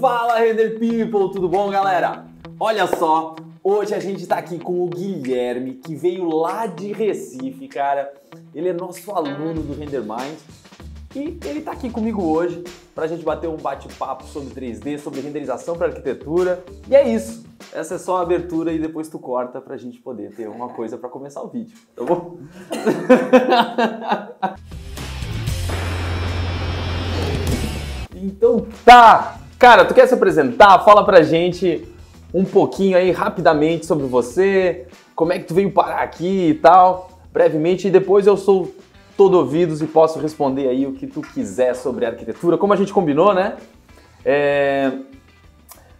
Fala 0.00 0.38
Render 0.38 0.78
People, 0.78 1.32
tudo 1.32 1.48
bom 1.48 1.70
galera? 1.70 2.24
Olha 2.60 2.86
só, 2.86 3.34
hoje 3.64 3.92
a 3.92 3.98
gente 3.98 4.24
tá 4.28 4.38
aqui 4.38 4.56
com 4.56 4.84
o 4.84 4.86
Guilherme, 4.86 5.74
que 5.74 5.96
veio 5.96 6.28
lá 6.28 6.66
de 6.66 6.92
Recife, 6.92 7.66
cara. 7.66 8.14
Ele 8.54 8.68
é 8.68 8.72
nosso 8.72 9.10
aluno 9.10 9.60
do 9.60 9.74
Render 9.74 10.02
Mind 10.02 10.38
e 11.16 11.36
ele 11.44 11.62
tá 11.62 11.72
aqui 11.72 11.90
comigo 11.90 12.22
hoje 12.22 12.62
pra 12.94 13.08
gente 13.08 13.24
bater 13.24 13.48
um 13.48 13.56
bate-papo 13.56 14.22
sobre 14.26 14.54
3D, 14.54 15.00
sobre 15.00 15.20
renderização 15.20 15.76
para 15.76 15.88
arquitetura. 15.88 16.62
E 16.88 16.94
é 16.94 17.08
isso. 17.08 17.44
Essa 17.72 17.96
é 17.96 17.98
só 17.98 18.18
a 18.18 18.20
abertura 18.20 18.72
e 18.72 18.78
depois 18.78 19.08
tu 19.08 19.18
corta 19.18 19.60
pra 19.60 19.76
gente 19.76 20.00
poder 20.00 20.32
ter 20.32 20.48
uma 20.48 20.68
coisa 20.68 20.96
pra 20.96 21.08
começar 21.08 21.42
o 21.42 21.48
vídeo, 21.48 21.76
tá 21.96 22.04
bom? 22.04 22.38
Então 28.20 28.66
tá! 28.84 29.47
Cara, 29.58 29.84
tu 29.84 29.92
quer 29.92 30.06
se 30.06 30.14
apresentar? 30.14 30.78
Fala 30.84 31.04
pra 31.04 31.20
gente 31.20 31.82
um 32.32 32.44
pouquinho 32.44 32.96
aí 32.96 33.10
rapidamente 33.10 33.86
sobre 33.86 34.06
você, 34.06 34.86
como 35.16 35.32
é 35.32 35.38
que 35.40 35.46
tu 35.46 35.54
veio 35.54 35.72
parar 35.72 36.02
aqui 36.02 36.50
e 36.50 36.54
tal, 36.54 37.10
brevemente, 37.32 37.88
e 37.88 37.90
depois 37.90 38.24
eu 38.24 38.36
sou 38.36 38.72
todo 39.16 39.34
ouvidos 39.36 39.82
e 39.82 39.86
posso 39.86 40.20
responder 40.20 40.68
aí 40.68 40.86
o 40.86 40.92
que 40.92 41.08
tu 41.08 41.22
quiser 41.22 41.74
sobre 41.74 42.06
arquitetura, 42.06 42.56
como 42.56 42.72
a 42.72 42.76
gente 42.76 42.92
combinou, 42.92 43.34
né? 43.34 43.56
É... 44.24 44.92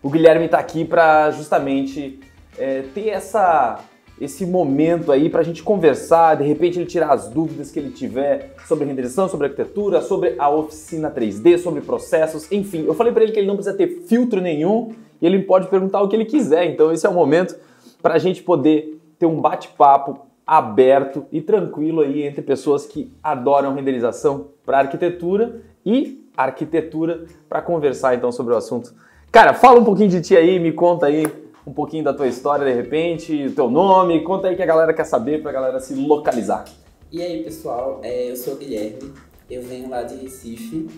O 0.01 0.09
Guilherme 0.09 0.47
tá 0.47 0.61
aqui 0.61 0.85
para 0.85 1.33
justamente 1.33 2.21
é, 2.57 2.83
ter 2.95 3.09
essa 3.09 3.81
esse 4.21 4.45
momento 4.45 5.13
aí 5.13 5.29
para 5.29 5.41
a 5.41 5.45
gente 5.45 5.63
conversar, 5.63 6.37
de 6.37 6.45
repente 6.45 6.79
ele 6.79 6.87
tirar 6.87 7.13
as 7.13 7.29
dúvidas 7.29 7.71
que 7.71 7.79
ele 7.79 7.91
tiver 7.91 8.55
sobre 8.67 8.85
renderização, 8.85 9.29
sobre 9.29 9.47
arquitetura, 9.47 10.01
sobre 10.01 10.35
a 10.39 10.51
oficina 10.51 11.11
3D, 11.11 11.59
sobre 11.59 11.81
processos, 11.81 12.51
enfim. 12.51 12.85
Eu 12.87 12.95
falei 12.95 13.13
para 13.13 13.23
ele 13.23 13.33
que 13.33 13.39
ele 13.39 13.47
não 13.47 13.57
precisa 13.57 13.77
ter 13.77 14.03
filtro 14.07 14.41
nenhum 14.41 14.93
e 15.21 15.27
ele 15.27 15.43
pode 15.43 15.69
perguntar 15.69 16.03
o 16.03 16.09
que 16.09 16.17
ele 16.17 16.25
quiser. 16.25 16.67
Então 16.67 16.93
esse 16.93 17.07
é 17.07 17.09
o 17.09 17.15
momento 17.15 17.57
para 18.03 18.15
a 18.15 18.19
gente 18.19 18.43
poder 18.43 19.01
ter 19.19 19.27
um 19.27 19.41
bate-papo 19.41 20.21
aberto 20.47 21.27
e 21.31 21.41
tranquilo 21.41 22.01
aí 22.01 22.23
entre 22.23 22.41
pessoas 22.41 22.87
que 22.87 23.13
adoram 23.23 23.75
renderização 23.75 24.49
para 24.65 24.79
arquitetura 24.79 25.61
e 25.85 26.27
arquitetura 26.37 27.25
para 27.49 27.61
conversar 27.61 28.15
então 28.15 28.33
sobre 28.33 28.55
o 28.55 28.57
assunto. 28.57 28.95
Cara, 29.31 29.53
fala 29.53 29.79
um 29.81 29.85
pouquinho 29.85 30.09
de 30.09 30.23
ti 30.23 30.37
aí, 30.37 30.59
me 30.59 30.73
conta 30.73 31.07
aí 31.07 31.27
um 31.67 31.73
pouquinho 31.73 32.05
da 32.05 32.13
tua 32.13 32.27
história 32.27 32.65
de 32.65 32.73
repente, 32.73 33.47
o 33.47 33.53
teu 33.53 33.71
nome, 33.71 34.23
conta 34.23 34.49
aí 34.49 34.57
que 34.57 34.63
a 34.63 34.67
galera 34.67 34.93
quer 34.93 35.05
saber 35.05 35.43
pra 35.43 35.53
galera 35.53 35.81
se 35.81 35.95
localizar. 35.95 36.65
E 37.11 37.23
aí 37.23 37.43
pessoal, 37.43 38.01
é, 38.03 38.31
eu 38.31 38.37
sou 38.37 38.55
o 38.55 38.57
Guilherme, 38.57 39.13
eu 39.51 39.63
venho 39.63 39.89
lá 39.89 40.03
de 40.03 40.15
Recife, 40.17 40.89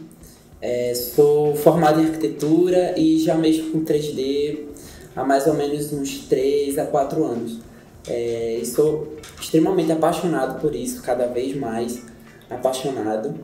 é, 0.61 0.93
sou 0.95 1.55
formado 1.55 2.01
em 2.01 2.07
arquitetura 2.07 2.99
e 2.99 3.19
já 3.19 3.35
mexo 3.35 3.71
com 3.71 3.85
3D 3.85 4.67
há 5.17 5.25
mais 5.25 5.47
ou 5.47 5.55
menos 5.55 5.93
uns 5.93 6.27
3 6.29 6.79
a 6.79 6.87
4 6.87 7.25
anos. 7.25 7.59
É, 8.09 8.61
sou 8.65 9.17
extremamente 9.41 9.93
apaixonado 9.93 10.61
por 10.61 10.75
isso, 10.75 11.03
cada 11.03 11.27
vez 11.27 11.57
mais 11.57 12.03
apaixonado. 12.49 13.35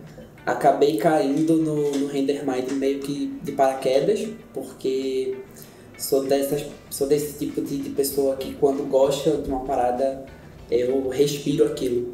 Acabei 0.44 0.96
caindo 0.96 1.56
no, 1.56 1.90
no 1.92 2.06
RenderMind 2.06 2.70
meio 2.72 3.00
que 3.00 3.38
de 3.42 3.52
paraquedas, 3.52 4.26
porque 4.54 5.36
sou, 5.96 6.24
dessas, 6.24 6.64
sou 6.90 7.06
desse 7.06 7.38
tipo 7.38 7.60
de, 7.60 7.78
de 7.78 7.90
pessoa 7.90 8.36
que 8.36 8.54
quando 8.54 8.88
gosta 8.88 9.30
de 9.30 9.48
uma 9.48 9.60
parada, 9.60 10.24
eu 10.70 11.08
respiro 11.08 11.64
aquilo. 11.64 12.12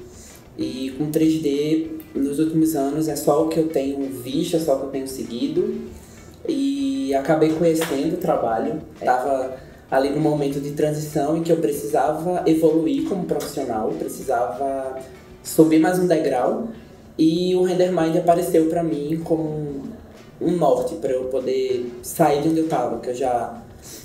E 0.56 0.94
com 0.98 1.11
3D, 1.11 1.89
nos 2.14 2.39
últimos 2.39 2.77
anos, 2.77 3.08
é 3.08 3.16
só 3.16 3.44
o 3.44 3.48
que 3.48 3.58
eu 3.58 3.69
tenho 3.69 4.05
visto, 4.11 4.56
é 4.56 4.58
só 4.58 4.77
o 4.77 4.80
que 4.80 4.86
eu 4.86 4.91
tenho 4.91 5.08
seguido. 5.08 5.80
E 6.48 7.14
acabei 7.14 7.52
conhecendo 7.52 8.14
o 8.14 8.19
trabalho. 8.19 8.83
Estava 8.94 9.56
ali 9.91 10.11
no 10.11 10.20
momento 10.20 10.61
de 10.61 10.72
transição 10.72 11.36
em 11.36 11.42
que 11.42 11.52
eu 11.52 11.58
precisava 11.58 12.42
evoluir 12.46 13.08
como 13.08 13.24
profissional, 13.24 13.91
precisava 13.98 14.98
subir 15.42 15.78
mais 15.78 15.98
um 15.98 16.07
degrau. 16.07 16.68
E 17.18 17.55
o 17.55 17.62
RenderMind 17.62 18.17
apareceu 18.17 18.67
para 18.67 18.83
mim 18.83 19.20
como 19.23 19.83
um 20.40 20.57
norte 20.57 20.96
para 20.96 21.12
eu 21.12 21.24
poder 21.24 21.92
sair 22.02 22.42
de 22.42 22.48
onde 22.48 22.58
eu 22.61 22.64
estava, 22.64 22.98
que 22.98 23.11
eu 23.11 23.14
já 23.14 23.61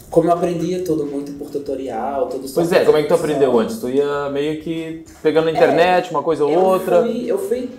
como 0.09 0.29
eu 0.29 0.34
aprendia 0.34 0.84
tudo 0.84 1.06
muito 1.06 1.34
por 1.34 1.50
tutorial, 1.50 2.28
tudo 2.28 2.47
Pois 2.53 2.72
é, 2.72 2.85
como 2.85 2.97
é 2.97 3.03
que 3.03 3.07
tu 3.07 3.13
aprendeu 3.13 3.57
antes? 3.59 3.78
Tu 3.79 3.90
ia 3.90 4.29
meio 4.29 4.62
que 4.62 5.03
pegando 5.22 5.45
na 5.45 5.51
internet, 5.51 6.07
é, 6.07 6.12
uma 6.12 6.23
coisa 6.23 6.45
ou 6.45 6.53
outra? 6.53 7.01
Fui, 7.03 7.25
eu 7.25 7.38
fui. 7.38 7.69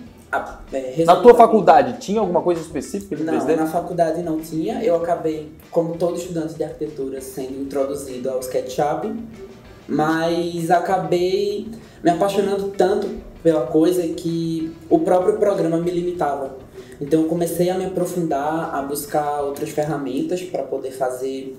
É, 0.70 1.04
na 1.06 1.16
tua 1.16 1.32
faculdade 1.34 1.98
tinha 2.00 2.20
alguma 2.20 2.42
coisa 2.42 2.60
específica 2.60 3.16
de 3.16 3.24
Não, 3.24 3.32
3D? 3.32 3.56
na 3.56 3.66
faculdade 3.66 4.22
não 4.22 4.38
tinha. 4.38 4.84
Eu 4.84 4.96
acabei, 4.96 5.50
como 5.70 5.96
todo 5.96 6.16
estudante 6.16 6.52
de 6.54 6.62
arquitetura, 6.62 7.18
sendo 7.22 7.62
introduzido 7.62 8.28
ao 8.28 8.38
SketchUp, 8.40 9.10
mas 9.88 10.70
acabei 10.70 11.68
me 12.04 12.10
apaixonando 12.10 12.68
tanto 12.76 13.08
pela 13.42 13.66
coisa 13.66 14.06
que 14.06 14.70
o 14.90 14.98
próprio 14.98 15.38
programa 15.38 15.78
me 15.78 15.90
limitava. 15.90 16.56
Então 17.00 17.22
eu 17.22 17.28
comecei 17.28 17.70
a 17.70 17.78
me 17.78 17.86
aprofundar, 17.86 18.74
a 18.74 18.82
buscar 18.82 19.40
outras 19.40 19.70
ferramentas 19.70 20.42
para 20.42 20.62
poder 20.64 20.90
fazer 20.90 21.56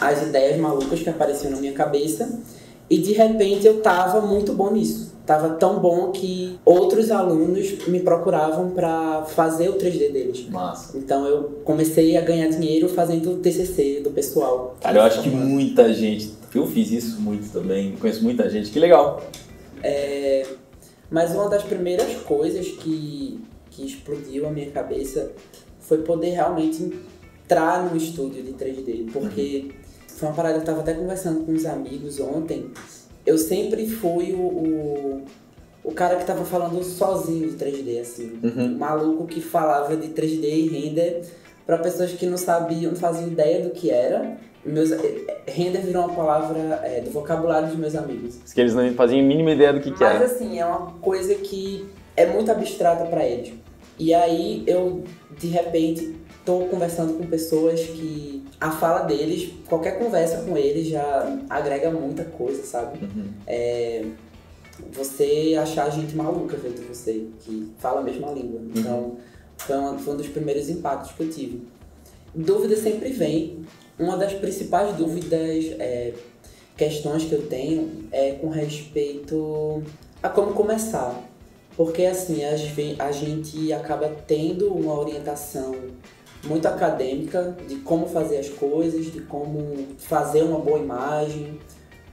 as 0.00 0.22
ideias 0.22 0.58
malucas 0.58 1.00
que 1.00 1.08
apareciam 1.08 1.50
na 1.50 1.58
minha 1.58 1.72
cabeça. 1.72 2.40
E 2.88 2.98
de 2.98 3.12
repente 3.12 3.66
eu 3.66 3.80
tava 3.80 4.20
muito 4.20 4.52
bom 4.52 4.70
nisso. 4.70 5.14
Tava 5.26 5.50
tão 5.54 5.80
bom 5.80 6.12
que 6.12 6.56
outros 6.64 7.10
alunos 7.10 7.88
me 7.88 7.98
procuravam 7.98 8.70
para 8.70 9.24
fazer 9.24 9.68
o 9.68 9.74
3D 9.74 10.12
deles. 10.12 10.48
Massa. 10.48 10.96
Então 10.96 11.26
eu 11.26 11.60
comecei 11.64 12.16
a 12.16 12.20
ganhar 12.20 12.48
dinheiro 12.48 12.88
fazendo 12.88 13.32
o 13.32 13.36
TCC 13.38 14.02
do 14.04 14.10
pessoal. 14.10 14.76
Cara, 14.80 14.98
eu 14.98 15.02
acho 15.02 15.22
que 15.22 15.28
muita 15.28 15.92
gente. 15.92 16.32
Eu 16.54 16.64
fiz 16.66 16.92
isso 16.92 17.20
muito 17.20 17.50
também. 17.52 17.96
Conheço 17.96 18.22
muita 18.22 18.48
gente. 18.48 18.70
Que 18.70 18.78
legal. 18.78 19.20
É, 19.82 20.46
mas 21.10 21.32
uma 21.32 21.48
das 21.48 21.64
primeiras 21.64 22.14
coisas 22.22 22.68
que, 22.68 23.40
que 23.70 23.84
explodiu 23.84 24.46
a 24.46 24.50
minha 24.50 24.70
cabeça 24.70 25.32
foi 25.80 25.98
poder 25.98 26.30
realmente 26.30 26.92
entrar 27.44 27.90
no 27.90 27.96
estúdio 27.96 28.44
de 28.44 28.52
3D. 28.52 29.10
Porque. 29.12 29.70
Uhum 29.70 29.85
foi 30.16 30.28
uma 30.28 30.34
parada 30.34 30.54
que 30.54 30.60
eu 30.60 30.64
tava 30.64 30.80
até 30.80 30.94
conversando 30.94 31.44
com 31.44 31.52
uns 31.52 31.66
amigos 31.66 32.18
ontem. 32.20 32.70
Eu 33.24 33.36
sempre 33.36 33.86
fui 33.86 34.32
o, 34.32 34.40
o, 34.40 35.24
o 35.84 35.92
cara 35.92 36.16
que 36.16 36.24
tava 36.24 36.44
falando 36.44 36.82
sozinho 36.82 37.50
de 37.50 37.56
3D, 37.56 38.00
assim. 38.00 38.38
Uhum. 38.42 38.74
O 38.74 38.78
maluco 38.78 39.26
que 39.26 39.42
falava 39.42 39.94
de 39.94 40.08
3D 40.08 40.44
e 40.44 40.68
render 40.68 41.22
para 41.66 41.76
pessoas 41.78 42.12
que 42.12 42.24
não 42.24 42.38
sabiam, 42.38 42.92
não 42.92 42.98
faziam 42.98 43.28
ideia 43.28 43.62
do 43.62 43.70
que 43.70 43.90
era. 43.90 44.38
Meus, 44.64 44.90
eh, 44.90 45.42
render 45.46 45.80
virou 45.80 46.06
uma 46.06 46.14
palavra 46.14 46.80
é, 46.82 47.02
do 47.02 47.10
vocabulário 47.10 47.68
dos 47.68 47.76
meus 47.76 47.94
amigos. 47.94 48.38
Que 48.54 48.60
eles 48.60 48.74
não 48.74 48.90
faziam 48.94 49.20
a 49.20 49.22
mínima 49.22 49.50
ideia 49.50 49.72
do 49.72 49.80
que, 49.80 49.92
que 49.92 50.02
era. 50.02 50.18
Mas 50.18 50.32
assim, 50.32 50.58
é 50.58 50.64
uma 50.64 50.92
coisa 50.92 51.34
que 51.34 51.86
é 52.16 52.24
muito 52.24 52.50
abstrata 52.50 53.04
para 53.04 53.24
eles. 53.24 53.52
E 53.98 54.14
aí 54.14 54.64
eu, 54.66 55.04
de 55.38 55.48
repente, 55.48 56.16
tô 56.46 56.60
conversando 56.66 57.14
com 57.14 57.26
pessoas 57.26 57.80
que 57.80 58.42
a 58.58 58.70
fala 58.70 59.00
deles, 59.00 59.52
qualquer 59.68 59.98
conversa 59.98 60.42
com 60.42 60.56
eles 60.56 60.86
já 60.86 61.38
agrega 61.50 61.90
muita 61.90 62.24
coisa, 62.24 62.62
sabe? 62.62 63.04
Uhum. 63.04 63.28
É, 63.46 64.06
você 64.92 65.58
achar 65.60 65.90
gente 65.90 66.14
maluca 66.14 66.56
junto 66.56 66.80
de 66.80 66.86
você, 66.86 67.26
que 67.40 67.72
fala 67.78 68.00
a 68.00 68.04
mesma 68.04 68.30
língua. 68.30 68.60
Uhum. 68.60 68.70
Então, 68.74 69.16
foi, 69.58 69.76
uma, 69.76 69.98
foi 69.98 70.14
um 70.14 70.16
dos 70.16 70.28
primeiros 70.28 70.70
impactos 70.70 71.12
que 71.12 71.22
eu 71.22 71.30
tive. 71.30 71.62
Dúvida 72.34 72.76
sempre 72.76 73.10
vem. 73.10 73.64
Uma 73.98 74.16
das 74.16 74.32
principais 74.34 74.94
dúvidas, 74.96 75.64
é, 75.78 76.12
questões 76.76 77.24
que 77.24 77.32
eu 77.32 77.46
tenho 77.46 78.04
é 78.12 78.32
com 78.32 78.48
respeito 78.50 79.82
a 80.22 80.28
como 80.28 80.52
começar. 80.52 81.22
Porque 81.76 82.04
assim, 82.04 82.42
a 82.44 83.12
gente 83.12 83.72
acaba 83.72 84.08
tendo 84.26 84.72
uma 84.72 84.98
orientação 84.98 85.74
muito 86.46 86.66
acadêmica 86.66 87.56
de 87.66 87.76
como 87.76 88.06
fazer 88.06 88.38
as 88.38 88.48
coisas, 88.48 89.06
de 89.06 89.20
como 89.22 89.86
fazer 89.98 90.42
uma 90.42 90.58
boa 90.58 90.78
imagem, 90.78 91.58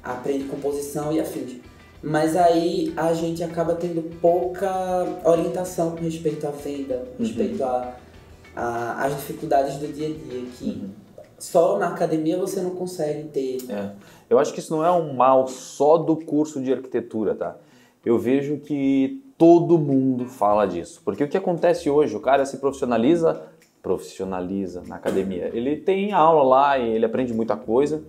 aprende 0.04 0.46
composição 0.46 1.12
e 1.12 1.20
afins. 1.20 1.58
Mas 2.02 2.36
aí 2.36 2.94
a 2.98 3.14
gente 3.14 3.42
acaba 3.44 3.76
tendo 3.76 4.02
pouca 4.20 4.70
orientação 5.24 5.92
com 5.92 6.04
respeito 6.04 6.46
à 6.46 6.52
venda, 6.52 7.08
com 7.16 7.24
uhum. 7.24 7.30
respeito 7.30 7.64
às 8.56 9.16
dificuldades 9.16 9.78
do 9.78 9.88
dia 9.88 10.08
a 10.08 10.12
dia, 10.12 10.46
que 10.58 10.66
uhum. 10.66 10.90
só 11.40 11.80
na 11.80 11.88
academia 11.88 12.38
você 12.38 12.60
não 12.60 12.72
consegue 12.72 13.30
ter. 13.30 13.58
É. 13.70 13.92
Eu 14.30 14.38
acho 14.38 14.54
que 14.54 14.60
isso 14.60 14.76
não 14.76 14.84
é 14.84 14.92
um 14.92 15.14
mal 15.14 15.48
só 15.48 15.98
do 15.98 16.18
curso 16.18 16.62
de 16.62 16.74
arquitetura, 16.74 17.36
tá? 17.36 17.56
Eu 18.06 18.20
vejo 18.20 18.58
que 18.58 19.24
todo 19.38 19.78
mundo 19.78 20.26
fala 20.26 20.66
disso. 20.66 21.02
Porque 21.06 21.24
o 21.24 21.28
que 21.30 21.38
acontece 21.38 21.90
hoje? 21.90 22.16
O 22.16 22.20
cara 22.20 22.46
se 22.46 22.58
profissionaliza 22.58 23.44
profissionaliza 23.84 24.82
na 24.88 24.96
academia. 24.96 25.52
Ele 25.54 25.76
tem 25.76 26.14
aula 26.14 26.42
lá 26.42 26.78
e 26.80 26.90
ele 26.90 27.06
aprende 27.06 27.34
muita 27.34 27.58
coisa, 27.58 28.02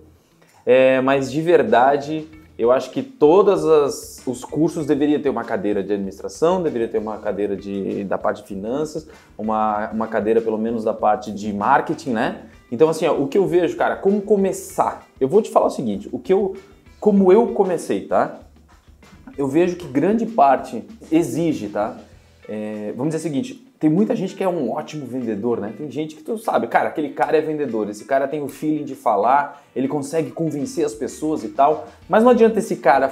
é, 0.65 1.01
mas 1.01 1.29
de 1.29 1.41
verdade 1.41 2.27
eu 2.57 2.71
acho 2.71 2.91
que 2.91 3.03
todos 3.03 4.23
os 4.25 4.45
cursos 4.45 4.85
deveriam 4.85 5.21
ter 5.21 5.29
uma 5.29 5.43
cadeira 5.43 5.83
de 5.83 5.91
administração, 5.91 6.63
deveria 6.63 6.87
ter 6.87 6.97
uma 6.97 7.17
cadeira 7.17 7.55
de, 7.55 8.05
da 8.05 8.17
parte 8.17 8.41
de 8.41 8.47
finanças, 8.47 9.09
uma, 9.37 9.91
uma 9.91 10.07
cadeira 10.07 10.39
pelo 10.39 10.57
menos 10.57 10.85
da 10.85 10.93
parte 10.93 11.33
de 11.33 11.51
marketing, 11.51 12.11
né? 12.11 12.43
Então, 12.71 12.87
assim, 12.87 13.05
ó, 13.05 13.13
o 13.13 13.27
que 13.27 13.37
eu 13.37 13.45
vejo, 13.45 13.75
cara, 13.75 13.97
como 13.97 14.21
começar? 14.21 15.05
Eu 15.19 15.27
vou 15.27 15.41
te 15.41 15.51
falar 15.51 15.67
o 15.67 15.69
seguinte, 15.69 16.07
o 16.13 16.17
que 16.17 16.31
eu, 16.31 16.55
como 16.97 17.31
eu 17.31 17.47
comecei, 17.47 18.07
tá? 18.07 18.39
Eu 19.37 19.49
vejo 19.49 19.75
que 19.75 19.85
grande 19.85 20.25
parte 20.25 20.81
exige, 21.11 21.67
tá? 21.67 21.97
É, 22.47 22.93
vamos 22.95 23.13
dizer 23.13 23.27
o 23.27 23.29
seguinte, 23.29 23.64
tem 23.79 23.89
muita 23.89 24.15
gente 24.15 24.35
que 24.35 24.43
é 24.43 24.47
um 24.47 24.71
ótimo 24.71 25.05
vendedor, 25.05 25.59
né? 25.59 25.73
Tem 25.77 25.91
gente 25.91 26.15
que 26.15 26.23
tu 26.23 26.37
sabe, 26.37 26.67
cara, 26.67 26.89
aquele 26.89 27.09
cara 27.09 27.37
é 27.37 27.41
vendedor, 27.41 27.89
esse 27.89 28.05
cara 28.05 28.27
tem 28.27 28.41
o 28.41 28.47
feeling 28.47 28.85
de 28.85 28.95
falar, 28.95 29.63
ele 29.75 29.87
consegue 29.87 30.31
convencer 30.31 30.85
as 30.85 30.93
pessoas 30.93 31.43
e 31.43 31.49
tal, 31.49 31.87
mas 32.07 32.23
não 32.23 32.31
adianta 32.31 32.59
esse 32.59 32.77
cara 32.77 33.11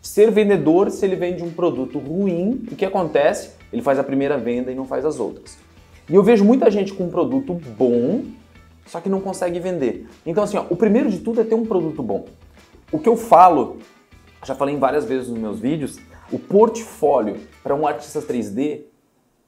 ser 0.00 0.30
vendedor 0.30 0.90
se 0.90 1.04
ele 1.04 1.16
vende 1.16 1.42
um 1.42 1.50
produto 1.50 1.98
ruim, 1.98 2.66
o 2.72 2.76
que 2.76 2.84
acontece? 2.84 3.50
Ele 3.72 3.82
faz 3.82 3.98
a 3.98 4.04
primeira 4.04 4.38
venda 4.38 4.72
e 4.72 4.74
não 4.74 4.86
faz 4.86 5.04
as 5.04 5.20
outras. 5.20 5.58
E 6.08 6.14
eu 6.14 6.22
vejo 6.22 6.44
muita 6.44 6.70
gente 6.70 6.94
com 6.94 7.04
um 7.04 7.10
produto 7.10 7.52
bom, 7.52 8.22
só 8.86 9.00
que 9.00 9.10
não 9.10 9.20
consegue 9.20 9.60
vender. 9.60 10.06
Então, 10.24 10.42
assim, 10.42 10.56
ó, 10.56 10.64
o 10.70 10.76
primeiro 10.76 11.10
de 11.10 11.18
tudo 11.18 11.42
é 11.42 11.44
ter 11.44 11.54
um 11.54 11.66
produto 11.66 12.02
bom. 12.02 12.24
O 12.90 12.98
que 12.98 13.08
eu 13.08 13.16
falo, 13.16 13.76
já 14.42 14.54
falei 14.54 14.74
várias 14.76 15.04
vezes 15.04 15.28
nos 15.28 15.38
meus 15.38 15.60
vídeos, 15.60 15.98
o 16.32 16.38
portfólio 16.38 17.36
para 17.62 17.74
um 17.74 17.86
artista 17.86 18.22
3D 18.22 18.84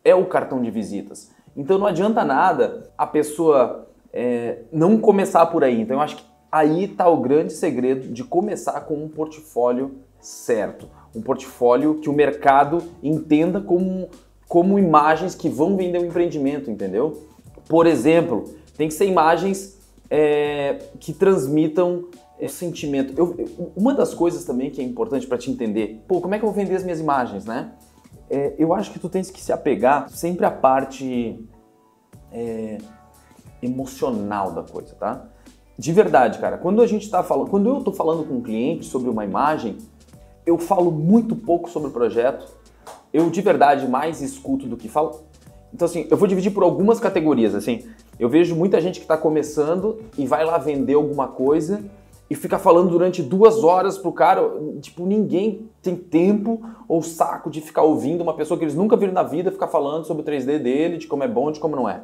é 0.05 0.15
o 0.15 0.27
cartão 0.27 0.63
de 0.63 0.71
visitas. 0.71 1.31
Então 1.57 1.79
não 1.79 1.87
adianta 1.87 2.25
nada 2.25 2.91
a 2.97 3.07
pessoa 3.07 3.89
é, 4.13 4.61
não 4.73 4.99
começar 4.99 5.47
por 5.47 5.65
aí. 5.65 5.81
Então 5.81 5.97
eu 5.97 6.01
acho 6.01 6.17
que 6.17 6.25
aí 6.51 6.85
está 6.85 7.09
o 7.09 7.19
grande 7.19 7.53
segredo 7.53 8.09
de 8.09 8.25
começar 8.25 8.81
com 8.83 8.95
um 8.95 9.09
portfólio 9.09 9.97
certo. 10.21 10.89
Um 11.15 11.21
portfólio 11.21 11.97
que 11.97 12.09
o 12.09 12.13
mercado 12.13 12.83
entenda 13.03 13.61
como, 13.61 14.09
como 14.49 14.79
imagens 14.79 15.35
que 15.35 15.49
vão 15.49 15.77
vender 15.77 15.99
o 15.99 16.03
um 16.03 16.07
empreendimento, 16.07 16.71
entendeu? 16.71 17.27
Por 17.69 17.87
exemplo, 17.87 18.45
tem 18.77 18.89
que 18.89 18.95
ser 18.95 19.07
imagens 19.07 19.79
é, 20.09 20.79
que 20.99 21.13
transmitam 21.13 22.07
o 22.41 22.49
sentimento. 22.49 23.13
Eu, 23.17 23.73
uma 23.77 23.95
das 23.95 24.15
coisas 24.15 24.45
também 24.45 24.71
que 24.71 24.81
é 24.81 24.85
importante 24.85 25.27
para 25.27 25.39
te 25.39 25.51
entender, 25.51 26.03
pô, 26.09 26.21
como 26.21 26.35
é 26.35 26.39
que 26.39 26.45
eu 26.45 26.51
vou 26.51 26.57
vender 26.57 26.75
as 26.75 26.83
minhas 26.83 27.01
imagens, 27.01 27.45
né? 27.45 27.73
É, 28.31 28.55
eu 28.59 28.73
acho 28.73 28.93
que 28.93 28.99
tu 28.99 29.09
tens 29.09 29.31
que 29.31 29.41
se 29.41 29.53
apegar 29.53 30.09
sempre 30.09 30.47
à 30.47 30.51
parte 30.51 31.45
é, 32.33 32.79
emocional 33.61 34.53
da 34.53 34.63
coisa, 34.63 34.95
tá? 34.95 35.27
De 35.77 35.93
verdade, 35.93 36.39
cara. 36.39 36.57
Quando 36.57 36.81
a 36.81 36.87
gente 36.87 37.03
está 37.03 37.23
falando, 37.23 37.51
quando 37.51 37.69
eu 37.69 37.79
estou 37.79 37.93
falando 37.93 38.25
com 38.25 38.35
um 38.35 38.41
cliente 38.43 38.87
sobre 38.87 39.11
uma 39.11 39.25
imagem, 39.25 39.79
eu 40.47 40.59
falo 40.59 40.93
muito 40.93 41.35
pouco 41.35 41.69
sobre 41.69 41.89
o 41.89 41.93
projeto. 41.93 42.47
Eu 43.13 43.29
de 43.31 43.41
verdade 43.41 43.89
mais 43.89 44.23
escuto 44.23 44.67
do 44.67 44.77
que 44.77 44.89
falo. 44.89 45.23
Então 45.75 45.87
assim, 45.87 46.07
eu 46.09 46.17
vou 46.17 46.29
dividir 46.29 46.53
por 46.53 46.63
algumas 46.63 47.01
categorias. 47.01 47.55
Assim, 47.55 47.85
eu 48.19 48.29
vejo 48.29 48.55
muita 48.55 48.81
gente 48.81 49.01
que 49.01 49.05
está 49.05 49.17
começando 49.17 50.03
e 50.17 50.27
vai 50.27 50.45
lá 50.45 50.57
vender 50.59 50.95
alguma 50.95 51.27
coisa 51.27 51.83
e 52.31 52.35
fica 52.37 52.61
falando 52.61 52.91
durante 52.91 53.25
duas 53.25 53.65
horas 53.65 53.99
pro 53.99 54.13
cara. 54.13 54.49
Tipo, 54.81 55.05
ninguém 55.05 55.69
tem 55.83 55.97
tempo 55.97 56.63
ou 56.87 57.03
saco 57.03 57.51
de 57.51 57.61
ficar 57.61 57.83
ouvindo 57.83 58.21
uma 58.21 58.35
pessoa 58.35 58.57
que 58.57 58.63
eles 58.63 58.77
nunca 58.77 58.97
viram 58.97 59.13
na 59.13 59.25
vida 59.25 59.51
ficar 59.51 59.67
falando 59.67 60.05
sobre 60.05 60.23
o 60.23 60.25
3D 60.25 60.61
dele, 60.61 60.97
de 60.97 61.09
como 61.09 61.25
é 61.25 61.29
bom, 61.29 61.51
de 61.51 61.59
como 61.59 61.75
não 61.75 61.89
é. 61.89 62.03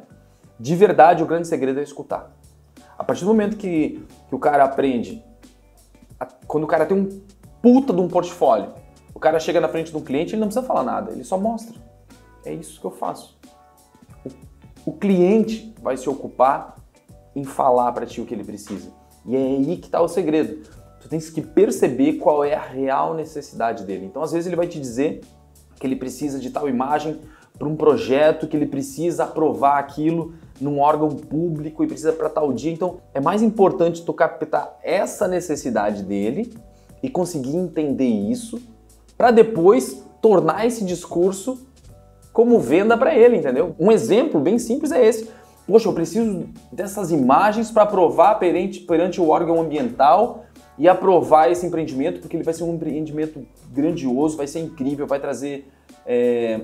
De 0.59 0.75
verdade, 0.75 1.23
o 1.23 1.25
grande 1.25 1.47
segredo 1.47 1.79
é 1.79 1.83
escutar. 1.83 2.35
A 2.97 3.03
partir 3.05 3.23
do 3.23 3.27
momento 3.27 3.55
que, 3.55 4.05
que 4.27 4.35
o 4.35 4.39
cara 4.39 4.65
aprende, 4.65 5.23
a, 6.19 6.25
quando 6.45 6.65
o 6.65 6.67
cara 6.67 6.85
tem 6.85 6.97
um 6.97 7.21
puta 7.61 7.93
de 7.93 8.01
um 8.01 8.09
portfólio, 8.09 8.73
o 9.15 9.19
cara 9.19 9.39
chega 9.39 9.61
na 9.61 9.69
frente 9.69 9.91
de 9.91 9.97
um 9.97 10.01
cliente, 10.01 10.33
ele 10.33 10.41
não 10.41 10.47
precisa 10.47 10.65
falar 10.65 10.83
nada, 10.83 11.11
ele 11.13 11.23
só 11.23 11.37
mostra. 11.37 11.79
É 12.43 12.53
isso 12.53 12.81
que 12.81 12.85
eu 12.85 12.91
faço. 12.91 13.37
O, 14.25 14.91
o 14.91 14.93
cliente 14.93 15.73
vai 15.81 15.95
se 15.95 16.09
ocupar 16.09 16.75
em 17.33 17.45
falar 17.45 17.93
para 17.93 18.05
ti 18.05 18.19
o 18.19 18.25
que 18.25 18.33
ele 18.33 18.43
precisa. 18.43 18.91
E 19.27 19.35
é 19.35 19.39
aí 19.39 19.77
que 19.77 19.87
está 19.87 20.01
o 20.01 20.07
segredo. 20.07 20.63
Tu 21.01 21.09
tens 21.09 21.29
que 21.29 21.41
perceber 21.41 22.13
qual 22.13 22.43
é 22.43 22.53
a 22.53 22.61
real 22.61 23.13
necessidade 23.13 23.83
dele. 23.83 24.05
Então, 24.05 24.23
às 24.23 24.31
vezes, 24.31 24.47
ele 24.47 24.55
vai 24.55 24.67
te 24.67 24.79
dizer 24.79 25.21
que 25.79 25.85
ele 25.85 25.95
precisa 25.95 26.39
de 26.39 26.49
tal 26.49 26.67
imagem 26.67 27.19
para 27.59 27.67
um 27.67 27.75
projeto, 27.75 28.47
que 28.47 28.55
ele 28.55 28.65
precisa 28.65 29.25
aprovar 29.25 29.79
aquilo 29.79 30.33
num 30.59 30.79
órgão 30.79 31.09
público 31.09 31.83
e 31.83 31.87
precisa 31.87 32.13
para 32.13 32.29
tal 32.29 32.53
dia. 32.53 32.71
Então, 32.71 32.99
é 33.13 33.19
mais 33.19 33.41
importante 33.41 34.03
tu 34.03 34.13
captar 34.13 34.79
essa 34.81 35.27
necessidade 35.27 36.03
dele 36.03 36.53
e 37.03 37.09
conseguir 37.09 37.55
entender 37.55 38.05
isso 38.05 38.59
para 39.17 39.31
depois 39.31 40.03
tornar 40.21 40.65
esse 40.65 40.83
discurso 40.85 41.67
como 42.31 42.59
venda 42.59 42.95
para 42.95 43.15
ele, 43.15 43.37
entendeu? 43.37 43.75
Um 43.79 43.91
exemplo 43.91 44.39
bem 44.39 44.59
simples 44.59 44.91
é 44.91 45.03
esse 45.03 45.27
poxa, 45.67 45.89
eu 45.89 45.93
preciso 45.93 46.47
dessas 46.71 47.11
imagens 47.11 47.69
para 47.69 47.83
aprovar 47.83 48.35
perante, 48.35 48.79
perante 48.79 49.19
o 49.19 49.27
órgão 49.27 49.61
ambiental 49.61 50.45
e 50.77 50.87
aprovar 50.87 51.51
esse 51.51 51.65
empreendimento, 51.65 52.21
porque 52.21 52.37
ele 52.37 52.43
vai 52.43 52.53
ser 52.53 52.63
um 52.63 52.73
empreendimento 52.73 53.45
grandioso, 53.71 54.37
vai 54.37 54.47
ser 54.47 54.59
incrível, 54.59 55.05
vai 55.05 55.19
trazer 55.19 55.67
é, 56.05 56.61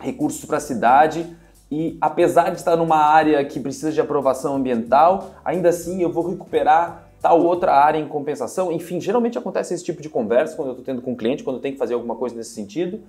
recursos 0.00 0.44
para 0.44 0.56
a 0.56 0.60
cidade. 0.60 1.26
E 1.70 1.96
apesar 2.00 2.50
de 2.50 2.56
estar 2.56 2.76
numa 2.76 2.96
área 2.96 3.44
que 3.44 3.60
precisa 3.60 3.92
de 3.92 4.00
aprovação 4.00 4.56
ambiental, 4.56 5.32
ainda 5.44 5.68
assim 5.68 6.02
eu 6.02 6.10
vou 6.10 6.28
recuperar 6.28 7.10
tal 7.20 7.40
outra 7.42 7.72
área 7.72 7.98
em 7.98 8.08
compensação. 8.08 8.72
Enfim, 8.72 9.00
geralmente 9.00 9.38
acontece 9.38 9.74
esse 9.74 9.84
tipo 9.84 10.02
de 10.02 10.08
conversa 10.08 10.56
quando 10.56 10.68
eu 10.68 10.72
estou 10.72 10.84
tendo 10.84 11.02
com 11.02 11.12
um 11.12 11.16
cliente, 11.16 11.44
quando 11.44 11.56
eu 11.56 11.62
tenho 11.62 11.74
que 11.74 11.78
fazer 11.78 11.94
alguma 11.94 12.16
coisa 12.16 12.34
nesse 12.34 12.50
sentido. 12.50 13.00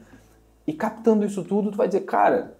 E 0.65 0.71
captando 0.71 1.25
isso 1.25 1.43
tudo, 1.43 1.71
tu 1.71 1.77
vai 1.77 1.87
dizer, 1.87 2.01
cara, 2.01 2.55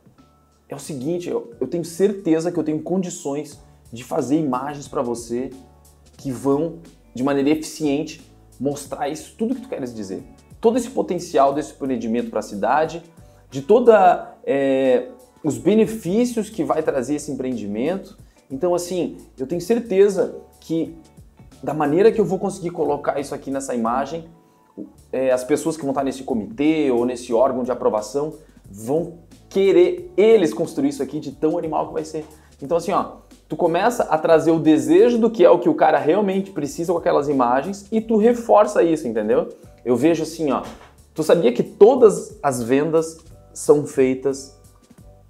é 0.74 0.76
o 0.76 0.80
seguinte, 0.80 1.30
eu, 1.30 1.52
eu 1.62 1.68
tenho 1.68 1.86
certeza 1.86 2.52
que 2.52 2.58
eu 2.60 2.64
tenho 2.64 2.82
condições 2.82 3.60
de 3.92 4.04
fazer 4.04 4.38
imagens 4.38 4.88
para 4.88 5.02
você 5.02 5.52
que 6.18 6.32
vão, 6.32 6.80
de 7.14 7.24
maneira 7.24 7.50
eficiente, 7.52 8.22
mostrar 8.60 9.08
isso, 9.08 9.36
tudo 9.38 9.56
que 9.56 9.62
tu 9.62 9.70
queres 9.70 9.94
dizer. 9.94 10.24
Todo 10.60 10.78
esse 10.78 10.90
potencial 10.90 11.54
desse 11.54 11.74
empreendimento 11.74 12.30
para 12.30 12.40
a 12.40 12.44
cidade, 12.44 13.04
de 13.52 13.62
toda 13.62 14.36
é, 14.44 15.10
os 15.44 15.58
benefícios 15.58 16.50
que 16.50 16.64
vai 16.64 16.82
trazer 16.82 17.16
esse 17.16 17.32
empreendimento. 17.32 18.18
Então, 18.50 18.74
assim, 18.74 19.18
eu 19.38 19.46
tenho 19.46 19.62
certeza 19.62 20.36
que 20.60 20.98
da 21.62 21.74
maneira 21.74 22.12
que 22.12 22.20
eu 22.20 22.26
vou 22.26 22.40
conseguir 22.40 22.72
colocar 22.72 23.20
isso 23.20 23.36
aqui 23.36 23.52
nessa 23.52 23.76
imagem, 23.76 24.28
é, 25.12 25.32
as 25.32 25.44
pessoas 25.44 25.76
que 25.76 25.84
vão 25.84 25.92
estar 25.92 26.04
nesse 26.04 26.24
comitê 26.24 26.90
ou 26.90 27.06
nesse 27.06 27.32
órgão 27.32 27.64
de 27.64 27.72
aprovação 27.72 28.34
vão 28.70 29.20
querer 29.54 30.12
eles 30.18 30.52
construir 30.54 30.90
isso 30.90 31.04
aqui 31.04 31.20
de 31.20 31.32
tão 31.32 31.58
animal 31.58 31.88
que 31.88 31.94
vai 31.94 32.04
ser. 32.04 32.26
Então 32.62 32.76
assim, 32.76 32.92
ó, 32.92 33.18
tu 33.48 33.56
começa 33.56 34.04
a 34.04 34.18
trazer 34.18 34.50
o 34.52 34.60
desejo 34.60 35.20
do 35.20 35.30
que 35.30 35.46
é 35.46 35.50
o 35.50 35.60
que 35.60 35.70
o 35.70 35.76
cara 35.76 36.00
realmente 36.00 36.50
precisa 36.50 36.92
com 36.92 36.98
aquelas 36.98 37.30
imagens 37.30 37.86
e 37.92 38.02
tu 38.02 38.18
reforça 38.18 38.82
isso, 38.82 39.08
entendeu? 39.08 39.50
Eu 39.86 39.96
vejo 39.96 40.24
assim, 40.24 40.52
ó, 40.52 40.64
tu 41.14 41.22
sabia 41.22 41.54
que 41.54 41.62
todas 41.62 42.40
as 42.42 42.64
vendas 42.64 43.20
são 43.54 43.86
feitas 43.86 44.60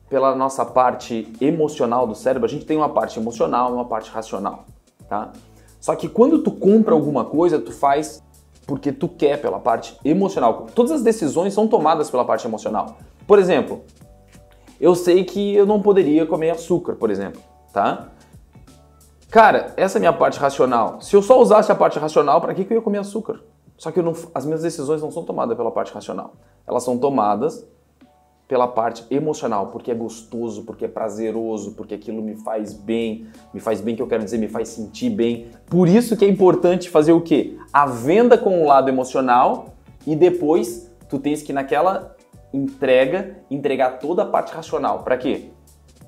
pela 0.10 0.34
nossa 0.36 0.64
parte 0.64 1.28
emocional 1.42 2.08
do 2.08 2.16
cérebro? 2.16 2.46
A 2.46 2.50
gente 2.50 2.66
tem 2.66 2.78
uma 2.78 2.90
parte 2.90 3.20
emocional 3.20 3.72
e 3.72 3.74
uma 3.74 3.86
parte 3.86 4.10
racional, 4.10 4.66
tá? 5.10 5.34
Só 5.82 5.96
que 5.96 6.08
quando 6.08 6.42
tu 6.42 6.52
compra 6.52 6.94
alguma 6.94 7.26
coisa, 7.26 7.60
tu 7.60 7.74
faz 7.74 8.24
porque 8.66 8.94
tu 8.94 9.10
quer 9.10 9.42
pela 9.42 9.60
parte 9.60 9.98
emocional. 10.06 10.68
Todas 10.74 10.94
as 10.94 11.02
decisões 11.04 11.54
são 11.54 11.68
tomadas 11.68 12.10
pela 12.10 12.24
parte 12.24 12.48
emocional. 12.48 12.96
Por 13.28 13.40
exemplo, 13.40 13.82
eu 14.80 14.96
sei 14.96 15.24
que 15.24 15.56
eu 15.56 15.66
não 15.66 15.82
poderia 15.82 16.26
comer 16.26 16.52
açúcar, 16.52 16.96
por 16.96 17.10
exemplo, 17.10 17.42
tá? 17.72 18.08
Cara, 19.30 19.74
essa 19.78 19.98
é 19.98 20.00
a 20.00 20.02
minha 20.02 20.14
parte 20.14 20.40
racional. 20.40 21.02
Se 21.02 21.16
eu 21.16 21.22
só 21.22 21.42
usasse 21.42 21.72
a 21.72 21.76
parte 21.76 21.98
racional, 21.98 22.40
para 22.40 22.54
que, 22.54 22.64
que 22.64 22.72
eu 22.72 22.78
ia 22.78 22.84
comer 22.84 23.00
açúcar? 23.00 23.40
Só 23.78 23.92
que 23.92 24.02
não, 24.02 24.14
as 24.34 24.46
minhas 24.46 24.62
decisões 24.62 25.02
não 25.02 25.12
são 25.12 25.24
tomadas 25.24 25.58
pela 25.58 25.72
parte 25.72 25.92
racional. 25.92 26.36
Elas 26.68 26.84
são 26.84 26.98
tomadas 26.98 27.66
pela 28.48 28.68
parte 28.68 29.04
emocional, 29.10 29.68
porque 29.68 29.90
é 29.90 29.96
gostoso, 29.96 30.64
porque 30.64 30.86
é 30.86 30.88
prazeroso, 30.88 31.72
porque 31.72 31.96
aquilo 31.96 32.22
me 32.22 32.36
faz 32.36 32.74
bem, 32.74 33.26
me 33.52 33.60
faz 33.60 33.82
bem 33.82 33.96
que 33.96 34.02
eu 34.02 34.08
quero 34.08 34.24
dizer, 34.24 34.38
me 34.38 34.48
faz 34.48 34.70
sentir 34.70 35.10
bem. 35.10 35.48
Por 35.66 35.88
isso 35.88 36.16
que 36.16 36.24
é 36.24 36.28
importante 36.30 36.90
fazer 36.90 37.14
o 37.14 37.22
quê? 37.22 37.58
A 37.74 37.88
venda 37.88 38.38
com 38.38 38.62
o 38.62 38.68
lado 38.68 38.90
emocional 38.90 39.70
e 40.06 40.16
depois 40.16 40.92
tu 41.10 41.18
tens 41.18 41.42
que 41.42 41.52
naquela 41.52 42.13
entrega, 42.54 43.38
entregar 43.50 44.00
toda 44.00 44.24
a 44.24 44.26
parte 44.26 44.54
racional. 44.54 45.04
Para 45.04 45.18
quê? 45.18 45.50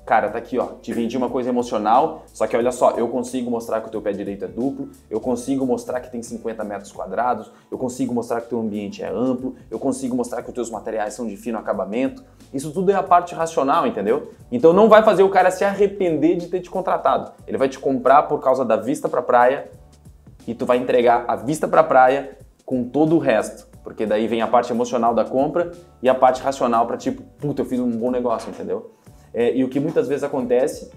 Cara, 0.06 0.28
tá 0.28 0.38
aqui, 0.38 0.56
ó, 0.56 0.66
te 0.80 0.92
vendi 0.92 1.16
uma 1.16 1.28
coisa 1.28 1.48
emocional, 1.48 2.22
só 2.32 2.46
que 2.46 2.56
olha 2.56 2.70
só, 2.70 2.92
eu 2.92 3.08
consigo 3.08 3.50
mostrar 3.50 3.80
que 3.80 3.88
o 3.88 3.90
teu 3.90 4.00
pé 4.00 4.12
direito 4.12 4.44
é 4.44 4.48
duplo, 4.48 4.88
eu 5.10 5.18
consigo 5.18 5.66
mostrar 5.66 5.98
que 5.98 6.08
tem 6.08 6.22
50 6.22 6.62
metros 6.62 6.92
quadrados, 6.92 7.50
eu 7.72 7.76
consigo 7.76 8.14
mostrar 8.14 8.40
que 8.40 8.46
o 8.46 8.50
teu 8.50 8.60
ambiente 8.60 9.02
é 9.02 9.08
amplo, 9.08 9.56
eu 9.68 9.80
consigo 9.80 10.14
mostrar 10.14 10.44
que 10.44 10.48
os 10.48 10.54
teus 10.54 10.70
materiais 10.70 11.12
são 11.12 11.26
de 11.26 11.36
fino 11.36 11.58
acabamento. 11.58 12.22
Isso 12.54 12.70
tudo 12.70 12.92
é 12.92 12.94
a 12.94 13.02
parte 13.02 13.34
racional, 13.34 13.84
entendeu? 13.84 14.30
Então 14.52 14.72
não 14.72 14.88
vai 14.88 15.02
fazer 15.02 15.24
o 15.24 15.28
cara 15.28 15.50
se 15.50 15.64
arrepender 15.64 16.36
de 16.36 16.46
ter 16.46 16.60
te 16.60 16.70
contratado. 16.70 17.32
Ele 17.44 17.58
vai 17.58 17.68
te 17.68 17.80
comprar 17.80 18.22
por 18.22 18.38
causa 18.38 18.64
da 18.64 18.76
vista 18.76 19.08
pra 19.08 19.20
praia 19.20 19.68
e 20.46 20.54
tu 20.54 20.64
vai 20.64 20.78
entregar 20.78 21.24
a 21.26 21.34
vista 21.34 21.66
pra 21.66 21.82
praia 21.82 22.38
com 22.64 22.84
todo 22.84 23.16
o 23.16 23.18
resto. 23.18 23.66
Porque 23.86 24.04
daí 24.04 24.26
vem 24.26 24.42
a 24.42 24.48
parte 24.48 24.72
emocional 24.72 25.14
da 25.14 25.24
compra 25.24 25.70
e 26.02 26.08
a 26.08 26.14
parte 26.14 26.42
racional 26.42 26.86
para 26.86 26.96
tipo, 26.96 27.22
puta, 27.38 27.62
eu 27.62 27.66
fiz 27.66 27.78
um 27.78 27.90
bom 27.92 28.10
negócio, 28.10 28.50
entendeu? 28.50 28.90
É, 29.32 29.54
e 29.54 29.62
o 29.62 29.68
que 29.68 29.78
muitas 29.78 30.08
vezes 30.08 30.24
acontece 30.24 30.90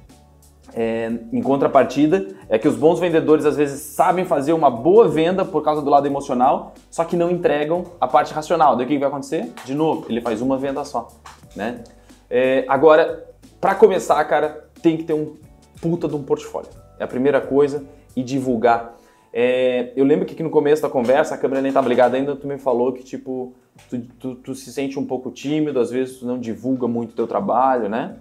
É, 0.76 1.12
em 1.34 1.42
contrapartida, 1.42 2.28
é 2.48 2.60
que 2.60 2.68
os 2.68 2.76
bons 2.76 3.00
vendedores 3.00 3.44
às 3.44 3.58
vezes 3.58 3.82
sabem 3.82 4.24
fazer 4.24 4.54
uma 4.54 4.70
boa 4.70 5.08
venda 5.08 5.44
por 5.44 5.64
causa 5.64 5.82
do 5.82 5.90
lado 5.90 6.06
emocional, 6.06 6.74
só 6.92 7.04
que 7.04 7.16
não 7.18 7.32
entregam 7.32 7.86
a 8.00 8.08
parte 8.08 8.34
racional. 8.34 8.76
Daí 8.76 8.86
o 8.86 8.88
que 8.88 9.00
vai 9.00 9.08
acontecer? 9.08 9.52
De 9.66 9.74
novo, 9.74 10.06
ele 10.08 10.22
faz 10.22 10.42
uma 10.42 10.58
venda 10.60 10.86
só, 10.86 11.08
né? 11.56 11.84
É, 12.30 12.66
agora, 12.68 13.26
para 13.60 13.74
começar, 13.74 14.24
cara, 14.26 14.70
tem 14.80 14.96
que 14.96 15.04
ter 15.04 15.14
um 15.14 15.38
puta 15.82 16.08
de 16.08 16.16
um 16.16 16.22
portfólio. 16.22 16.70
É 17.00 17.04
a 17.04 17.08
primeira 17.08 17.42
coisa 17.42 17.84
e 18.16 18.22
divulgar. 18.22 18.94
É, 19.32 19.92
eu 19.96 20.04
lembro 20.04 20.26
que 20.26 20.42
no 20.42 20.50
começo 20.50 20.82
da 20.82 20.90
conversa, 20.90 21.36
a 21.36 21.38
câmera 21.38 21.62
nem 21.62 21.70
estava 21.70 21.88
ligada 21.88 22.18
ainda, 22.18 22.36
tu 22.36 22.48
me 22.48 22.58
falou 22.58 22.92
que, 22.92 23.04
tipo, 23.04 23.54
tu, 23.90 24.00
tu, 24.20 24.36
tu, 24.36 24.56
se 24.56 24.74
sente 24.74 24.98
um 24.98 25.06
pouco 25.06 25.30
tímido, 25.30 25.80
às 25.80 25.92
vezes 25.92 26.18
tu 26.18 26.26
não 26.26 26.40
divulga 26.40 26.88
muito 26.88 27.12
o 27.12 27.16
teu 27.16 27.28
trabalho, 27.28 27.88
né? 27.88 28.18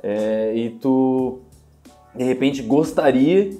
É, 0.00 0.52
e 0.54 0.70
tu, 0.70 1.40
de 2.14 2.22
repente, 2.22 2.62
gostaria 2.62 3.50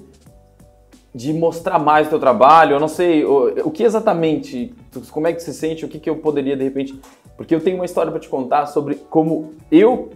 de 1.13 1.33
mostrar 1.33 1.79
mais 1.79 2.07
o 2.07 2.11
teu 2.11 2.19
trabalho, 2.19 2.75
eu 2.75 2.79
não 2.79 2.87
sei, 2.87 3.25
o, 3.25 3.67
o 3.67 3.71
que 3.71 3.83
exatamente, 3.83 4.73
tu, 4.91 5.01
como 5.11 5.27
é 5.27 5.33
que 5.33 5.41
se 5.41 5.53
sente, 5.53 5.83
o 5.83 5.89
que, 5.89 5.99
que 5.99 6.09
eu 6.09 6.17
poderia, 6.17 6.55
de 6.55 6.63
repente... 6.63 6.99
Porque 7.35 7.55
eu 7.55 7.61
tenho 7.61 7.77
uma 7.77 7.85
história 7.85 8.11
para 8.11 8.19
te 8.19 8.27
contar 8.27 8.65
sobre 8.65 8.95
como 8.95 9.53
eu 9.71 10.09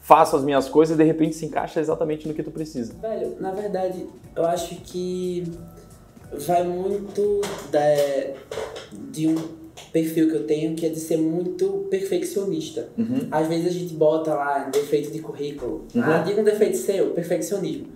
faço 0.00 0.36
as 0.36 0.44
minhas 0.44 0.68
coisas 0.68 0.94
e 0.94 0.98
de 0.98 1.04
repente 1.04 1.34
se 1.34 1.44
encaixa 1.44 1.80
exatamente 1.80 2.26
no 2.26 2.34
que 2.34 2.42
tu 2.42 2.50
precisa. 2.50 2.94
Velho, 2.94 3.36
na 3.40 3.50
verdade, 3.50 4.06
eu 4.34 4.44
acho 4.46 4.76
que 4.76 5.52
vai 6.32 6.62
muito 6.64 7.40
da, 7.70 7.80
de 9.10 9.28
um 9.28 9.60
perfil 9.92 10.28
que 10.28 10.36
eu 10.36 10.46
tenho 10.46 10.74
que 10.74 10.86
é 10.86 10.88
de 10.88 11.00
ser 11.00 11.16
muito 11.16 11.86
perfeccionista. 11.90 12.88
Uhum. 12.96 13.28
Às 13.30 13.48
vezes 13.48 13.66
a 13.66 13.70
gente 13.70 13.94
bota 13.94 14.34
lá 14.34 14.64
defeito 14.64 15.10
de 15.10 15.20
currículo. 15.20 15.86
Uhum. 15.94 16.02
Ah, 16.02 16.18
diga 16.18 16.40
um 16.40 16.44
defeito 16.44 16.76
seu, 16.76 17.10
perfeccionismo. 17.10 17.86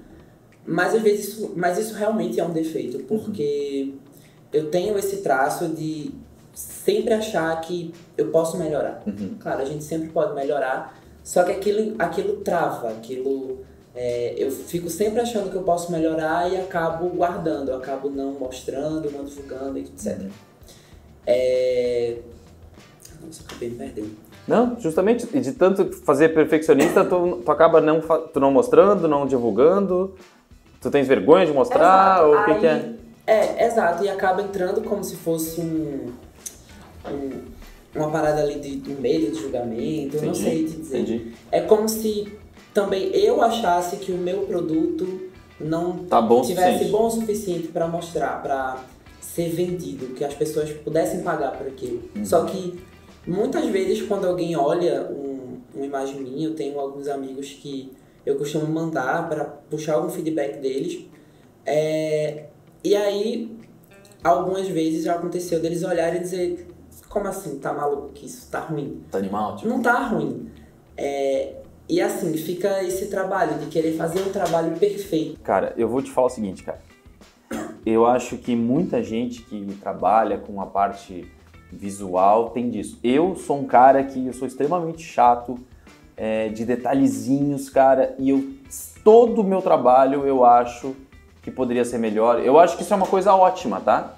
Mas 0.66 0.94
às 0.94 1.02
vezes 1.02 1.28
isso, 1.28 1.52
mas 1.56 1.78
isso 1.78 1.94
realmente 1.94 2.40
é 2.40 2.44
um 2.44 2.52
defeito, 2.52 3.00
porque 3.00 3.90
uhum. 3.90 3.98
eu 4.52 4.70
tenho 4.70 4.98
esse 4.98 5.18
traço 5.18 5.68
de 5.68 6.10
sempre 6.54 7.12
achar 7.12 7.60
que 7.60 7.92
eu 8.16 8.28
posso 8.28 8.56
melhorar. 8.56 9.02
Uhum. 9.06 9.36
Claro, 9.38 9.62
a 9.62 9.64
gente 9.64 9.84
sempre 9.84 10.08
pode 10.08 10.34
melhorar, 10.34 10.98
só 11.22 11.42
que 11.42 11.52
aquilo, 11.52 11.94
aquilo 11.98 12.36
trava, 12.36 12.90
aquilo. 12.90 13.64
É, 13.94 14.34
eu 14.36 14.50
fico 14.50 14.90
sempre 14.90 15.20
achando 15.20 15.50
que 15.50 15.56
eu 15.56 15.62
posso 15.62 15.92
melhorar 15.92 16.50
e 16.50 16.56
acabo 16.56 17.08
guardando, 17.10 17.70
eu 17.70 17.76
acabo 17.76 18.10
não 18.10 18.32
mostrando, 18.32 19.10
não 19.10 19.24
divulgando, 19.24 19.78
etc. 19.78 20.20
Uhum. 20.20 20.30
É... 21.26 22.16
Nossa, 23.24 23.42
acabei 23.46 23.70
me 23.70 23.76
perdendo. 23.76 24.10
Não, 24.48 24.78
justamente 24.80 25.26
de 25.26 25.52
tanto 25.52 25.90
fazer 25.92 26.30
perfeccionista, 26.30 27.04
tu, 27.04 27.40
tu 27.44 27.50
acaba 27.50 27.80
não, 27.80 28.00
tu 28.00 28.40
não 28.40 28.50
mostrando, 28.50 29.08
não 29.08 29.26
divulgando, 29.26 30.14
tu 30.80 30.90
tens 30.90 31.06
vergonha 31.06 31.46
de 31.46 31.52
mostrar, 31.52 32.18
exato. 32.18 32.26
ou 32.26 32.40
o 32.40 32.44
que, 32.44 32.60
que 32.60 32.66
é? 32.66 32.92
É, 33.26 33.66
exato, 33.66 34.04
e 34.04 34.08
acaba 34.08 34.42
entrando 34.42 34.82
como 34.82 35.02
se 35.02 35.16
fosse 35.16 35.60
um, 35.60 36.12
um 37.08 37.54
uma 37.94 38.10
parada 38.10 38.42
ali 38.42 38.58
de, 38.58 38.76
de 38.76 38.94
medo 38.94 39.30
de 39.30 39.40
julgamento, 39.40 40.16
entendi, 40.16 40.26
não 40.26 40.34
sei 40.34 40.64
te 40.64 40.76
dizer. 40.76 40.98
Entendi. 41.00 41.32
É 41.50 41.60
como 41.60 41.88
se 41.88 42.32
também 42.74 43.14
eu 43.14 43.40
achasse 43.40 43.96
que 43.96 44.12
o 44.12 44.18
meu 44.18 44.42
produto 44.42 45.30
não 45.58 45.98
tá 45.98 46.20
bom 46.20 46.42
tivesse 46.42 46.86
bom 46.86 47.06
o 47.06 47.10
suficiente 47.10 47.68
para 47.68 47.86
mostrar, 47.86 48.42
para 48.42 48.82
ser 49.20 49.48
vendido, 49.50 50.14
que 50.14 50.24
as 50.24 50.34
pessoas 50.34 50.70
pudessem 50.70 51.22
pagar 51.22 51.52
por 51.56 51.66
aquilo. 51.66 52.02
Uhum. 52.16 52.24
Só 52.24 52.44
que 52.44 52.78
muitas 53.26 53.64
vezes 53.66 54.02
quando 54.02 54.26
alguém 54.26 54.56
olha 54.56 55.08
um, 55.10 55.60
uma 55.74 55.86
imagem 55.86 56.20
minha, 56.20 56.48
eu 56.48 56.54
tenho 56.54 56.78
alguns 56.78 57.08
amigos 57.08 57.50
que 57.50 57.92
eu 58.26 58.36
costumo 58.36 58.66
mandar 58.66 59.28
para 59.28 59.44
puxar 59.44 59.94
algum 59.94 60.08
feedback 60.08 60.58
deles. 60.58 61.06
É, 61.64 62.46
e 62.82 62.94
aí, 62.94 63.56
algumas 64.22 64.66
vezes 64.68 65.04
já 65.04 65.14
aconteceu 65.14 65.60
deles 65.60 65.82
olharem 65.84 66.20
e 66.20 66.22
dizer 66.22 66.68
como 67.08 67.28
assim, 67.28 67.60
tá 67.60 67.72
maluco? 67.72 68.08
Que 68.12 68.26
isso 68.26 68.50
tá 68.50 68.58
ruim? 68.58 69.04
Tá 69.08 69.18
animal? 69.18 69.54
Tipo? 69.54 69.68
Não 69.68 69.80
tá 69.80 70.02
ruim. 70.08 70.50
É, 70.96 71.62
e 71.88 72.00
assim, 72.00 72.36
fica 72.36 72.82
esse 72.82 73.06
trabalho 73.06 73.58
de 73.58 73.66
querer 73.66 73.96
fazer 73.96 74.20
um 74.20 74.30
trabalho 74.30 74.76
perfeito. 74.78 75.40
Cara, 75.40 75.74
eu 75.76 75.88
vou 75.88 76.00
te 76.00 76.10
falar 76.10 76.28
o 76.28 76.30
seguinte, 76.30 76.62
cara. 76.62 76.80
Eu 77.84 78.06
acho 78.06 78.38
que 78.38 78.56
muita 78.56 79.02
gente 79.02 79.42
que 79.42 79.76
trabalha 79.80 80.38
com 80.38 80.60
a 80.60 80.66
parte 80.66 81.30
visual 81.70 82.50
tem 82.50 82.70
disso. 82.70 82.98
Eu 83.02 83.36
sou 83.36 83.60
um 83.60 83.64
cara 83.64 84.02
que 84.02 84.26
eu 84.26 84.32
sou 84.32 84.48
extremamente 84.48 85.02
chato 85.02 85.58
é, 86.16 86.48
de 86.48 86.64
detalhezinhos, 86.64 87.68
cara, 87.68 88.14
e 88.18 88.30
eu 88.30 88.54
todo 89.02 89.42
o 89.42 89.44
meu 89.44 89.60
trabalho 89.60 90.26
eu 90.26 90.44
acho 90.44 90.96
que 91.42 91.50
poderia 91.50 91.84
ser 91.84 91.98
melhor. 91.98 92.40
Eu 92.40 92.58
acho 92.58 92.76
que 92.76 92.82
isso 92.82 92.94
é 92.94 92.96
uma 92.96 93.06
coisa 93.06 93.34
ótima, 93.34 93.80
tá? 93.80 94.14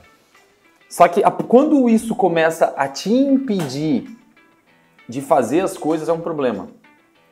Só 0.88 1.08
que 1.08 1.20
quando 1.48 1.88
isso 1.88 2.14
começa 2.14 2.72
a 2.76 2.86
te 2.86 3.12
impedir 3.12 4.16
de 5.08 5.20
fazer 5.20 5.60
as 5.60 5.76
coisas, 5.76 6.08
é 6.08 6.12
um 6.12 6.20
problema. 6.20 6.68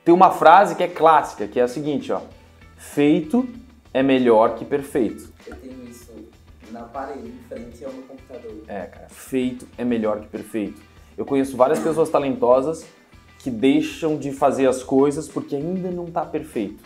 Tem 0.04 0.12
uma 0.12 0.30
frase 0.30 0.74
que 0.74 0.82
é 0.82 0.88
clássica, 0.88 1.48
que 1.48 1.58
é 1.58 1.62
a 1.62 1.68
seguinte, 1.68 2.12
ó. 2.12 2.20
Feito 2.76 3.48
é 3.92 4.02
melhor 4.02 4.54
que 4.54 4.64
perfeito. 4.64 5.32
Eu 5.46 5.56
tenho 5.56 5.88
isso 5.88 6.12
na 6.70 6.82
parede, 6.82 7.28
em 7.28 7.38
frente 7.48 7.84
ao 7.84 7.92
meu 7.92 8.02
computador. 8.02 8.52
É, 8.68 8.82
cara. 8.82 9.06
Feito 9.08 9.66
é 9.78 9.84
melhor 9.84 10.20
que 10.20 10.28
perfeito. 10.28 10.82
Eu 11.16 11.24
conheço 11.24 11.56
várias 11.56 11.78
pessoas 11.78 12.10
talentosas 12.10 12.84
que 13.38 13.50
deixam 13.50 14.18
de 14.18 14.32
fazer 14.32 14.66
as 14.66 14.82
coisas 14.82 15.28
porque 15.28 15.56
ainda 15.56 15.90
não 15.90 16.04
está 16.04 16.24
perfeito. 16.24 16.82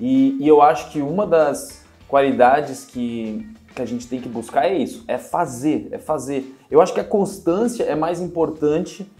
E, 0.00 0.36
e 0.40 0.48
eu 0.48 0.60
acho 0.60 0.90
que 0.90 1.00
uma 1.00 1.26
das 1.26 1.84
qualidades 2.08 2.84
que 2.84 3.46
que 3.74 3.82
a 3.82 3.86
gente 3.86 4.06
tem 4.06 4.20
que 4.20 4.28
buscar 4.28 4.66
é 4.66 4.76
isso, 4.76 5.04
é 5.08 5.18
fazer, 5.18 5.88
é 5.90 5.98
fazer. 5.98 6.54
Eu 6.70 6.80
acho 6.80 6.92
que 6.92 7.00
a 7.00 7.04
constância 7.04 7.84
é 7.84 7.94
mais 7.94 8.20
importante 8.20 9.10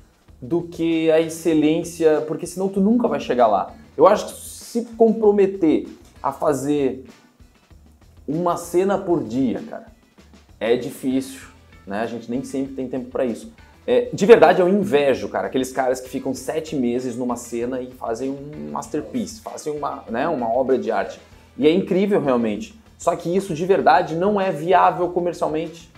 do 0.43 0.63
que 0.63 1.09
a 1.13 1.21
excelência, 1.21 2.21
porque 2.27 2.49
senão 2.49 2.69
tu 2.69 2.81
nunca 2.81 3.07
vai 3.07 3.21
chegar 3.21 3.47
lá. 3.47 3.73
Eu 3.97 4.09
acho 4.09 4.27
que 4.27 4.33
se 4.33 4.85
comprometer 4.97 5.87
a 6.21 6.33
fazer 6.33 7.05
uma 8.27 8.57
cena 8.57 8.99
por 8.99 9.23
dia, 9.23 9.63
cara, 9.71 9.87
é 10.59 10.77
difícil, 10.77 11.43
né? 11.87 12.01
A 12.01 12.07
gente 12.07 12.29
nem 12.29 12.43
sempre 12.43 12.75
tem 12.75 12.89
tempo 12.89 13.09
para 13.09 13.25
isso. 13.25 13.53
É, 13.87 14.09
de 14.13 14.27
verdade, 14.27 14.61
eu 14.61 14.69
invejo, 14.69 15.29
cara, 15.29 15.47
aqueles 15.47 15.73
caras 15.73 16.01
que 16.01 16.09
ficam 16.09 16.35
sete 16.35 16.75
meses 16.75 17.17
numa 17.17 17.37
cena 17.37 17.81
e 17.81 17.91
fazem 17.93 18.31
um 18.31 18.71
masterpiece, 18.71 19.41
fazem 19.41 19.77
uma, 19.77 20.05
né, 20.09 20.29
uma 20.29 20.49
obra 20.49 20.79
de 20.79 20.91
arte. 20.91 21.21
E 21.57 21.67
é 21.67 21.73
incrível 21.73 22.21
realmente. 22.21 22.81
Só 22.97 23.15
que 23.17 23.35
isso 23.35 23.55
de 23.55 23.67
verdade 23.67 24.15
não 24.15 24.41
é 24.41 24.51
viável 24.51 25.09
comercialmente. 25.11 25.91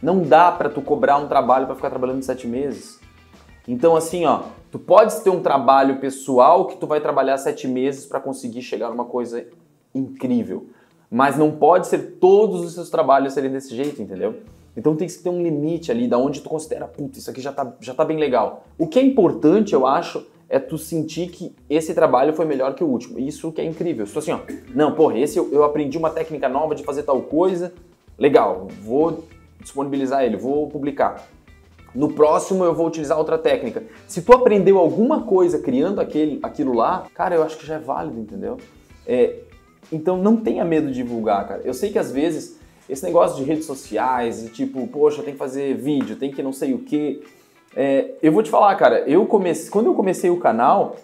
Não 0.00 0.22
dá 0.22 0.52
para 0.52 0.68
tu 0.68 0.80
cobrar 0.80 1.18
um 1.18 1.26
trabalho 1.26 1.66
para 1.66 1.74
ficar 1.74 1.90
trabalhando 1.90 2.22
sete 2.22 2.46
meses. 2.46 3.00
Então 3.68 3.94
assim, 3.94 4.24
ó, 4.24 4.44
tu 4.72 4.78
podes 4.78 5.20
ter 5.20 5.28
um 5.28 5.40
trabalho 5.40 6.00
pessoal 6.00 6.66
que 6.66 6.76
tu 6.78 6.86
vai 6.86 7.00
trabalhar 7.00 7.36
sete 7.36 7.68
meses 7.68 8.06
para 8.06 8.18
conseguir 8.18 8.62
chegar 8.62 8.88
numa 8.88 9.04
coisa 9.04 9.46
incrível, 9.94 10.66
mas 11.10 11.36
não 11.36 11.52
pode 11.52 11.86
ser 11.86 12.16
todos 12.18 12.62
os 12.62 12.72
seus 12.72 12.88
trabalhos 12.88 13.34
serem 13.34 13.52
desse 13.52 13.76
jeito, 13.76 14.00
entendeu? 14.00 14.36
Então 14.74 14.96
tem 14.96 15.06
que 15.06 15.18
ter 15.18 15.28
um 15.28 15.42
limite 15.42 15.90
ali, 15.90 16.08
da 16.08 16.16
onde 16.16 16.40
tu 16.40 16.48
considera, 16.48 16.86
puta, 16.86 17.18
isso 17.18 17.30
aqui 17.30 17.40
já 17.40 17.52
tá, 17.52 17.74
já 17.80 17.92
tá 17.92 18.04
bem 18.04 18.16
legal. 18.16 18.64
O 18.78 18.86
que 18.86 18.98
é 18.98 19.02
importante, 19.02 19.74
eu 19.74 19.86
acho, 19.86 20.24
é 20.48 20.58
tu 20.58 20.78
sentir 20.78 21.30
que 21.30 21.54
esse 21.68 21.92
trabalho 21.92 22.32
foi 22.32 22.46
melhor 22.46 22.74
que 22.74 22.82
o 22.82 22.86
último. 22.86 23.18
Isso 23.18 23.52
que 23.52 23.60
é 23.60 23.64
incrível. 23.64 24.06
Se 24.06 24.12
tu 24.12 24.20
assim, 24.20 24.32
ó, 24.32 24.38
não, 24.74 24.94
porra, 24.94 25.18
esse 25.18 25.36
eu, 25.36 25.52
eu 25.52 25.62
aprendi 25.64 25.98
uma 25.98 26.10
técnica 26.10 26.48
nova 26.48 26.74
de 26.74 26.84
fazer 26.84 27.02
tal 27.02 27.20
coisa, 27.22 27.72
legal, 28.16 28.68
vou 28.80 29.24
disponibilizar 29.60 30.24
ele, 30.24 30.36
vou 30.36 30.68
publicar. 30.68 31.28
No 31.98 32.12
próximo 32.12 32.64
eu 32.64 32.72
vou 32.72 32.86
utilizar 32.86 33.18
outra 33.18 33.36
técnica. 33.36 33.82
Se 34.06 34.22
tu 34.22 34.32
aprendeu 34.32 34.78
alguma 34.78 35.22
coisa 35.22 35.58
criando 35.58 36.00
aquele, 36.00 36.38
aquilo 36.44 36.72
lá, 36.72 37.06
cara, 37.12 37.34
eu 37.34 37.42
acho 37.42 37.58
que 37.58 37.66
já 37.66 37.74
é 37.74 37.78
válido, 37.80 38.20
entendeu? 38.20 38.56
É, 39.04 39.34
então 39.90 40.16
não 40.16 40.36
tenha 40.36 40.64
medo 40.64 40.86
de 40.86 40.94
divulgar, 40.94 41.48
cara. 41.48 41.62
Eu 41.64 41.74
sei 41.74 41.90
que 41.90 41.98
às 41.98 42.12
vezes 42.12 42.56
esse 42.88 43.02
negócio 43.02 43.36
de 43.36 43.42
redes 43.42 43.66
sociais, 43.66 44.48
tipo, 44.52 44.86
poxa, 44.86 45.24
tem 45.24 45.32
que 45.32 45.38
fazer 45.40 45.74
vídeo, 45.74 46.14
tem 46.14 46.30
que 46.30 46.40
não 46.40 46.52
sei 46.52 46.72
o 46.72 46.78
que. 46.78 47.20
É, 47.74 48.12
eu 48.22 48.30
vou 48.30 48.44
te 48.44 48.48
falar, 48.48 48.76
cara, 48.76 49.00
eu 49.00 49.26
comecei, 49.26 49.68
quando 49.68 49.86
eu 49.86 49.94
comecei 49.94 50.30
o 50.30 50.38
canal 50.38 50.94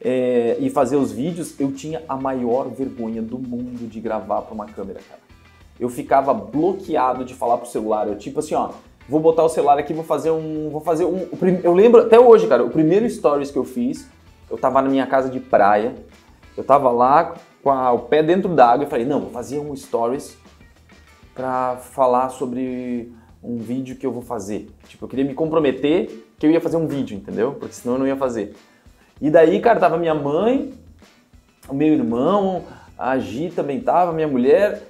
é, 0.00 0.58
e 0.60 0.70
fazer 0.70 0.94
os 0.94 1.10
vídeos, 1.10 1.58
eu 1.58 1.72
tinha 1.72 2.04
a 2.08 2.16
maior 2.16 2.68
vergonha 2.68 3.20
do 3.20 3.36
mundo 3.36 3.88
de 3.88 3.98
gravar 3.98 4.42
para 4.42 4.54
uma 4.54 4.66
câmera, 4.66 5.00
cara. 5.08 5.20
Eu 5.80 5.88
ficava 5.88 6.32
bloqueado 6.32 7.24
de 7.24 7.34
falar 7.34 7.58
pro 7.58 7.68
celular. 7.68 8.06
Eu 8.06 8.16
tipo 8.16 8.38
assim, 8.38 8.54
ó, 8.54 8.70
vou 9.08 9.20
botar 9.20 9.44
o 9.44 9.48
celular 9.48 9.78
aqui, 9.78 9.92
vou 9.92 10.04
fazer 10.04 10.30
um, 10.30 10.70
vou 10.70 10.80
fazer 10.80 11.04
um. 11.04 11.28
Eu 11.62 11.74
lembro 11.74 12.02
até 12.02 12.18
hoje, 12.18 12.46
cara, 12.46 12.64
o 12.64 12.70
primeiro 12.70 13.08
stories 13.08 13.50
que 13.50 13.58
eu 13.58 13.64
fiz, 13.64 14.08
eu 14.50 14.56
tava 14.56 14.80
na 14.82 14.88
minha 14.88 15.06
casa 15.06 15.28
de 15.28 15.40
praia, 15.40 15.94
eu 16.56 16.64
tava 16.64 16.90
lá 16.90 17.34
com 17.62 17.70
a, 17.70 17.92
o 17.92 18.00
pé 18.00 18.22
dentro 18.22 18.48
d'água 18.48 18.86
e 18.86 18.88
falei, 18.88 19.04
não, 19.04 19.20
vou 19.20 19.30
fazer 19.30 19.58
um 19.58 19.74
stories 19.74 20.36
para 21.34 21.76
falar 21.76 22.28
sobre 22.30 23.12
um 23.42 23.58
vídeo 23.58 23.96
que 23.96 24.06
eu 24.06 24.12
vou 24.12 24.22
fazer. 24.22 24.68
Tipo, 24.86 25.04
eu 25.04 25.08
queria 25.08 25.24
me 25.24 25.34
comprometer 25.34 26.26
que 26.38 26.46
eu 26.46 26.50
ia 26.50 26.60
fazer 26.60 26.76
um 26.76 26.86
vídeo, 26.86 27.16
entendeu? 27.16 27.52
Porque 27.52 27.74
senão 27.74 27.96
eu 27.96 27.98
não 28.00 28.06
ia 28.06 28.16
fazer. 28.16 28.54
E 29.20 29.30
daí, 29.30 29.60
cara, 29.60 29.80
tava 29.80 29.96
minha 29.96 30.14
mãe 30.14 30.72
o 31.68 31.74
meu 31.74 31.88
irmão, 31.88 32.64
a 32.98 33.18
Gi 33.18 33.50
também 33.50 33.80
tava, 33.80 34.12
minha 34.12 34.28
mulher. 34.28 34.82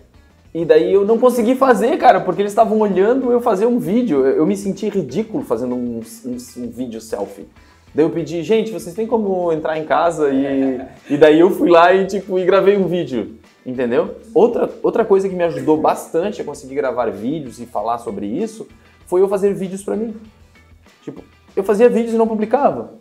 E 0.55 0.67
daí 0.67 0.93
eu 0.93 1.05
não 1.07 1.19
consegui 1.19 1.55
fazer, 1.55 1.97
cara, 1.97 2.21
porque 2.21 2.43
eles 2.43 2.53
estavam 2.53 2.79
olhando 2.79 3.33
eu 3.33 3.41
fazer 3.41 3.65
um 3.65 3.79
vídeo. 3.79 4.27
Eu, 4.27 4.39
eu 4.39 4.47
me 4.47 4.57
senti 4.57 4.89
ridículo 4.89 5.43
fazendo 5.43 5.75
um, 5.75 6.01
um, 6.27 6.37
um, 6.59 6.71
vídeo 6.71 7.01
selfie. 7.01 7.47
Daí 7.95 8.05
eu 8.05 8.11
pedi, 8.11 8.43
gente, 8.43 8.71
vocês 8.71 8.95
têm 8.95 9.07
como 9.07 9.51
entrar 9.51 9.79
em 9.79 9.85
casa? 9.85 10.31
E, 10.31 10.81
e 11.09 11.17
daí 11.17 11.41
eu 11.41 11.51
fui 11.51 11.71
lá 11.71 11.95
e, 11.95 12.07
tipo, 12.07 12.39
e 12.39 12.45
gravei 12.45 12.77
um 12.77 12.87
vídeo, 12.87 13.39
entendeu? 13.65 14.17
Outra, 14.35 14.71
outra 14.83 15.05
coisa 15.07 15.27
que 15.27 15.35
me 15.35 15.45
ajudou 15.45 15.79
bastante 15.79 16.43
a 16.43 16.45
conseguir 16.45 16.75
gravar 16.75 17.11
vídeos 17.11 17.59
e 17.59 17.65
falar 17.65 17.99
sobre 17.99 18.27
isso 18.27 18.69
foi 19.07 19.23
eu 19.23 19.29
fazer 19.29 19.55
vídeos 19.55 19.83
para 19.83 19.97
mim. 19.97 20.15
Tipo, 21.03 21.23
eu 21.57 21.65
fazia 21.65 21.89
vídeos 21.89 22.15
e 22.15 22.19
não 22.19 22.29
publicava. 22.29 22.95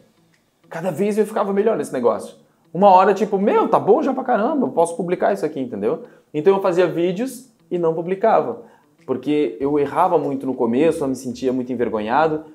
Cada 0.70 0.89
vez 0.89 1.17
eu 1.17 1.25
ficava 1.25 1.51
melhor 1.51 1.77
nesse 1.77 1.91
negócio. 1.91 2.36
Uma 2.73 2.89
hora, 2.89 3.13
tipo, 3.13 3.37
meu, 3.37 3.67
tá 3.67 3.77
bom 3.77 4.01
já 4.01 4.13
pra 4.13 4.23
caramba, 4.23 4.67
posso 4.69 4.95
publicar 4.95 5.33
isso 5.33 5.45
aqui, 5.45 5.59
entendeu? 5.59 6.03
Então 6.33 6.55
eu 6.55 6.61
fazia 6.61 6.87
vídeos 6.87 7.49
e 7.69 7.77
não 7.77 7.93
publicava, 7.93 8.61
porque 9.05 9.57
eu 9.59 9.77
errava 9.77 10.17
muito 10.17 10.45
no 10.45 10.53
começo, 10.53 11.03
eu 11.03 11.07
me 11.07 11.15
sentia 11.15 11.51
muito 11.51 11.71
envergonhado. 11.71 12.45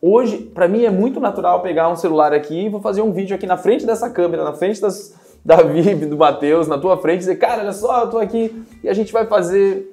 Hoje, 0.00 0.38
para 0.38 0.66
mim 0.66 0.84
é 0.84 0.90
muito 0.90 1.20
natural 1.20 1.60
pegar 1.62 1.88
um 1.88 1.96
celular 1.96 2.32
aqui 2.32 2.66
e 2.66 2.68
vou 2.70 2.80
fazer 2.80 3.02
um 3.02 3.12
vídeo 3.12 3.34
aqui 3.34 3.46
na 3.46 3.58
frente 3.58 3.84
dessa 3.84 4.08
câmera, 4.08 4.44
na 4.44 4.54
frente 4.54 4.80
das, 4.80 5.14
da 5.44 5.56
Vivi, 5.56 6.06
do 6.06 6.16
Matheus, 6.16 6.66
na 6.66 6.78
tua 6.78 6.96
frente, 6.96 7.18
dizer, 7.18 7.36
cara, 7.36 7.62
olha 7.62 7.72
só, 7.72 8.02
eu 8.02 8.10
tô 8.10 8.18
aqui 8.18 8.64
e 8.82 8.88
a 8.88 8.94
gente 8.94 9.12
vai 9.12 9.26
fazer, 9.26 9.92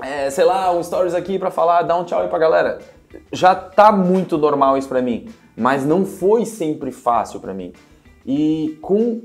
é, 0.00 0.30
sei 0.30 0.44
lá, 0.44 0.72
um 0.72 0.82
stories 0.82 1.14
aqui 1.14 1.38
para 1.38 1.50
falar, 1.50 1.82
dar 1.82 1.98
um 1.98 2.04
tchau 2.04 2.22
aí 2.22 2.28
pra 2.28 2.38
galera. 2.38 2.78
Já 3.32 3.54
tá 3.54 3.92
muito 3.92 4.38
normal 4.38 4.78
isso 4.78 4.88
para 4.88 5.02
mim, 5.02 5.26
mas 5.56 5.84
não 5.84 6.06
foi 6.06 6.46
sempre 6.46 6.90
fácil 6.90 7.40
para 7.40 7.52
mim. 7.52 7.72
E 8.26 8.78
com 8.80 9.22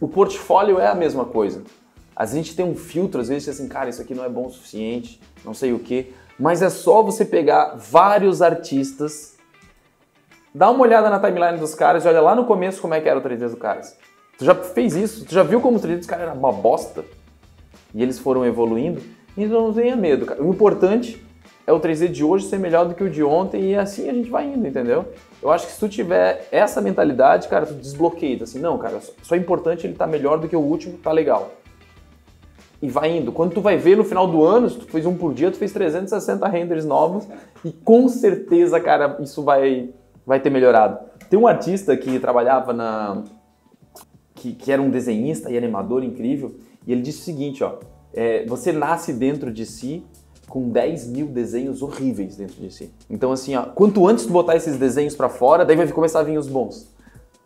o 0.00 0.08
portfólio 0.08 0.78
é 0.78 0.86
a 0.86 0.94
mesma 0.94 1.24
coisa. 1.24 1.62
A 2.16 2.26
gente 2.26 2.54
tem 2.54 2.64
um 2.64 2.74
filtro, 2.74 3.20
às 3.20 3.28
vezes, 3.28 3.48
assim, 3.48 3.68
cara, 3.68 3.88
isso 3.88 4.02
aqui 4.02 4.14
não 4.14 4.24
é 4.24 4.28
bom 4.28 4.46
o 4.46 4.50
suficiente, 4.50 5.20
não 5.44 5.54
sei 5.54 5.72
o 5.72 5.78
quê. 5.78 6.12
Mas 6.38 6.62
é 6.62 6.70
só 6.70 7.02
você 7.02 7.24
pegar 7.24 7.76
vários 7.76 8.40
artistas, 8.40 9.36
dá 10.54 10.70
uma 10.70 10.82
olhada 10.82 11.10
na 11.10 11.20
timeline 11.20 11.58
dos 11.58 11.74
caras 11.74 12.04
e 12.04 12.08
olha 12.08 12.20
lá 12.20 12.34
no 12.34 12.44
começo 12.44 12.80
como 12.80 12.94
é 12.94 13.00
que 13.00 13.08
era 13.08 13.18
o 13.18 13.22
3D 13.22 13.38
dos 13.38 13.54
caras. 13.54 13.96
Tu 14.38 14.44
já 14.44 14.54
fez 14.54 14.96
isso? 14.96 15.24
Tu 15.26 15.34
já 15.34 15.42
viu 15.42 15.60
como 15.60 15.76
o 15.76 15.80
3D 15.80 15.98
dos 15.98 16.06
caras 16.06 16.28
era 16.28 16.34
uma 16.34 16.52
bosta? 16.52 17.04
E 17.94 18.02
eles 18.02 18.18
foram 18.18 18.44
evoluindo? 18.44 19.02
Então 19.36 19.66
não 19.66 19.72
tenha 19.74 19.96
medo, 19.96 20.26
cara. 20.26 20.42
O 20.42 20.50
importante 20.50 21.22
é 21.66 21.72
o 21.72 21.80
3D 21.80 22.08
de 22.08 22.24
hoje 22.24 22.46
ser 22.46 22.58
melhor 22.58 22.86
do 22.86 22.94
que 22.94 23.04
o 23.04 23.10
de 23.10 23.22
ontem 23.22 23.72
e 23.72 23.76
assim 23.76 24.08
a 24.08 24.14
gente 24.14 24.30
vai 24.30 24.46
indo, 24.46 24.66
entendeu? 24.66 25.06
Eu 25.42 25.50
acho 25.50 25.66
que 25.66 25.72
se 25.72 25.80
tu 25.80 25.88
tiver 25.88 26.46
essa 26.52 26.80
mentalidade, 26.80 27.48
cara, 27.48 27.64
tu 27.64 27.74
desbloqueia, 27.74 28.42
assim, 28.42 28.58
não, 28.58 28.76
cara, 28.76 29.00
só 29.22 29.34
é 29.34 29.38
importante 29.38 29.86
ele 29.86 29.94
estar 29.94 30.04
tá 30.04 30.10
melhor 30.10 30.38
do 30.38 30.48
que 30.48 30.54
o 30.54 30.60
último, 30.60 30.98
tá 30.98 31.10
legal. 31.10 31.52
E 32.82 32.88
vai 32.88 33.16
indo. 33.16 33.32
Quando 33.32 33.52
tu 33.52 33.60
vai 33.60 33.76
ver 33.76 33.96
no 33.96 34.04
final 34.04 34.26
do 34.26 34.44
ano, 34.44 34.68
se 34.68 34.78
tu 34.78 34.86
fez 34.86 35.06
um 35.06 35.16
por 35.16 35.32
dia, 35.32 35.50
tu 35.50 35.56
fez 35.56 35.72
360 35.72 36.46
renders 36.48 36.84
novos 36.84 37.26
e 37.64 37.72
com 37.72 38.08
certeza, 38.08 38.78
cara, 38.80 39.18
isso 39.20 39.42
vai, 39.42 39.90
vai 40.26 40.40
ter 40.40 40.50
melhorado. 40.50 40.98
Tem 41.28 41.38
um 41.38 41.46
artista 41.46 41.96
que 41.96 42.18
trabalhava 42.18 42.72
na... 42.72 43.22
Que, 44.34 44.54
que 44.54 44.72
era 44.72 44.80
um 44.80 44.88
desenhista 44.88 45.50
e 45.50 45.58
animador 45.58 46.02
incrível, 46.02 46.54
e 46.86 46.92
ele 46.92 47.02
disse 47.02 47.20
o 47.20 47.24
seguinte, 47.24 47.62
ó, 47.62 47.74
é, 48.14 48.46
você 48.46 48.72
nasce 48.72 49.12
dentro 49.12 49.52
de 49.52 49.66
si 49.66 50.02
com 50.50 50.68
10 50.68 51.06
mil 51.06 51.26
desenhos 51.28 51.80
horríveis 51.80 52.34
dentro 52.34 52.60
de 52.60 52.74
si. 52.74 52.92
Então, 53.08 53.30
assim, 53.30 53.54
ó, 53.54 53.62
quanto 53.62 54.06
antes 54.08 54.26
tu 54.26 54.32
botar 54.32 54.56
esses 54.56 54.76
desenhos 54.76 55.14
para 55.14 55.28
fora, 55.28 55.64
daí 55.64 55.76
vai 55.76 55.86
começar 55.92 56.18
a 56.18 56.22
vir 56.24 56.36
os 56.36 56.48
bons. 56.48 56.88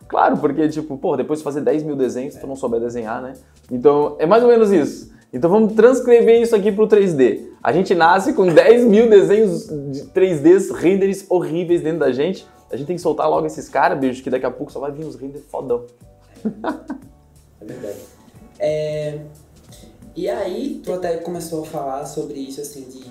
Claro, 0.09 0.39
porque, 0.39 0.67
tipo, 0.71 0.97
pô, 0.97 1.15
depois 1.15 1.41
de 1.41 1.45
fazer 1.45 1.61
10 1.61 1.83
mil 1.83 1.97
desenhos, 1.97 2.35
tu 2.35 2.47
não 2.47 2.57
souber 2.57 2.81
desenhar, 2.81 3.21
né? 3.21 3.35
Então, 3.71 4.17
é 4.19 4.25
mais 4.25 4.43
ou 4.43 4.49
menos 4.49 4.73
isso. 4.73 5.13
Então, 5.35 5.51
vamos 5.51 5.75
transcrever 5.75 6.41
isso 6.41 6.57
aqui 6.57 6.73
pro 6.73 6.89
3D. 6.89 7.43
A 7.63 7.73
gente 7.73 7.95
nasce 7.95 8.33
com 8.33 8.47
10 8.47 8.87
mil 8.87 9.11
desenhos 9.11 9.67
de 9.67 10.05
3Ds, 10.05 10.73
renders 10.73 11.27
horríveis 11.29 11.83
dentro 11.83 11.99
da 11.99 12.11
gente. 12.11 12.47
A 12.73 12.77
gente 12.77 12.87
tem 12.87 12.97
que 12.97 13.03
soltar 13.03 13.29
logo 13.29 13.47
esses 13.47 13.69
caras, 13.69 13.99
bicho, 13.99 14.23
que 14.23 14.31
daqui 14.31 14.47
a 14.47 14.51
pouco 14.51 14.73
só 14.73 14.81
vai 14.81 14.91
vir 14.91 15.05
os 15.05 15.15
renders 15.15 15.45
fodão. 15.45 15.85
é 17.61 17.65
verdade. 17.65 17.99
É, 18.59 19.19
e 20.17 20.29
aí, 20.29 20.81
tu 20.85 20.93
até 20.93 21.17
começou 21.17 21.63
a 21.63 21.67
falar 21.67 22.07
sobre 22.07 22.39
isso, 22.39 22.61
assim, 22.61 22.83
de, 22.83 23.05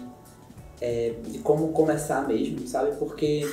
é, 0.82 1.14
de 1.28 1.40
como 1.40 1.70
começar 1.70 2.28
mesmo, 2.28 2.66
sabe? 2.68 2.96
Porque 2.98 3.50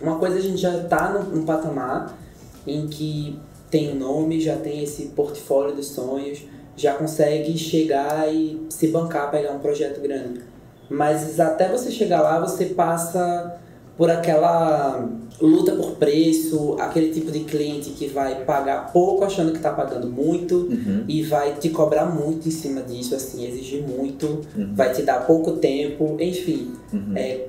uma 0.00 0.18
coisa 0.18 0.36
a 0.36 0.40
gente 0.40 0.58
já 0.58 0.84
tá 0.84 1.10
num, 1.10 1.44
patamar 1.44 2.18
em 2.66 2.86
que 2.88 3.38
tem 3.70 3.92
o 3.92 3.94
nome, 3.94 4.40
já 4.40 4.56
tem 4.56 4.82
esse 4.82 5.06
portfólio 5.08 5.74
dos 5.74 5.88
sonhos, 5.88 6.42
já 6.76 6.94
consegue 6.94 7.56
chegar 7.56 8.32
e 8.32 8.66
se 8.68 8.88
bancar, 8.88 9.30
pegar 9.30 9.52
um 9.52 9.60
projeto 9.60 10.00
grande. 10.00 10.42
Mas 10.88 11.38
até 11.38 11.68
você 11.68 11.90
chegar 11.90 12.20
lá, 12.20 12.40
você 12.40 12.66
passa 12.66 13.60
por 14.00 14.10
aquela 14.10 15.06
luta 15.38 15.72
por 15.72 15.96
preço, 15.96 16.74
aquele 16.80 17.12
tipo 17.12 17.30
de 17.30 17.40
cliente 17.40 17.90
que 17.90 18.08
vai 18.08 18.46
pagar 18.46 18.90
pouco 18.94 19.24
achando 19.24 19.50
que 19.50 19.58
está 19.58 19.74
pagando 19.74 20.08
muito 20.08 20.56
uhum. 20.56 21.04
e 21.06 21.22
vai 21.22 21.56
te 21.56 21.68
cobrar 21.68 22.06
muito 22.06 22.48
em 22.48 22.50
cima 22.50 22.80
disso, 22.80 23.14
assim, 23.14 23.46
exigir 23.46 23.82
muito, 23.82 24.40
uhum. 24.56 24.72
vai 24.74 24.90
te 24.94 25.02
dar 25.02 25.26
pouco 25.26 25.58
tempo, 25.58 26.16
enfim. 26.18 26.72
Uhum. 26.90 27.12
É, 27.14 27.48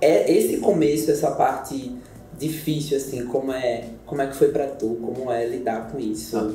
é 0.00 0.32
esse 0.36 0.56
começo, 0.56 1.12
essa 1.12 1.30
parte 1.30 1.92
difícil, 2.36 2.96
assim, 2.96 3.24
como 3.26 3.52
é, 3.52 3.84
como 4.04 4.20
é 4.20 4.26
que 4.26 4.34
foi 4.34 4.48
para 4.48 4.66
tu, 4.66 4.98
como 5.00 5.30
é 5.30 5.46
lidar 5.46 5.92
com 5.92 6.00
isso? 6.00 6.36
Ah. 6.36 6.50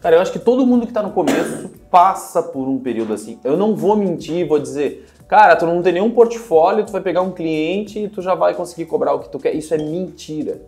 Cara, 0.00 0.14
eu 0.14 0.20
acho 0.20 0.30
que 0.30 0.38
todo 0.38 0.64
mundo 0.64 0.82
que 0.82 0.92
está 0.92 1.02
no 1.02 1.10
começo 1.10 1.68
passa 1.90 2.40
por 2.40 2.68
um 2.68 2.78
período 2.78 3.12
assim. 3.12 3.40
Eu 3.42 3.56
não 3.56 3.74
vou 3.74 3.96
mentir, 3.96 4.46
vou 4.46 4.60
dizer, 4.60 5.06
Cara, 5.28 5.56
tu 5.56 5.66
não 5.66 5.82
tem 5.82 5.94
nenhum 5.94 6.10
portfólio, 6.10 6.86
tu 6.86 6.92
vai 6.92 7.00
pegar 7.00 7.22
um 7.22 7.32
cliente 7.32 7.98
e 7.98 8.08
tu 8.08 8.22
já 8.22 8.34
vai 8.34 8.54
conseguir 8.54 8.86
cobrar 8.86 9.12
o 9.14 9.18
que 9.18 9.28
tu 9.28 9.38
quer. 9.38 9.54
Isso 9.54 9.74
é 9.74 9.78
mentira. 9.78 10.62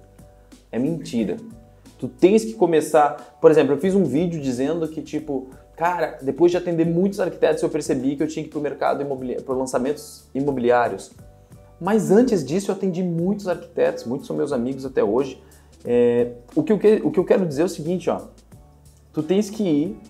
É 0.73 0.79
mentira. 0.79 1.37
Tu 1.99 2.09
tens 2.09 2.45
que 2.45 2.55
começar. 2.55 3.39
Por 3.41 3.51
exemplo, 3.51 3.75
eu 3.75 3.79
fiz 3.79 3.95
um 3.95 4.05
vídeo 4.05 4.41
dizendo 4.41 4.89
que, 4.89 5.01
tipo, 5.01 5.49
cara, 5.77 6.19
depois 6.23 6.51
de 6.51 6.57
atender 6.57 6.85
muitos 6.85 7.21
arquitetos, 7.21 7.63
eu 7.63 7.69
percebi 7.69 8.17
que 8.17 8.23
eu 8.23 8.27
tinha 8.27 8.43
que 8.43 8.49
ir 8.49 8.53
pro 8.53 8.61
mercado 8.61 9.01
imobiliário, 9.01 9.45
para 9.45 9.55
lançamentos 9.55 10.29
imobiliários. 10.35 11.13
Mas 11.81 12.11
antes 12.11 12.45
disso, 12.45 12.73
eu 12.73 12.75
atendi 12.75 13.03
muitos 13.03 13.47
arquitetos, 13.47 14.05
muitos 14.05 14.27
são 14.27 14.37
meus 14.37 14.53
amigos 14.53 14.85
até 14.85 15.05
hoje. 15.05 15.41
É, 15.85 16.33
o, 16.57 16.65
que 16.65 16.73
eu, 16.73 16.77
o 17.05 17.11
que 17.13 17.21
eu 17.21 17.25
quero 17.25 17.47
dizer 17.47 17.63
é 17.63 17.65
o 17.65 17.69
seguinte, 17.69 18.11
ó. 18.11 18.23
Tu 19.13 19.23
tens 19.23 19.49
que 19.49 19.63
ir 19.63 20.01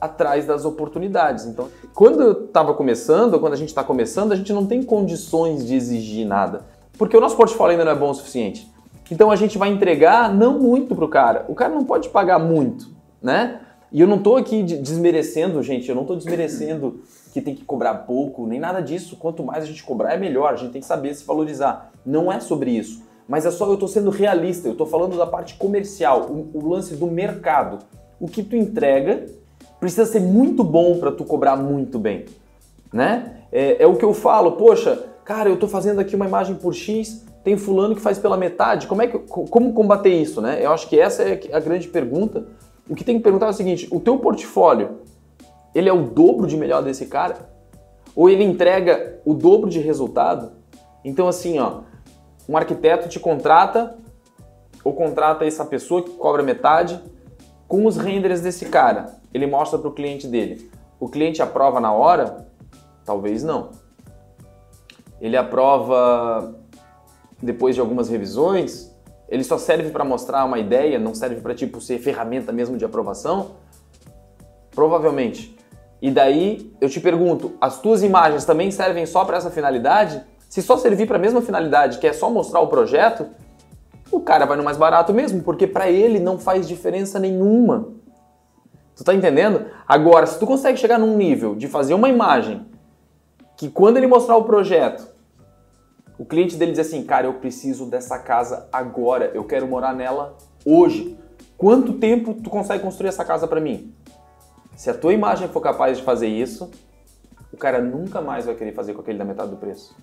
atrás 0.00 0.46
das 0.46 0.64
oportunidades. 0.64 1.44
Então, 1.46 1.68
quando 1.94 2.22
eu 2.22 2.44
estava 2.46 2.74
começando, 2.74 3.38
quando 3.38 3.52
a 3.52 3.56
gente 3.56 3.68
está 3.68 3.84
começando, 3.84 4.32
a 4.32 4.36
gente 4.36 4.52
não 4.52 4.66
tem 4.66 4.82
condições 4.82 5.66
de 5.66 5.74
exigir 5.74 6.26
nada, 6.26 6.62
porque 6.98 7.16
o 7.16 7.20
nosso 7.20 7.36
portfólio 7.36 7.72
ainda 7.72 7.84
não 7.84 7.92
é 7.92 7.94
bom 7.94 8.10
o 8.10 8.14
suficiente. 8.14 8.70
Então 9.10 9.30
a 9.30 9.36
gente 9.36 9.58
vai 9.58 9.70
entregar 9.70 10.32
não 10.32 10.58
muito 10.58 10.94
para 10.94 11.04
o 11.04 11.08
cara. 11.08 11.44
O 11.48 11.54
cara 11.54 11.74
não 11.74 11.84
pode 11.84 12.08
pagar 12.10 12.38
muito, 12.38 12.88
né? 13.20 13.60
E 13.92 14.00
eu 14.00 14.06
não 14.06 14.18
estou 14.18 14.36
aqui 14.36 14.62
desmerecendo, 14.62 15.60
gente, 15.62 15.88
eu 15.88 15.96
não 15.96 16.02
estou 16.02 16.16
desmerecendo 16.16 17.00
que 17.32 17.40
tem 17.40 17.54
que 17.54 17.64
cobrar 17.64 17.94
pouco, 17.94 18.46
nem 18.46 18.60
nada 18.60 18.80
disso. 18.80 19.16
Quanto 19.16 19.42
mais 19.42 19.64
a 19.64 19.66
gente 19.66 19.82
cobrar, 19.82 20.14
é 20.14 20.16
melhor. 20.16 20.52
A 20.52 20.56
gente 20.56 20.70
tem 20.70 20.80
que 20.80 20.86
saber 20.86 21.12
se 21.14 21.24
valorizar. 21.24 21.90
Não 22.06 22.30
é 22.30 22.38
sobre 22.38 22.70
isso. 22.70 23.02
Mas 23.26 23.46
é 23.46 23.50
só 23.50 23.66
eu 23.66 23.74
estou 23.74 23.88
sendo 23.88 24.10
realista, 24.10 24.68
eu 24.68 24.72
estou 24.72 24.86
falando 24.86 25.16
da 25.16 25.26
parte 25.26 25.54
comercial, 25.54 26.26
o, 26.28 26.50
o 26.52 26.68
lance 26.68 26.94
do 26.96 27.06
mercado. 27.06 27.78
O 28.20 28.26
que 28.26 28.42
tu 28.42 28.56
entrega 28.56 29.26
precisa 29.80 30.04
ser 30.04 30.20
muito 30.20 30.62
bom 30.62 30.98
para 30.98 31.10
tu 31.10 31.24
cobrar 31.24 31.56
muito 31.56 31.98
bem, 31.98 32.26
né? 32.92 33.38
É, 33.50 33.82
é, 33.82 33.86
o 33.86 33.96
que 33.96 34.04
eu 34.04 34.12
falo, 34.12 34.52
poxa, 34.52 35.06
cara, 35.24 35.48
eu 35.48 35.54
estou 35.54 35.68
fazendo 35.68 35.98
aqui 35.98 36.14
uma 36.14 36.26
imagem 36.26 36.54
por 36.54 36.74
X, 36.74 37.24
tem 37.42 37.56
fulano 37.56 37.96
que 37.96 38.00
faz 38.00 38.18
pela 38.18 38.36
metade, 38.36 38.86
como 38.86 39.00
é 39.00 39.06
que 39.06 39.18
como 39.18 39.72
combater 39.72 40.10
isso, 40.10 40.42
né? 40.42 40.64
Eu 40.64 40.70
acho 40.72 40.86
que 40.88 41.00
essa 41.00 41.22
é 41.22 41.40
a 41.52 41.58
grande 41.58 41.88
pergunta. 41.88 42.46
O 42.88 42.94
que 42.94 43.02
tem 43.02 43.16
que 43.16 43.22
perguntar 43.22 43.46
é 43.46 43.50
o 43.50 43.54
seguinte: 43.54 43.88
o 43.90 43.98
teu 43.98 44.18
portfólio, 44.18 44.98
ele 45.74 45.88
é 45.88 45.92
o 45.92 46.02
dobro 46.02 46.46
de 46.46 46.56
melhor 46.56 46.82
desse 46.82 47.06
cara? 47.06 47.48
Ou 48.14 48.28
ele 48.28 48.44
entrega 48.44 49.20
o 49.24 49.32
dobro 49.32 49.70
de 49.70 49.78
resultado? 49.78 50.52
Então 51.02 51.26
assim, 51.26 51.58
ó, 51.58 51.80
um 52.46 52.56
arquiteto 52.56 53.08
te 53.08 53.18
contrata 53.18 53.96
ou 54.84 54.92
contrata 54.92 55.44
essa 55.44 55.64
pessoa 55.64 56.02
que 56.02 56.10
cobra 56.10 56.42
metade 56.42 57.00
com 57.70 57.86
os 57.86 57.96
renders 57.96 58.40
desse 58.40 58.66
cara 58.66 59.14
ele 59.32 59.46
mostra 59.46 59.78
para 59.78 59.88
o 59.88 59.92
cliente 59.92 60.26
dele. 60.26 60.68
O 60.98 61.08
cliente 61.08 61.40
aprova 61.40 61.78
na 61.78 61.92
hora? 61.92 62.48
Talvez 63.04 63.44
não. 63.44 63.70
Ele 65.20 65.36
aprova 65.36 66.52
depois 67.40 67.76
de 67.76 67.80
algumas 67.80 68.08
revisões? 68.08 68.92
Ele 69.28 69.44
só 69.44 69.56
serve 69.56 69.90
para 69.90 70.04
mostrar 70.04 70.44
uma 70.44 70.58
ideia, 70.58 70.98
não 70.98 71.14
serve 71.14 71.40
para 71.40 71.54
tipo 71.54 71.80
ser 71.80 72.00
ferramenta 72.00 72.50
mesmo 72.50 72.76
de 72.76 72.84
aprovação? 72.84 73.52
Provavelmente. 74.72 75.56
E 76.02 76.10
daí 76.10 76.74
eu 76.80 76.90
te 76.90 76.98
pergunto, 76.98 77.52
as 77.60 77.80
tuas 77.80 78.02
imagens 78.02 78.44
também 78.44 78.72
servem 78.72 79.06
só 79.06 79.24
para 79.24 79.36
essa 79.36 79.50
finalidade? 79.50 80.20
Se 80.48 80.60
só 80.60 80.76
servir 80.76 81.06
para 81.06 81.18
a 81.18 81.20
mesma 81.20 81.40
finalidade, 81.40 82.00
que 82.00 82.06
é 82.08 82.12
só 82.12 82.28
mostrar 82.28 82.58
o 82.58 82.66
projeto, 82.66 83.28
o 84.10 84.20
cara 84.20 84.44
vai 84.46 84.56
no 84.56 84.64
mais 84.64 84.76
barato 84.76 85.12
mesmo, 85.12 85.42
porque 85.42 85.66
para 85.66 85.90
ele 85.90 86.18
não 86.18 86.38
faz 86.38 86.66
diferença 86.66 87.18
nenhuma 87.18 88.00
Tu 89.00 89.04
tá 89.04 89.14
entendendo? 89.14 89.64
Agora, 89.88 90.26
se 90.26 90.38
tu 90.38 90.46
consegue 90.46 90.78
chegar 90.78 90.98
num 90.98 91.16
nível 91.16 91.54
de 91.54 91.66
fazer 91.68 91.94
uma 91.94 92.10
imagem 92.10 92.66
que 93.56 93.70
quando 93.70 93.96
ele 93.96 94.06
mostrar 94.06 94.36
o 94.36 94.44
projeto, 94.44 95.08
o 96.18 96.24
cliente 96.26 96.54
dele 96.54 96.72
diz 96.72 96.80
assim, 96.80 97.02
cara, 97.02 97.26
eu 97.26 97.32
preciso 97.32 97.86
dessa 97.86 98.18
casa 98.18 98.68
agora, 98.70 99.30
eu 99.32 99.42
quero 99.44 99.66
morar 99.66 99.94
nela 99.94 100.36
hoje. 100.66 101.18
Quanto 101.56 101.94
tempo 101.94 102.34
tu 102.34 102.50
consegue 102.50 102.84
construir 102.84 103.08
essa 103.08 103.24
casa 103.24 103.48
para 103.48 103.58
mim? 103.58 103.90
Se 104.76 104.90
a 104.90 104.94
tua 104.94 105.14
imagem 105.14 105.48
for 105.48 105.62
capaz 105.62 105.96
de 105.96 106.04
fazer 106.04 106.28
isso, 106.28 106.70
o 107.50 107.56
cara 107.56 107.80
nunca 107.80 108.20
mais 108.20 108.44
vai 108.44 108.54
querer 108.54 108.74
fazer 108.74 108.92
com 108.92 109.00
aquele 109.00 109.16
da 109.16 109.24
metade 109.24 109.50
do 109.50 109.56
preço. 109.56 109.96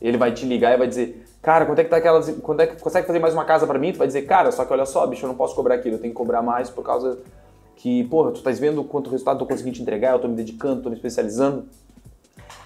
Ele 0.00 0.16
vai 0.16 0.32
te 0.32 0.44
ligar 0.44 0.74
e 0.74 0.76
vai 0.76 0.86
dizer, 0.86 1.26
cara, 1.42 1.64
quanto 1.64 1.78
é 1.78 1.84
que 1.84 1.90
tá 1.90 1.96
aquelas, 1.96 2.30
quanto 2.42 2.60
é 2.60 2.66
que 2.66 2.80
consegue 2.80 3.06
fazer 3.06 3.18
mais 3.18 3.34
uma 3.34 3.44
casa 3.44 3.66
para 3.66 3.78
mim? 3.78 3.92
Tu 3.92 3.98
vai 3.98 4.06
dizer, 4.06 4.22
cara, 4.22 4.52
só 4.52 4.64
que 4.64 4.72
olha 4.72 4.86
só, 4.86 5.06
bicho, 5.06 5.24
eu 5.24 5.28
não 5.28 5.36
posso 5.36 5.54
cobrar 5.54 5.76
aquilo, 5.76 5.96
eu 5.96 6.00
tenho 6.00 6.12
que 6.12 6.16
cobrar 6.18 6.42
mais 6.42 6.68
por 6.68 6.84
causa 6.84 7.18
que, 7.76 8.04
porra, 8.04 8.30
tu 8.30 8.38
estás 8.38 8.58
vendo 8.58 8.82
quanto 8.84 9.10
resultado 9.10 9.36
eu 9.36 9.40
tô 9.40 9.46
conseguindo 9.46 9.76
te 9.76 9.82
entregar, 9.82 10.12
eu 10.12 10.18
tô 10.18 10.28
me 10.28 10.34
dedicando, 10.34 10.82
tô 10.82 10.88
me 10.88 10.96
especializando. 10.96 11.66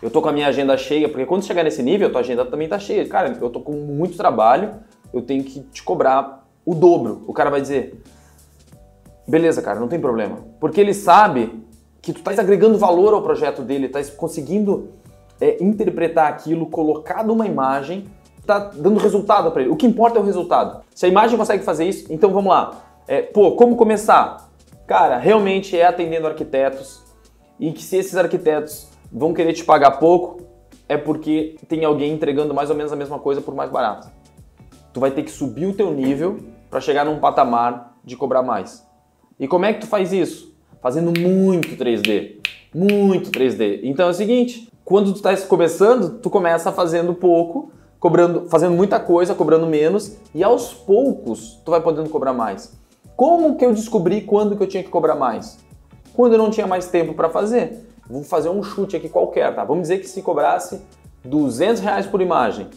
Eu 0.02 0.10
tô 0.10 0.22
com 0.22 0.28
a 0.28 0.32
minha 0.32 0.46
agenda 0.46 0.76
cheia, 0.78 1.08
porque 1.08 1.26
quando 1.26 1.44
chegar 1.44 1.62
nesse 1.62 1.82
nível, 1.82 2.08
a 2.08 2.10
tua 2.10 2.20
agenda 2.20 2.44
também 2.46 2.68
tá 2.68 2.78
cheia. 2.78 3.06
Cara, 3.06 3.36
eu 3.38 3.50
tô 3.50 3.60
com 3.60 3.72
muito 3.72 4.16
trabalho, 4.16 4.74
eu 5.12 5.20
tenho 5.20 5.44
que 5.44 5.60
te 5.60 5.82
cobrar 5.82 6.48
o 6.64 6.74
dobro. 6.74 7.22
O 7.26 7.34
cara 7.34 7.50
vai 7.50 7.60
dizer, 7.60 8.02
beleza, 9.28 9.60
cara, 9.60 9.78
não 9.78 9.88
tem 9.88 10.00
problema. 10.00 10.38
Porque 10.58 10.80
ele 10.80 10.94
sabe 10.94 11.62
que 12.00 12.12
tu 12.12 12.18
estás 12.18 12.38
agregando 12.38 12.78
valor 12.78 13.12
ao 13.12 13.22
projeto 13.22 13.62
dele, 13.62 13.86
estás 13.86 14.08
conseguindo 14.08 14.88
é, 15.40 15.62
interpretar 15.62 16.28
aquilo, 16.28 16.66
colocar 16.66 17.24
numa 17.24 17.46
imagem, 17.46 18.06
tá 18.46 18.58
dando 18.58 18.98
resultado 18.98 19.50
para 19.50 19.62
ele. 19.62 19.70
O 19.70 19.76
que 19.76 19.86
importa 19.86 20.18
é 20.18 20.22
o 20.22 20.24
resultado. 20.24 20.82
Se 20.94 21.06
a 21.06 21.08
imagem 21.08 21.38
consegue 21.38 21.62
fazer 21.62 21.84
isso, 21.84 22.12
então 22.12 22.32
vamos 22.32 22.50
lá. 22.50 22.82
É, 23.06 23.22
pô, 23.22 23.52
como 23.52 23.76
começar? 23.76 24.50
Cara, 24.86 25.18
realmente 25.18 25.78
é 25.78 25.86
atendendo 25.86 26.26
arquitetos 26.26 27.02
e 27.58 27.72
que 27.72 27.82
se 27.82 27.96
esses 27.96 28.16
arquitetos 28.16 28.88
vão 29.12 29.32
querer 29.32 29.52
te 29.52 29.64
pagar 29.64 29.92
pouco, 29.92 30.42
é 30.88 30.96
porque 30.96 31.56
tem 31.68 31.84
alguém 31.84 32.12
entregando 32.12 32.52
mais 32.52 32.70
ou 32.70 32.76
menos 32.76 32.92
a 32.92 32.96
mesma 32.96 33.18
coisa 33.18 33.40
por 33.40 33.54
mais 33.54 33.70
barato. 33.70 34.10
Tu 34.92 34.98
vai 34.98 35.12
ter 35.12 35.22
que 35.22 35.30
subir 35.30 35.66
o 35.66 35.72
teu 35.72 35.92
nível 35.92 36.38
para 36.68 36.80
chegar 36.80 37.04
num 37.04 37.20
patamar 37.20 37.96
de 38.04 38.16
cobrar 38.16 38.42
mais. 38.42 38.84
E 39.38 39.46
como 39.46 39.64
é 39.64 39.72
que 39.72 39.80
tu 39.80 39.86
faz 39.86 40.12
isso? 40.12 40.52
Fazendo 40.82 41.18
muito 41.18 41.76
3D. 41.76 42.40
Muito 42.74 43.30
3D. 43.30 43.80
Então 43.84 44.06
é 44.06 44.10
o 44.10 44.14
seguinte, 44.14 44.68
quando 44.84 45.12
tu 45.12 45.16
está 45.16 45.36
começando, 45.46 46.18
tu 46.20 46.28
começa 46.28 46.72
fazendo 46.72 47.14
pouco, 47.14 47.70
cobrando, 47.98 48.48
fazendo 48.48 48.74
muita 48.74 48.98
coisa, 48.98 49.34
cobrando 49.34 49.66
menos, 49.66 50.16
e 50.34 50.42
aos 50.42 50.72
poucos 50.72 51.60
tu 51.64 51.70
vai 51.70 51.80
podendo 51.80 52.08
cobrar 52.08 52.32
mais. 52.32 52.72
Como 53.16 53.56
que 53.56 53.64
eu 53.64 53.74
descobri 53.74 54.22
quando 54.22 54.56
que 54.56 54.62
eu 54.62 54.66
tinha 54.66 54.82
que 54.82 54.88
cobrar 54.88 55.14
mais? 55.14 55.58
Quando 56.14 56.32
eu 56.32 56.38
não 56.38 56.50
tinha 56.50 56.66
mais 56.66 56.88
tempo 56.88 57.14
para 57.14 57.28
fazer. 57.28 57.86
Vou 58.08 58.24
fazer 58.24 58.48
um 58.48 58.62
chute 58.62 58.96
aqui 58.96 59.08
qualquer, 59.08 59.54
tá? 59.54 59.62
Vamos 59.62 59.82
dizer 59.82 59.98
que 59.98 60.08
se 60.08 60.22
cobrasse 60.22 60.80
200 61.24 61.80
reais 61.80 62.06
por 62.06 62.20
imagem. 62.20 62.68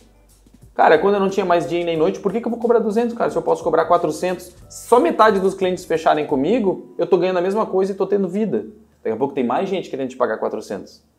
Cara, 0.75 0.97
quando 0.97 1.15
eu 1.15 1.19
não 1.19 1.29
tinha 1.29 1.45
mais 1.45 1.69
dia 1.69 1.83
nem 1.85 1.95
noite, 1.95 2.19
por 2.19 2.31
que, 2.31 2.41
que 2.41 2.47
eu 2.47 2.51
vou 2.51 2.59
cobrar 2.59 2.79
200, 2.79 3.15
cara? 3.15 3.29
Se 3.29 3.37
eu 3.37 3.41
posso 3.41 3.63
cobrar 3.63 3.85
400, 3.85 4.51
só 4.69 4.99
metade 4.99 5.39
dos 5.39 5.53
clientes 5.53 5.85
fecharem 5.85 6.25
comigo, 6.25 6.93
eu 6.97 7.05
tô 7.05 7.17
ganhando 7.17 7.37
a 7.37 7.41
mesma 7.41 7.65
coisa 7.65 7.91
e 7.91 7.95
tô 7.95 8.05
tendo 8.05 8.27
vida. 8.27 8.65
Daqui 9.03 9.15
a 9.15 9.17
pouco 9.17 9.33
tem 9.33 9.45
mais 9.45 9.69
gente 9.69 9.89
querendo 9.89 10.09
te 10.09 10.17
pagar 10.17 10.37
400. 10.37 11.12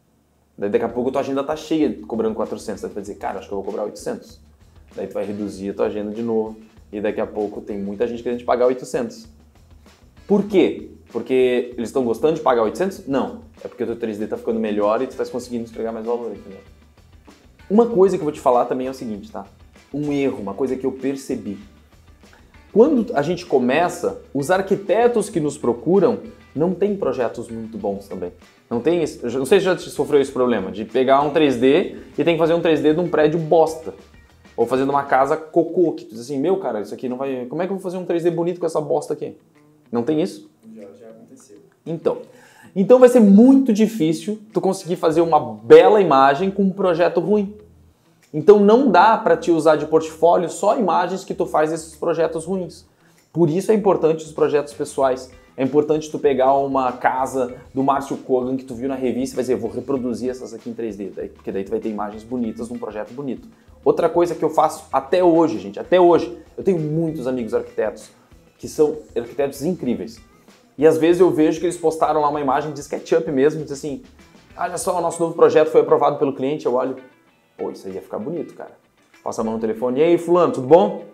Daí 0.56 0.70
daqui 0.70 0.84
a 0.84 0.88
pouco 0.88 1.10
tua 1.10 1.20
agenda 1.20 1.42
tá 1.42 1.56
cheia 1.56 1.98
cobrando 2.06 2.34
400. 2.34 2.82
Daí 2.82 2.90
tu 2.90 2.94
vai 2.94 3.02
dizer, 3.02 3.16
cara, 3.16 3.38
acho 3.38 3.48
que 3.48 3.54
eu 3.54 3.56
vou 3.56 3.64
cobrar 3.64 3.84
800. 3.84 4.40
Daí 4.94 5.06
tu 5.06 5.14
vai 5.14 5.24
reduzir 5.24 5.70
a 5.70 5.74
tua 5.74 5.86
agenda 5.86 6.12
de 6.12 6.22
novo. 6.22 6.56
E 6.92 7.00
daqui 7.00 7.20
a 7.20 7.26
pouco 7.26 7.60
tem 7.60 7.78
muita 7.78 8.06
gente 8.06 8.22
querendo 8.22 8.38
te 8.38 8.44
pagar 8.44 8.66
800. 8.66 9.26
Por 10.28 10.44
quê? 10.44 10.90
Porque 11.10 11.74
eles 11.76 11.88
estão 11.88 12.04
gostando 12.04 12.34
de 12.34 12.40
pagar 12.40 12.62
800? 12.62 13.06
Não. 13.06 13.42
É 13.62 13.68
porque 13.68 13.82
o 13.82 13.86
teu 13.86 13.96
3D 13.96 14.22
está 14.22 14.36
ficando 14.36 14.60
melhor 14.60 15.02
e 15.02 15.06
tu 15.06 15.10
está 15.10 15.24
conseguindo 15.26 15.68
entregar 15.68 15.92
mais 15.92 16.06
valor, 16.06 16.32
entendeu? 16.32 16.60
Uma 17.68 17.86
coisa 17.86 18.16
que 18.16 18.20
eu 18.20 18.24
vou 18.24 18.32
te 18.32 18.40
falar 18.40 18.66
também 18.66 18.86
é 18.86 18.90
o 18.90 18.94
seguinte, 18.94 19.30
tá? 19.30 19.46
Um 19.92 20.12
erro, 20.12 20.40
uma 20.40 20.54
coisa 20.54 20.76
que 20.76 20.84
eu 20.86 20.92
percebi. 20.92 21.58
Quando 22.72 23.16
a 23.16 23.22
gente 23.22 23.46
começa, 23.46 24.20
os 24.34 24.50
arquitetos 24.50 25.30
que 25.30 25.38
nos 25.38 25.56
procuram 25.56 26.18
não 26.54 26.74
têm 26.74 26.96
projetos 26.96 27.48
muito 27.48 27.78
bons 27.78 28.08
também. 28.08 28.32
Não 28.68 28.80
tem 28.80 29.02
esse, 29.02 29.24
não 29.24 29.44
sei 29.44 29.60
se 29.60 29.66
já 29.66 29.76
sofreu 29.76 30.20
esse 30.20 30.32
problema 30.32 30.72
de 30.72 30.84
pegar 30.84 31.20
um 31.20 31.32
3D 31.32 31.96
e 32.18 32.24
tem 32.24 32.34
que 32.34 32.38
fazer 32.38 32.54
um 32.54 32.60
3D 32.60 32.94
de 32.94 33.00
um 33.00 33.08
prédio 33.08 33.38
bosta. 33.38 33.94
Ou 34.56 34.66
fazendo 34.66 34.90
uma 34.90 35.02
casa 35.02 35.36
cocô, 35.36 35.92
que 35.92 36.04
tu 36.04 36.10
diz 36.12 36.20
assim, 36.20 36.38
meu 36.38 36.56
cara, 36.58 36.80
isso 36.80 36.94
aqui 36.94 37.08
não 37.08 37.16
vai. 37.16 37.46
Como 37.46 37.60
é 37.60 37.66
que 37.66 37.72
eu 37.72 37.76
vou 37.76 37.82
fazer 37.82 37.98
um 37.98 38.06
3D 38.06 38.30
bonito 38.30 38.60
com 38.60 38.66
essa 38.66 38.80
bosta 38.80 39.12
aqui? 39.12 39.36
Não 39.90 40.02
tem 40.02 40.22
isso? 40.22 40.48
Já, 40.74 40.82
já 40.98 41.08
aconteceu. 41.08 41.58
Então. 41.84 42.18
Então 42.74 42.98
vai 42.98 43.08
ser 43.08 43.20
muito 43.20 43.72
difícil 43.72 44.40
tu 44.52 44.60
conseguir 44.60 44.96
fazer 44.96 45.20
uma 45.20 45.38
bela 45.38 46.00
imagem 46.00 46.50
com 46.50 46.62
um 46.62 46.70
projeto 46.70 47.20
ruim. 47.20 47.54
Então 48.32 48.58
não 48.58 48.90
dá 48.90 49.16
para 49.16 49.36
te 49.36 49.52
usar 49.52 49.76
de 49.76 49.86
portfólio 49.86 50.48
só 50.50 50.76
imagens 50.76 51.24
que 51.24 51.34
tu 51.34 51.46
faz 51.46 51.72
esses 51.72 51.94
projetos 51.94 52.44
ruins. 52.44 52.84
Por 53.32 53.48
isso 53.48 53.70
é 53.70 53.74
importante 53.74 54.24
os 54.24 54.32
projetos 54.32 54.72
pessoais. 54.72 55.30
É 55.56 55.62
importante 55.62 56.10
tu 56.10 56.18
pegar 56.18 56.52
uma 56.54 56.90
casa 56.92 57.56
do 57.72 57.82
Márcio 57.82 58.16
Kogan 58.16 58.56
que 58.56 58.64
tu 58.64 58.74
viu 58.74 58.88
na 58.88 58.96
revista 58.96 59.34
e 59.34 59.36
vai 59.36 59.42
dizer, 59.44 59.56
vou 59.56 59.70
reproduzir 59.70 60.30
essas 60.30 60.52
aqui 60.52 60.68
em 60.68 60.74
3D, 60.74 61.12
daí, 61.14 61.28
porque 61.28 61.52
daí 61.52 61.62
tu 61.62 61.70
vai 61.70 61.78
ter 61.78 61.88
imagens 61.88 62.24
bonitas 62.24 62.68
num 62.68 62.78
projeto 62.78 63.12
bonito. 63.12 63.48
Outra 63.84 64.08
coisa 64.08 64.34
que 64.34 64.44
eu 64.44 64.50
faço 64.50 64.86
até 64.92 65.22
hoje, 65.22 65.58
gente, 65.60 65.78
até 65.78 66.00
hoje, 66.00 66.36
eu 66.56 66.64
tenho 66.64 66.80
muitos 66.80 67.26
amigos 67.28 67.54
arquitetos 67.54 68.10
que 68.58 68.66
são 68.66 68.96
arquitetos 69.14 69.62
incríveis. 69.62 70.20
E 70.76 70.86
às 70.86 70.98
vezes 70.98 71.20
eu 71.20 71.30
vejo 71.30 71.60
que 71.60 71.66
eles 71.66 71.76
postaram 71.76 72.20
lá 72.20 72.28
uma 72.28 72.40
imagem 72.40 72.72
de 72.72 72.80
SketchUp 72.80 73.30
mesmo, 73.30 73.62
diz 73.62 73.72
assim: 73.72 74.02
olha 74.56 74.76
só, 74.76 74.98
o 74.98 75.00
nosso 75.00 75.22
novo 75.22 75.34
projeto 75.36 75.70
foi 75.70 75.82
aprovado 75.82 76.18
pelo 76.18 76.34
cliente. 76.34 76.66
Eu 76.66 76.74
olho, 76.74 76.96
pô, 77.56 77.70
isso 77.70 77.86
aí 77.86 77.94
ia 77.94 78.02
ficar 78.02 78.18
bonito, 78.18 78.54
cara. 78.54 78.72
Passa 79.22 79.42
a 79.42 79.44
mão 79.44 79.54
no 79.54 79.60
telefone, 79.60 80.00
e 80.00 80.02
aí, 80.02 80.18
Fulano, 80.18 80.52
tudo 80.52 80.66
bom? 80.66 81.04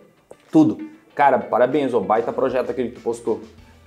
Tudo. 0.51 0.89
Cara, 1.13 1.37
parabéns, 1.39 1.93
ó, 1.93 1.99
baita 1.99 2.33
projeto 2.33 2.71
aquele 2.71 2.89
que 2.89 2.95
tu 2.95 3.01
postou. 3.01 3.41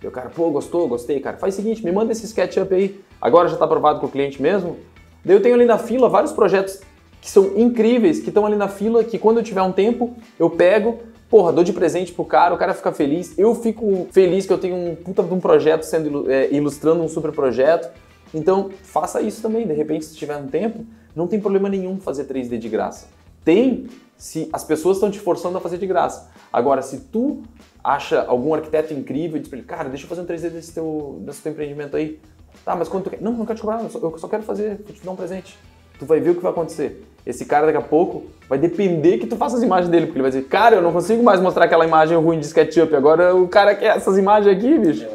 Eu, 0.05 0.11
cara, 0.11 0.29
pô, 0.29 0.51
gostou, 0.51 0.87
gostei, 0.87 1.19
cara. 1.19 1.39
Faz 1.39 1.55
o 1.55 1.57
seguinte, 1.57 1.83
me 1.83 1.91
manda 1.91 2.13
esse 2.13 2.27
SketchUp 2.27 2.75
aí. 2.75 3.01
Agora 3.19 3.49
já 3.49 3.55
está 3.55 3.65
aprovado 3.65 4.01
com 4.01 4.07
o 4.07 4.11
cliente 4.11 4.41
mesmo. 4.41 4.77
Daí 5.25 5.35
eu 5.35 5.41
tenho 5.41 5.55
ali 5.55 5.65
na 5.65 5.79
fila 5.79 6.11
vários 6.11 6.31
projetos 6.31 6.81
que 7.23 7.31
são 7.31 7.53
incríveis, 7.57 8.21
que 8.21 8.29
estão 8.29 8.45
ali 8.45 8.55
na 8.55 8.69
fila, 8.69 9.03
que 9.03 9.19
quando 9.19 9.39
eu 9.39 9.43
tiver 9.43 9.63
um 9.63 9.73
tempo, 9.73 10.15
eu 10.39 10.51
pego, 10.51 10.99
porra, 11.31 11.55
dou 11.55 11.65
de 11.65 11.73
presente 11.73 12.13
pro 12.13 12.23
cara, 12.23 12.55
o 12.55 12.59
cara 12.59 12.75
fica 12.75 12.93
feliz, 12.93 13.33
eu 13.39 13.55
fico 13.55 14.07
feliz 14.13 14.45
que 14.45 14.53
eu 14.53 14.59
tenho 14.59 14.77
um 14.77 14.95
puta 14.95 15.23
de 15.23 15.33
um 15.33 15.41
projeto 15.41 15.85
sendo 15.85 16.31
é, 16.31 16.53
ilustrando 16.53 17.03
um 17.03 17.09
super 17.09 17.33
projeto. 17.33 17.91
Então, 18.35 18.69
faça 18.83 19.23
isso 19.23 19.41
também, 19.41 19.67
de 19.67 19.73
repente, 19.73 20.05
se 20.05 20.15
tiver 20.15 20.37
um 20.37 20.49
tempo, 20.49 20.85
não 21.17 21.27
tem 21.27 21.41
problema 21.41 21.71
nenhum 21.71 21.99
fazer 21.99 22.25
3D 22.25 22.59
de 22.59 22.69
graça. 22.69 23.07
Tem 23.43 23.87
se 24.19 24.51
as 24.53 24.65
pessoas 24.65 24.99
estão 24.99 25.11
te 25.11 25.19
forçando 25.19 25.57
a 25.57 25.61
fazer 25.63 25.79
de 25.79 25.87
graça. 25.87 26.29
Agora, 26.55 26.83
se 26.83 27.01
tu 27.01 27.43
acha 27.83 28.25
algum 28.29 28.55
arquiteto 28.55 28.95
incrível 28.95 29.39
e 29.39 29.41
diz 29.41 29.49
pra 29.49 29.59
ele, 29.59 29.67
cara, 29.67 29.89
deixa 29.89 30.05
eu 30.05 30.09
fazer 30.09 30.21
um 30.21 30.25
3D 30.25 30.51
desse 30.51 30.73
teu, 30.73 31.19
desse 31.23 31.43
teu 31.43 31.51
empreendimento 31.51 31.97
aí. 31.97 32.21
Tá, 32.65 32.77
mas 32.77 32.89
quanto 32.89 33.05
tu 33.05 33.11
quer? 33.11 33.21
Não, 33.21 33.33
não 33.33 33.45
quero 33.45 33.57
te 33.57 33.63
cobrar, 33.63 33.83
eu 33.83 33.91
só, 33.91 33.99
eu 33.99 34.17
só 34.19 34.29
quero 34.29 34.45
fazer, 34.45 34.81
vou 34.87 34.95
te 34.95 35.05
dar 35.05 35.11
um 35.11 35.17
presente. 35.17 35.59
Tu 35.99 36.07
vai 36.07 36.21
ver 36.21 36.31
o 36.31 36.37
que 36.37 36.41
vai 36.41 36.53
acontecer. 36.53 37.05
Esse 37.27 37.45
cara 37.45 37.67
daqui 37.67 37.79
a 37.79 37.83
pouco 37.83 38.27
vai 38.49 38.57
depender 38.57 39.19
que 39.19 39.27
tu 39.27 39.35
faça 39.35 39.57
as 39.57 39.65
imagens 39.65 39.91
dele, 39.91 40.07
porque 40.07 40.17
ele 40.17 40.23
vai 40.23 40.31
dizer, 40.31 40.45
cara, 40.45 40.77
eu 40.77 40.83
não 40.83 40.93
consigo 40.93 41.25
mais 41.25 41.41
mostrar 41.41 41.65
aquela 41.65 41.85
imagem 41.85 42.17
ruim 42.17 42.39
de 42.39 42.47
SketchUp, 42.47 42.95
agora 42.95 43.35
o 43.35 43.49
cara 43.49 43.75
quer 43.75 43.97
essas 43.97 44.17
imagens 44.17 44.57
aqui, 44.57 44.79
bicho. 44.79 45.09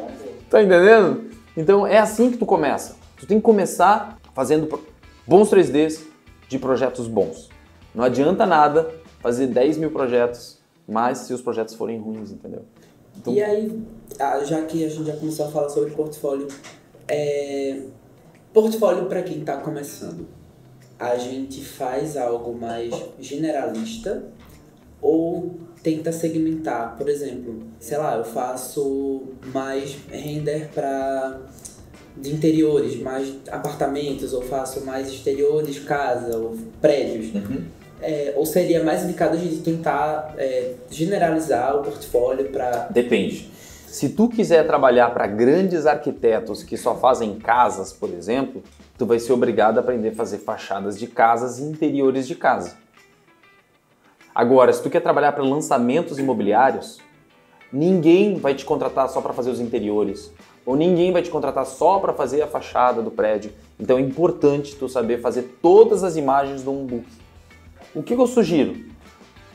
Tá 0.50 0.62
entendendo? 0.62 1.22
Então 1.56 1.86
é 1.86 1.96
assim 1.96 2.30
que 2.30 2.36
tu 2.36 2.44
começa. 2.44 2.96
Tu 3.16 3.26
tem 3.26 3.38
que 3.38 3.42
começar 3.42 4.18
fazendo 4.34 4.78
bons 5.26 5.50
3Ds 5.50 6.02
de 6.50 6.58
projetos 6.58 7.08
bons. 7.08 7.48
Não 7.94 8.04
adianta 8.04 8.44
nada 8.44 8.90
fazer 9.20 9.46
10 9.46 9.78
mil 9.78 9.90
projetos, 9.90 10.59
mas 10.90 11.18
se 11.18 11.32
os 11.32 11.40
projetos 11.40 11.74
forem 11.74 11.98
ruins, 11.98 12.32
entendeu? 12.32 12.62
Então... 13.16 13.32
E 13.32 13.42
aí, 13.42 13.82
já 14.44 14.62
que 14.62 14.84
a 14.84 14.88
gente 14.88 15.06
já 15.06 15.16
começou 15.16 15.46
a 15.46 15.50
falar 15.50 15.68
sobre 15.68 15.90
portfólio, 15.90 16.48
é... 17.08 17.82
portfólio 18.52 19.06
para 19.06 19.22
quem 19.22 19.40
está 19.40 19.56
começando 19.58 20.26
a 21.00 21.16
gente 21.16 21.64
faz 21.64 22.14
algo 22.14 22.54
mais 22.54 22.94
generalista 23.18 24.22
ou 25.00 25.58
tenta 25.82 26.12
segmentar. 26.12 26.98
Por 26.98 27.08
exemplo, 27.08 27.62
sei 27.80 27.96
lá, 27.96 28.18
eu 28.18 28.24
faço 28.24 29.22
mais 29.46 29.96
render 30.10 30.68
para 30.74 31.40
de 32.18 32.34
interiores, 32.34 33.00
mais 33.00 33.34
apartamentos, 33.50 34.34
ou 34.34 34.42
faço 34.42 34.84
mais 34.84 35.08
exteriores, 35.08 35.78
casa, 35.78 36.36
ou 36.36 36.54
prédios. 36.82 37.34
Uhum. 37.34 37.64
É, 38.02 38.32
ou 38.36 38.46
seria 38.46 38.82
mais 38.82 39.04
indicado 39.04 39.36
a 39.36 39.38
gente 39.38 39.58
tentar 39.58 40.34
é, 40.38 40.74
generalizar 40.90 41.76
o 41.76 41.82
portfólio 41.82 42.50
para. 42.50 42.88
Depende. 42.90 43.50
Se 43.86 44.08
tu 44.10 44.28
quiser 44.28 44.66
trabalhar 44.66 45.10
para 45.10 45.26
grandes 45.26 45.84
arquitetos 45.84 46.62
que 46.62 46.76
só 46.76 46.94
fazem 46.94 47.38
casas, 47.40 47.92
por 47.92 48.08
exemplo, 48.10 48.62
tu 48.96 49.04
vai 49.04 49.18
ser 49.18 49.32
obrigado 49.32 49.78
a 49.78 49.80
aprender 49.80 50.10
a 50.10 50.14
fazer 50.14 50.38
fachadas 50.38 50.96
de 50.96 51.08
casas 51.08 51.58
e 51.58 51.64
interiores 51.64 52.26
de 52.28 52.36
casa. 52.36 52.76
Agora, 54.32 54.72
se 54.72 54.80
tu 54.80 54.88
quer 54.88 55.00
trabalhar 55.00 55.32
para 55.32 55.42
lançamentos 55.42 56.18
imobiliários, 56.18 57.00
ninguém 57.72 58.36
vai 58.36 58.54
te 58.54 58.64
contratar 58.64 59.08
só 59.08 59.20
para 59.20 59.32
fazer 59.32 59.50
os 59.50 59.58
interiores. 59.58 60.32
Ou 60.64 60.76
ninguém 60.76 61.12
vai 61.12 61.20
te 61.20 61.30
contratar 61.30 61.66
só 61.66 61.98
para 61.98 62.12
fazer 62.12 62.42
a 62.42 62.46
fachada 62.46 63.02
do 63.02 63.10
prédio. 63.10 63.52
Então 63.78 63.98
é 63.98 64.00
importante 64.00 64.76
tu 64.76 64.88
saber 64.88 65.20
fazer 65.20 65.58
todas 65.60 66.04
as 66.04 66.16
imagens 66.16 66.62
do 66.62 66.70
um 66.70 66.86
book. 66.86 67.06
O 67.92 68.04
que 68.04 68.14
eu 68.14 68.26
sugiro? 68.26 68.84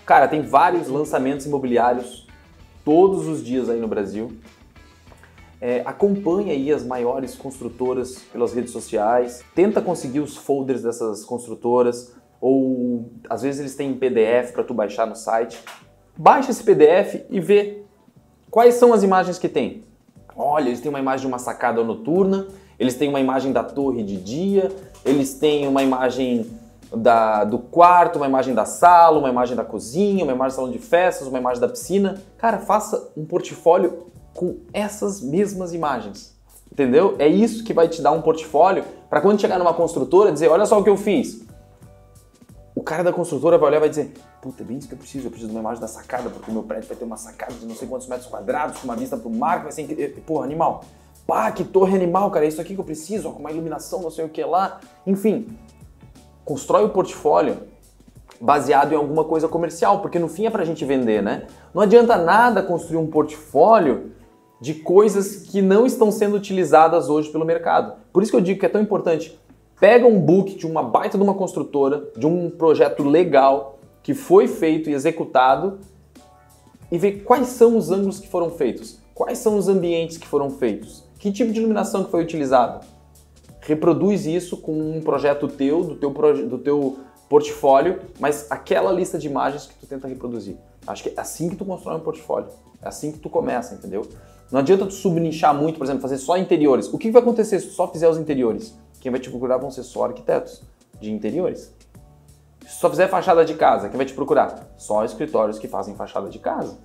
Cara, 0.05 0.27
tem 0.27 0.41
vários 0.41 0.89
lançamentos 0.89 1.45
imobiliários 1.45 2.27
todos 2.83 3.27
os 3.27 3.41
dias 3.41 3.69
aí 3.69 3.79
no 3.79 3.87
Brasil. 3.87 4.33
É, 5.61 5.81
acompanha 5.85 6.51
aí 6.51 6.69
as 6.69 6.85
maiores 6.85 7.33
construtoras 7.35 8.19
pelas 8.33 8.53
redes 8.53 8.71
sociais, 8.71 9.41
tenta 9.55 9.81
conseguir 9.81 10.19
os 10.19 10.35
folders 10.35 10.83
dessas 10.83 11.23
construtoras, 11.23 12.13
ou 12.41 13.09
às 13.29 13.41
vezes 13.41 13.61
eles 13.61 13.75
têm 13.75 13.93
PDF 13.93 14.51
para 14.51 14.65
tu 14.65 14.73
baixar 14.73 15.07
no 15.07 15.15
site. 15.15 15.57
Baixa 16.17 16.51
esse 16.51 16.61
PDF 16.61 17.23
e 17.29 17.39
vê 17.39 17.83
quais 18.51 18.75
são 18.75 18.91
as 18.91 19.01
imagens 19.01 19.39
que 19.39 19.47
tem. 19.47 19.85
Olha, 20.35 20.67
eles 20.67 20.81
têm 20.81 20.89
uma 20.89 20.99
imagem 20.99 21.21
de 21.21 21.27
uma 21.27 21.39
sacada 21.39 21.81
noturna, 21.81 22.49
eles 22.77 22.95
têm 22.95 23.07
uma 23.07 23.21
imagem 23.21 23.53
da 23.53 23.63
torre 23.63 24.03
de 24.03 24.17
dia, 24.17 24.69
eles 25.05 25.35
têm 25.35 25.65
uma 25.69 25.81
imagem 25.81 26.45
da, 26.95 27.43
do 27.43 27.59
quarto, 27.59 28.17
uma 28.17 28.27
imagem 28.27 28.53
da 28.53 28.65
sala, 28.65 29.19
uma 29.19 29.29
imagem 29.29 29.55
da 29.55 29.63
cozinha, 29.63 30.23
uma 30.23 30.33
imagem 30.33 30.53
do 30.53 30.55
salão 30.55 30.71
de 30.71 30.79
festas, 30.79 31.27
uma 31.27 31.37
imagem 31.37 31.61
da 31.61 31.67
piscina. 31.67 32.21
Cara, 32.37 32.59
faça 32.59 33.11
um 33.15 33.25
portfólio 33.25 34.05
com 34.33 34.57
essas 34.73 35.21
mesmas 35.21 35.73
imagens. 35.73 36.35
Entendeu? 36.71 37.15
É 37.19 37.27
isso 37.27 37.63
que 37.63 37.73
vai 37.73 37.87
te 37.87 38.01
dar 38.01 38.11
um 38.11 38.21
portfólio 38.21 38.83
para 39.09 39.21
quando 39.21 39.39
chegar 39.39 39.57
numa 39.57 39.73
construtora 39.73 40.31
dizer, 40.31 40.49
olha 40.49 40.65
só 40.65 40.79
o 40.79 40.83
que 40.83 40.89
eu 40.89 40.97
fiz. 40.97 41.45
O 42.75 42.83
cara 42.83 43.03
da 43.03 43.13
construtora 43.13 43.57
vai 43.57 43.69
olhar 43.69 43.77
e 43.77 43.79
vai 43.79 43.89
dizer, 43.89 44.13
puta, 44.41 44.61
é 44.61 44.65
bem 44.65 44.77
isso 44.77 44.87
que 44.87 44.93
eu 44.93 44.97
preciso, 44.97 45.27
eu 45.27 45.31
preciso 45.31 45.49
de 45.49 45.55
uma 45.55 45.61
imagem 45.61 45.79
da 45.79 45.87
sacada, 45.87 46.29
porque 46.29 46.51
o 46.51 46.53
meu 46.53 46.63
prédio 46.63 46.89
vai 46.89 46.97
ter 46.97 47.05
uma 47.05 47.15
sacada 47.15 47.53
de 47.53 47.65
não 47.65 47.73
sei 47.73 47.87
quantos 47.87 48.07
metros 48.07 48.27
quadrados, 48.27 48.79
com 48.79 48.85
uma 48.85 48.95
vista 48.95 49.15
pro 49.15 49.29
mar, 49.29 49.63
vai 49.63 49.71
ser 49.71 49.83
incrível. 49.83 50.21
Porra, 50.25 50.43
animal. 50.43 50.83
Pá, 51.25 51.49
que 51.51 51.63
torre 51.63 51.95
animal, 51.95 52.29
cara, 52.29 52.45
é 52.45 52.49
isso 52.49 52.61
aqui 52.61 52.75
que 52.75 52.79
eu 52.79 52.85
preciso, 52.85 53.29
ó, 53.29 53.31
com 53.31 53.39
uma 53.39 53.51
iluminação, 53.51 54.01
não 54.01 54.11
sei 54.11 54.25
o 54.25 54.29
que 54.29 54.43
lá. 54.43 54.79
Enfim, 55.07 55.47
constrói 56.45 56.85
o 56.85 56.89
portfólio 56.89 57.57
baseado 58.39 58.93
em 58.93 58.95
alguma 58.95 59.23
coisa 59.23 59.47
comercial, 59.47 59.99
porque 59.99 60.19
no 60.19 60.27
fim 60.27 60.45
é 60.45 60.49
pra 60.49 60.63
gente 60.63 60.85
vender, 60.85 61.21
né? 61.21 61.47
Não 61.73 61.81
adianta 61.81 62.15
nada 62.15 62.61
construir 62.61 62.97
um 62.97 63.07
portfólio 63.07 64.11
de 64.61 64.75
coisas 64.75 65.37
que 65.37 65.61
não 65.61 65.85
estão 65.85 66.11
sendo 66.11 66.35
utilizadas 66.35 67.09
hoje 67.09 67.29
pelo 67.29 67.45
mercado. 67.45 67.93
Por 68.13 68.23
isso 68.23 68.31
que 68.31 68.37
eu 68.37 68.41
digo 68.41 68.59
que 68.59 68.65
é 68.65 68.69
tão 68.69 68.81
importante. 68.81 69.37
Pega 69.79 70.07
um 70.07 70.19
book 70.19 70.55
de 70.55 70.65
uma 70.65 70.83
baita 70.83 71.17
de 71.17 71.23
uma 71.23 71.33
construtora, 71.33 72.05
de 72.15 72.25
um 72.25 72.49
projeto 72.49 73.03
legal 73.03 73.79
que 74.01 74.13
foi 74.13 74.47
feito 74.47 74.89
e 74.89 74.93
executado 74.93 75.79
e 76.91 76.97
vê 76.97 77.11
quais 77.11 77.47
são 77.47 77.75
os 77.75 77.91
ângulos 77.91 78.19
que 78.19 78.27
foram 78.27 78.51
feitos, 78.51 78.99
quais 79.13 79.39
são 79.39 79.57
os 79.57 79.67
ambientes 79.67 80.17
que 80.17 80.27
foram 80.27 80.49
feitos, 80.49 81.03
que 81.19 81.31
tipo 81.31 81.51
de 81.51 81.59
iluminação 81.59 82.03
que 82.03 82.11
foi 82.11 82.23
utilizado. 82.23 82.85
Reproduz 83.65 84.27
isso 84.27 84.57
com 84.57 84.73
um 84.73 85.01
projeto 85.01 85.47
teu, 85.47 85.83
do 85.83 85.95
teu, 85.95 86.47
do 86.47 86.57
teu 86.59 86.99
portfólio, 87.27 87.99
mas 88.19 88.45
aquela 88.51 88.91
lista 88.91 89.17
de 89.17 89.27
imagens 89.27 89.65
que 89.65 89.73
tu 89.73 89.87
tenta 89.87 90.07
reproduzir. 90.07 90.55
Acho 90.85 91.01
que 91.01 91.09
é 91.09 91.13
assim 91.17 91.49
que 91.49 91.55
tu 91.55 91.65
constrói 91.65 91.95
um 91.95 91.99
portfólio. 91.99 92.47
É 92.79 92.87
assim 92.87 93.11
que 93.11 93.17
tu 93.17 93.27
começa, 93.27 93.73
entendeu? 93.73 94.07
Não 94.51 94.59
adianta 94.59 94.85
tu 94.85 94.93
subnichar 94.93 95.55
muito, 95.55 95.79
por 95.79 95.85
exemplo, 95.85 96.03
fazer 96.03 96.19
só 96.19 96.37
interiores. 96.37 96.93
O 96.93 96.99
que 96.99 97.09
vai 97.09 97.23
acontecer 97.23 97.59
se 97.59 97.69
tu 97.69 97.73
só 97.73 97.87
fizer 97.87 98.07
os 98.07 98.19
interiores? 98.19 98.77
Quem 99.01 99.11
vai 99.11 99.19
te 99.19 99.31
procurar 99.31 99.57
vão 99.57 99.71
ser 99.71 99.81
só 99.81 100.05
arquitetos 100.05 100.61
de 101.01 101.11
interiores. 101.11 101.73
Se 102.67 102.79
só 102.79 102.87
fizer 102.87 103.07
fachada 103.07 103.43
de 103.43 103.55
casa, 103.55 103.89
quem 103.89 103.97
vai 103.97 104.05
te 104.05 104.13
procurar? 104.13 104.75
Só 104.77 105.03
escritórios 105.03 105.57
que 105.57 105.67
fazem 105.67 105.95
fachada 105.95 106.29
de 106.29 106.37
casa. 106.37 106.77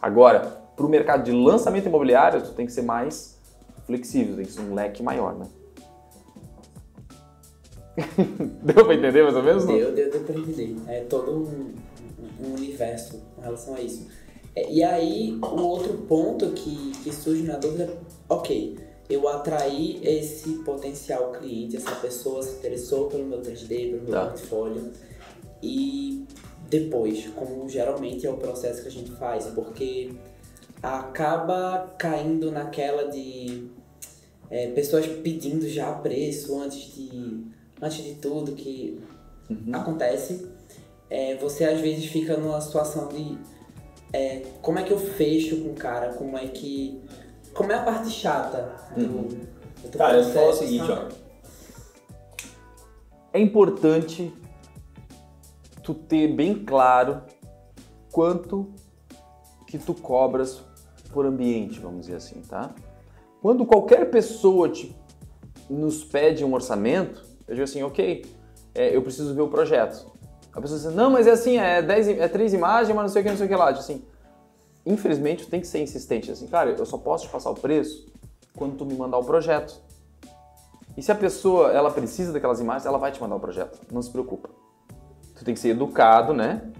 Agora, 0.00 0.62
para 0.76 0.86
o 0.86 0.88
mercado 0.88 1.24
de 1.24 1.32
lançamento 1.32 1.86
imobiliário, 1.86 2.40
tu 2.40 2.52
tem 2.52 2.66
que 2.66 2.72
ser 2.72 2.82
mais 2.82 3.36
flexível, 3.84 4.36
tem 4.36 4.44
que 4.44 4.52
ser 4.52 4.60
um 4.60 4.74
leque 4.74 5.02
maior, 5.02 5.34
né? 5.34 5.46
deu 8.62 8.84
para 8.84 8.94
entender 8.94 9.22
mais 9.22 9.36
ou 9.36 9.42
menos? 9.42 9.64
Deu, 9.64 9.94
deu, 9.94 10.10
deu 10.10 10.20
para 10.22 10.34
entender. 10.34 10.76
É 10.88 11.00
todo 11.00 11.32
um, 11.32 11.74
um 12.44 12.54
universo 12.54 13.22
com 13.34 13.42
relação 13.42 13.74
a 13.74 13.80
isso. 13.80 14.08
É, 14.54 14.70
e 14.70 14.82
aí, 14.82 15.38
um 15.42 15.62
outro 15.62 15.94
ponto 16.08 16.50
que, 16.52 16.92
que 17.02 17.12
surge 17.12 17.42
na 17.42 17.56
dúvida, 17.56 17.92
ok, 18.28 18.78
eu 19.08 19.28
atraí 19.28 20.00
esse 20.02 20.50
potencial 20.64 21.32
cliente, 21.32 21.76
essa 21.76 21.94
pessoa 21.96 22.42
se 22.42 22.56
interessou 22.56 23.08
pelo 23.08 23.26
meu 23.26 23.40
3D, 23.40 23.90
pelo 23.90 24.02
meu 24.02 24.12
tá. 24.12 24.26
portfólio, 24.26 24.90
e 25.62 26.24
depois, 26.68 27.26
como 27.34 27.68
geralmente 27.68 28.26
é 28.26 28.30
o 28.30 28.36
processo 28.36 28.82
que 28.82 28.88
a 28.88 28.90
gente 28.90 29.10
faz, 29.12 29.46
porque 29.46 30.12
acaba 30.82 31.94
caindo 31.98 32.50
naquela 32.50 33.08
de 33.10 33.68
é, 34.50 34.68
pessoas 34.68 35.06
pedindo 35.06 35.68
já 35.68 35.92
preço 35.92 36.58
antes 36.60 36.94
de, 36.94 37.44
antes 37.84 38.02
de 38.02 38.14
tudo 38.14 38.52
que 38.52 39.00
uhum. 39.50 39.70
acontece. 39.72 40.48
É, 41.10 41.36
você 41.36 41.64
às 41.64 41.80
vezes 41.80 42.06
fica 42.06 42.36
numa 42.36 42.60
situação 42.60 43.08
de 43.08 43.38
é, 44.12 44.42
como 44.62 44.78
é 44.78 44.82
que 44.82 44.92
eu 44.92 44.98
fecho 44.98 45.62
com 45.62 45.70
o 45.70 45.74
cara, 45.74 46.14
como 46.14 46.38
é 46.38 46.46
que. 46.46 47.02
Como 47.52 47.70
é 47.70 47.74
a 47.76 47.82
parte 47.82 48.10
chata 48.10 48.74
do, 48.96 49.04
uhum. 49.04 49.28
do 49.90 49.98
Cara, 49.98 50.18
eu 50.18 50.24
falo 50.24 50.50
o 50.50 50.52
seguinte, 50.54 50.90
ó. 50.90 51.08
É 53.32 53.40
importante 53.40 54.32
tu 55.82 55.92
ter 55.94 56.28
bem 56.28 56.64
claro 56.64 57.22
quanto 58.10 58.72
que 59.66 59.78
tu 59.78 59.92
cobras 59.92 60.62
por 61.12 61.26
ambiente, 61.26 61.78
vamos 61.78 62.02
dizer 62.02 62.16
assim, 62.16 62.40
tá? 62.42 62.74
Quando 63.42 63.66
qualquer 63.66 64.10
pessoa 64.10 64.68
te, 64.68 64.96
nos 65.68 66.02
pede 66.04 66.44
um 66.44 66.54
orçamento, 66.54 67.33
eu 67.46 67.54
digo 67.54 67.64
assim, 67.64 67.82
ok, 67.82 68.24
é, 68.74 68.94
eu 68.94 69.02
preciso 69.02 69.34
ver 69.34 69.42
o 69.42 69.48
projeto. 69.48 70.12
A 70.52 70.60
pessoa 70.60 70.78
diz, 70.78 70.94
não, 70.94 71.10
mas 71.10 71.26
é 71.26 71.32
assim, 71.32 71.58
é, 71.58 71.82
dez, 71.82 72.08
é 72.08 72.28
três 72.28 72.54
imagens, 72.54 72.94
mas 72.94 73.04
não 73.04 73.08
sei 73.08 73.22
o 73.22 73.24
que, 73.24 73.30
não 73.30 73.36
sei 73.36 73.46
o 73.46 73.48
que 73.48 73.56
lá. 73.56 73.70
Assim, 73.70 74.04
infelizmente, 74.86 75.46
tem 75.46 75.60
que 75.60 75.66
ser 75.66 75.80
insistente. 75.80 76.30
Assim, 76.30 76.46
cara, 76.46 76.70
eu 76.70 76.86
só 76.86 76.96
posso 76.96 77.26
te 77.26 77.30
passar 77.30 77.50
o 77.50 77.54
preço 77.54 78.06
quando 78.56 78.76
tu 78.76 78.86
me 78.86 78.94
mandar 78.94 79.18
o 79.18 79.24
projeto. 79.24 79.82
E 80.96 81.02
se 81.02 81.10
a 81.10 81.14
pessoa, 81.14 81.72
ela 81.72 81.90
precisa 81.90 82.32
daquelas 82.32 82.60
imagens, 82.60 82.86
ela 82.86 82.98
vai 82.98 83.10
te 83.10 83.20
mandar 83.20 83.34
o 83.34 83.40
projeto. 83.40 83.80
Não 83.92 84.00
se 84.00 84.10
preocupa. 84.10 84.48
Tu 85.34 85.44
tem 85.44 85.54
que 85.54 85.60
ser 85.60 85.70
educado, 85.70 86.32
né? 86.32 86.70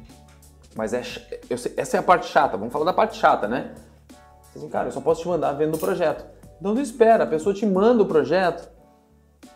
Mas 0.76 0.92
é, 0.92 1.02
eu 1.50 1.58
sei, 1.58 1.74
essa 1.76 1.96
é 1.96 2.00
a 2.00 2.02
parte 2.02 2.26
chata. 2.26 2.56
Vamos 2.56 2.72
falar 2.72 2.84
da 2.84 2.92
parte 2.92 3.16
chata, 3.16 3.48
né? 3.48 3.74
Assim, 4.54 4.68
cara, 4.68 4.88
eu 4.88 4.92
só 4.92 5.00
posso 5.00 5.22
te 5.22 5.28
mandar 5.28 5.52
vendo 5.52 5.74
o 5.74 5.78
projeto. 5.78 6.24
Então 6.60 6.74
tu 6.74 6.80
espera, 6.80 7.24
a 7.24 7.26
pessoa 7.26 7.52
te 7.52 7.66
manda 7.66 8.02
o 8.02 8.06
projeto. 8.06 8.68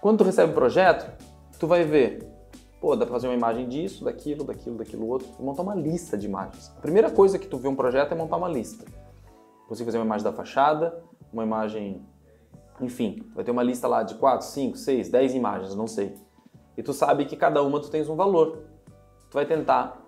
Quando 0.01 0.19
tu 0.19 0.25
recebe 0.25 0.53
o 0.53 0.55
projeto, 0.55 1.11
tu 1.59 1.67
vai 1.67 1.85
ver 1.85 2.27
Pô, 2.81 2.95
dá 2.95 3.05
pra 3.05 3.15
fazer 3.15 3.27
uma 3.27 3.35
imagem 3.35 3.69
disso, 3.69 4.05
daquilo, 4.05 4.45
daquilo, 4.45 4.77
daquilo 4.77 5.09
outro. 5.09 5.29
Montar 5.41 5.63
uma 5.63 5.75
lista 5.75 6.17
de 6.17 6.27
imagens. 6.27 6.73
A 6.77 6.81
primeira 6.81 7.11
coisa 7.11 7.37
que 7.37 7.49
tu 7.49 7.59
vê 7.59 7.67
um 7.67 7.75
projeto 7.75 8.13
é 8.13 8.15
montar 8.15 8.37
uma 8.37 8.49
lista. 8.49 8.85
Você 9.69 9.85
fazer 9.85 9.99
uma 9.99 10.05
imagem 10.05 10.23
da 10.23 10.33
fachada, 10.33 11.03
uma 11.33 11.43
imagem. 11.43 12.01
Enfim, 12.81 13.29
vai 13.35 13.43
ter 13.43 13.51
uma 13.51 13.65
lista 13.65 13.89
lá 13.89 14.05
de 14.05 14.15
4, 14.15 14.47
5, 14.47 14.79
6, 14.79 15.09
10 15.09 15.35
imagens, 15.35 15.75
não 15.75 15.89
sei. 15.89 16.15
E 16.77 16.83
tu 16.83 16.93
sabe 16.93 17.25
que 17.25 17.37
cada 17.37 17.61
uma 17.65 17.81
tu 17.81 17.91
tens 17.91 18.09
um 18.09 18.15
valor. 18.15 18.59
Tu 19.29 19.35
vai 19.35 19.45
tentar 19.45 20.01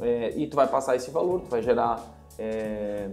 é, 0.00 0.30
e 0.36 0.46
tu 0.46 0.54
vai 0.54 0.68
passar 0.68 0.94
esse 0.94 1.10
valor, 1.10 1.40
tu 1.40 1.48
vai 1.48 1.60
gerar 1.60 2.00
é, 2.38 3.10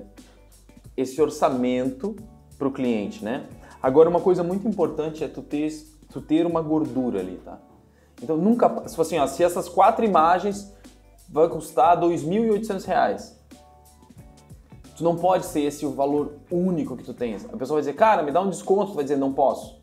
esse 0.96 1.20
orçamento 1.20 2.16
para 2.58 2.68
o 2.68 2.72
cliente, 2.72 3.26
né? 3.26 3.48
Agora, 3.82 4.08
uma 4.10 4.22
coisa 4.22 4.44
muito 4.44 4.68
importante 4.68 5.24
é 5.24 5.28
tu 5.28 5.42
ter, 5.42 5.70
tu 6.10 6.22
ter 6.22 6.46
uma 6.46 6.62
gordura 6.62 7.20
ali, 7.20 7.40
tá? 7.44 7.60
Então 8.22 8.36
nunca, 8.36 8.88
se 8.88 9.00
assim, 9.00 9.18
ó, 9.18 9.28
se 9.28 9.44
essas 9.44 9.70
quatro 9.70 10.04
imagens 10.04 10.74
vai 11.30 11.48
custar 11.48 11.98
R$ 11.98 12.08
2.800, 12.08 13.34
tu 14.98 15.04
não 15.04 15.16
pode 15.16 15.46
ser 15.46 15.62
esse 15.62 15.86
o 15.86 15.92
valor 15.92 16.34
único 16.52 16.98
que 16.98 17.04
tu 17.04 17.14
tens. 17.14 17.46
A 17.46 17.56
pessoa 17.56 17.78
vai 17.78 17.82
dizer, 17.82 17.94
cara, 17.94 18.24
me 18.24 18.32
dá 18.32 18.42
um 18.42 18.50
desconto, 18.50 18.92
tu 18.92 18.96
vai 18.96 19.04
dizer, 19.04 19.18
não 19.18 19.32
posso. 19.32 19.80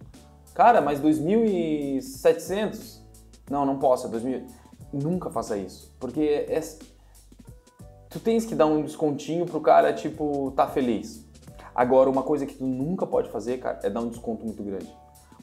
Cara, 0.53 0.81
mas 0.81 1.01
2.700? 1.01 3.01
Não, 3.51 3.65
não 3.65 3.79
posso, 3.79 4.07
é 4.07 4.11
2.000. 4.11 4.45
Nunca 4.93 5.31
faça 5.31 5.57
isso, 5.57 5.95
porque 5.99 6.47
é, 6.49 6.61
tu 8.09 8.21
tens 8.21 8.45
que 8.45 8.55
dar 8.55 8.67
um 8.67 8.83
descontinho 8.83 9.47
pro 9.47 9.61
cara, 9.61 9.93
tipo, 9.93 10.53
tá 10.57 10.67
feliz. 10.67 11.25
Agora, 11.75 12.09
uma 12.09 12.23
coisa 12.23 12.47
que 12.47 12.55
tu 12.55 12.65
nunca 12.65 13.07
pode 13.07 13.29
fazer, 13.29 13.59
cara, 13.59 13.81
é 13.83 13.91
dar 13.91 14.01
um 14.01 14.09
desconto 14.09 14.45
muito 14.45 14.63
grande. 14.63 14.91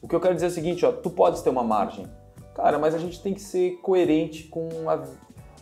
O 0.03 0.07
que 0.07 0.15
eu 0.15 0.19
quero 0.19 0.35
dizer 0.35 0.47
é 0.47 0.49
o 0.49 0.53
seguinte, 0.53 0.85
ó, 0.85 0.91
tu 0.91 1.09
podes 1.09 1.41
ter 1.41 1.49
uma 1.49 1.63
margem, 1.63 2.05
Cara, 2.53 2.77
mas 2.77 2.93
a 2.93 2.99
gente 2.99 3.21
tem 3.21 3.33
que 3.33 3.41
ser 3.41 3.79
coerente 3.81 4.43
com 4.43 4.69
a. 4.89 5.03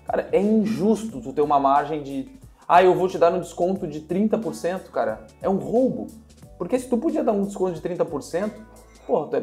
Cara, 0.05 0.27
é 0.31 0.41
injusto 0.41 1.21
tu 1.21 1.31
ter 1.31 1.41
uma 1.41 1.59
margem 1.59 2.03
de. 2.03 2.29
Ah, 2.67 2.83
eu 2.83 2.93
vou 2.93 3.07
te 3.07 3.17
dar 3.17 3.33
um 3.33 3.39
desconto 3.39 3.87
de 3.87 4.01
30%, 4.01 4.83
cara. 4.91 5.25
É 5.41 5.49
um 5.49 5.57
roubo. 5.57 6.07
Porque 6.57 6.77
se 6.77 6.87
tu 6.87 6.97
podia 6.97 7.23
dar 7.23 7.31
um 7.31 7.43
desconto 7.43 7.73
de 7.73 7.81
30%, 7.81 8.51
porra, 9.07 9.27
tu 9.27 9.35
é... 9.35 9.41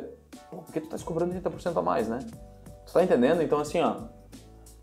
Por 0.51 0.73
que 0.73 0.81
tu 0.81 0.89
tá 0.89 0.97
cobrando 1.05 1.35
30% 1.35 1.77
a 1.77 1.83
mais, 1.83 2.09
né? 2.09 2.21
Tu 2.87 2.93
tá 2.93 3.03
entendendo? 3.03 3.43
Então, 3.43 3.59
assim, 3.59 3.81
ó. 3.81 3.97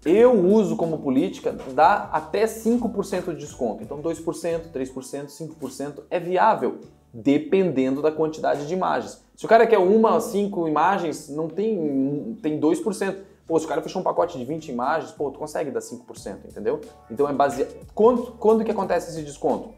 Eu 0.03 0.33
uso 0.33 0.75
como 0.75 0.99
política 0.99 1.51
dar 1.73 2.09
até 2.11 2.45
5% 2.45 3.33
de 3.33 3.37
desconto. 3.37 3.83
Então, 3.83 3.99
2%, 4.01 4.71
3%, 4.71 5.25
5% 5.27 6.03
é 6.11 6.19
viável. 6.19 6.79
Dependendo 7.15 8.01
da 8.01 8.11
quantidade 8.11 8.67
de 8.67 8.73
imagens. 8.73 9.23
Se 9.35 9.45
o 9.45 9.47
cara 9.47 9.65
quer 9.65 9.77
uma, 9.77 10.19
cinco 10.19 10.67
imagens, 10.67 11.29
não 11.29 11.47
tem, 11.47 12.37
tem 12.41 12.59
2%. 12.59 13.15
Pô, 13.47 13.57
se 13.57 13.65
o 13.65 13.69
cara 13.69 13.81
fechou 13.81 14.01
um 14.01 14.03
pacote 14.03 14.37
de 14.37 14.43
20 14.43 14.69
imagens, 14.69 15.11
pô, 15.11 15.31
tu 15.31 15.39
consegue 15.39 15.71
dar 15.71 15.79
5%, 15.79 16.45
entendeu? 16.45 16.81
Então 17.09 17.29
é 17.29 17.33
baseado. 17.33 17.73
Quando, 17.93 18.33
quando 18.33 18.65
que 18.65 18.71
acontece 18.71 19.11
esse 19.11 19.23
desconto? 19.23 19.73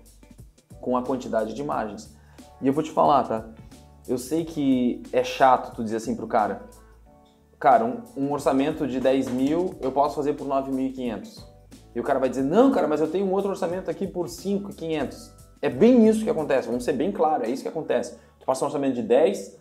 Com 0.82 0.98
a 0.98 1.04
quantidade 1.04 1.54
de 1.54 1.62
imagens. 1.62 2.16
E 2.62 2.68
eu 2.68 2.74
vou 2.74 2.82
te 2.82 2.92
falar, 2.92 3.24
tá? 3.24 3.46
Eu 4.08 4.18
sei 4.18 4.46
que 4.46 5.04
é 5.12 5.24
chato 5.24 5.76
tu 5.76 5.84
dizer 5.84 5.98
assim 5.98 6.16
pro 6.16 6.28
cara, 6.28 6.64
cara, 7.60 7.84
um, 7.84 8.02
um 8.16 8.32
orçamento 8.32 8.88
de 8.88 9.00
10 9.00 9.30
mil 9.30 9.76
eu 9.82 9.92
posso 9.92 10.16
fazer 10.16 10.34
por 10.34 10.48
9.500. 10.48 11.46
E 11.94 12.00
o 12.00 12.04
cara 12.04 12.20
vai 12.20 12.30
dizer, 12.30 12.44
não, 12.44 12.72
cara, 12.72 12.88
mas 12.88 13.02
eu 13.02 13.10
tenho 13.10 13.26
um 13.26 13.32
outro 13.34 13.50
orçamento 13.50 13.92
aqui 13.92 14.08
por 14.08 14.28
5.500. 14.28 15.37
É 15.62 15.70
bem 15.70 16.08
isso 16.08 16.24
que 16.24 16.30
acontece, 16.30 16.68
vamos 16.68 16.84
ser 16.84 16.94
bem 16.94 17.12
claro, 17.12 17.44
é 17.44 17.50
isso 17.50 17.64
que 17.64 17.70
acontece. 17.70 18.18
Tu 18.40 18.46
passa 18.46 18.64
um 18.64 18.68
orçamento 18.68 18.96
de 18.96 19.02
10 19.02 19.58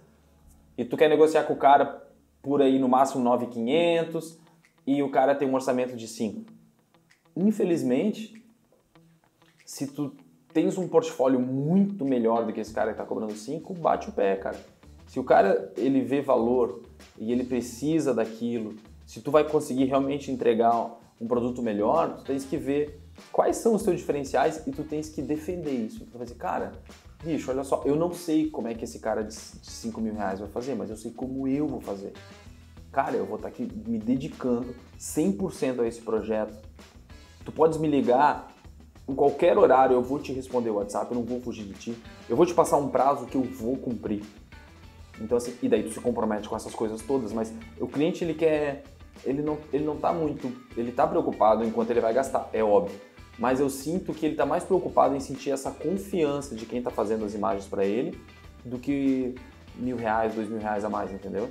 e 0.77 0.85
tu 0.85 0.97
quer 0.97 1.09
negociar 1.09 1.45
com 1.45 1.55
o 1.55 1.57
cara 1.57 2.07
por 2.43 2.61
aí 2.63 2.79
no 2.79 2.89
máximo 2.89 3.25
9.500 3.25 4.37
e 4.87 5.03
o 5.03 5.11
cara 5.11 5.35
tem 5.35 5.49
um 5.49 5.55
orçamento 5.55 5.97
de 5.97 6.07
5. 6.07 6.45
Infelizmente, 7.37 8.43
se 9.65 9.87
tu 9.87 10.15
tens 10.53 10.79
um 10.79 10.89
portfólio 10.89 11.41
muito 11.41 12.05
melhor 12.05 12.47
do 12.47 12.53
que 12.53 12.61
esse 12.61 12.73
cara 12.73 12.89
que 12.89 12.93
está 12.95 13.05
cobrando 13.05 13.35
5, 13.35 13.75
bate 13.75 14.09
o 14.09 14.13
pé, 14.13 14.37
cara. 14.37 14.57
Se 15.07 15.21
o 15.21 15.25
cara 15.25 15.73
ele 15.77 16.01
vê 16.01 16.21
valor 16.21 16.83
e 17.19 17.33
ele 17.33 17.45
precisa 17.45 18.15
daquilo, 18.15 18.75
se 19.05 19.21
tu 19.21 19.31
vai 19.31 19.45
conseguir 19.45 19.85
realmente 19.85 20.31
entregar 20.31 20.99
um 21.21 21.27
produto 21.27 21.63
melhor, 21.63 22.17
tu 22.17 22.25
tens 22.25 22.45
que 22.45 22.57
ver 22.57 23.01
quais 23.33 23.57
são 23.57 23.75
os 23.75 23.83
teus 23.83 23.99
diferenciais 23.99 24.67
e 24.67 24.71
tu 24.71 24.85
tens 24.85 25.09
que 25.09 25.23
defender 25.23 25.73
isso. 25.73 26.05
Tu 26.05 26.17
vai 26.17 26.27
dizer, 26.27 26.39
cara, 26.39 26.73
bicho, 27.23 27.51
olha 27.51 27.65
só, 27.65 27.83
eu 27.85 27.97
não 27.97 28.13
sei 28.13 28.51
como 28.51 28.69
é 28.69 28.75
que 28.75 28.85
esse 28.85 28.99
cara 28.99 29.23
de 29.23 29.35
5 29.35 30.01
mil 30.01 30.15
reais 30.15 30.41
vai 30.41 30.49
fazer, 30.49 30.75
mas 30.75 30.91
eu 30.91 30.97
sei 30.97 31.11
como 31.11 31.47
eu 31.47 31.67
vou 31.67 31.81
fazer. 31.81 32.13
Cara, 32.93 33.17
eu 33.17 33.27
vou 33.27 33.37
estar 33.37 33.49
tá 33.49 33.55
aqui 33.55 33.71
me 33.87 33.99
dedicando 33.99 34.75
100% 34.99 35.81
a 35.81 35.87
esse 35.87 36.01
projeto. 36.01 36.57
Tu 37.45 37.53
podes 37.53 37.79
me 37.79 37.89
ligar 37.89 38.53
em 39.09 39.15
qualquer 39.15 39.57
horário, 39.57 39.95
eu 39.95 40.03
vou 40.03 40.19
te 40.19 40.33
responder 40.33 40.71
o 40.71 40.75
WhatsApp, 40.75 41.11
eu 41.11 41.19
não 41.19 41.25
vou 41.25 41.41
fugir 41.41 41.65
de 41.65 41.75
ti. 41.75 41.99
Eu 42.29 42.37
vou 42.37 42.45
te 42.45 42.55
passar 42.55 42.77
um 42.77 42.89
prazo 42.89 43.27
que 43.27 43.37
eu 43.37 43.43
vou 43.43 43.77
cumprir. 43.77 44.23
Então 45.21 45.37
assim, 45.37 45.57
e 45.63 45.69
daí 45.69 45.83
tu 45.83 45.93
se 45.93 46.01
compromete 46.01 46.49
com 46.49 46.57
essas 46.57 46.75
coisas 46.75 47.01
todas, 47.03 47.33
mas 47.33 47.53
o 47.81 47.87
cliente 47.87 48.25
ele 48.25 48.35
quer 48.35 48.83
ele 49.25 49.43
não, 49.43 49.59
ele 49.73 49.85
não 49.85 49.97
tá 49.97 50.13
muito. 50.13 50.53
Ele 50.77 50.93
tá 50.93 51.07
preocupado 51.07 51.65
enquanto 51.65 51.91
ele 51.91 52.01
vai 52.01 52.13
gastar, 52.13 52.49
é 52.53 52.63
óbvio. 52.63 52.99
Mas 53.39 53.61
eu 53.61 53.69
sinto 53.69 54.15
que 54.15 54.25
ele 54.25 54.35
tá 54.35 54.47
mais 54.47 54.65
preocupado 54.65 55.15
em 55.15 55.21
sentir 55.21 55.51
essa 55.51 55.71
confiança 55.71 56.55
de 56.55 56.65
quem 56.65 56.83
tá 56.83 56.91
fazendo 56.91 57.25
as 57.25 57.35
imagens 57.35 57.67
para 57.67 57.85
ele 57.85 58.19
do 58.65 58.79
que 58.79 59.35
mil 59.77 59.97
reais, 59.97 60.35
dois 60.35 60.49
mil 60.49 60.59
reais 60.59 60.85
a 60.85 60.89
mais, 60.89 61.13
entendeu? 61.13 61.51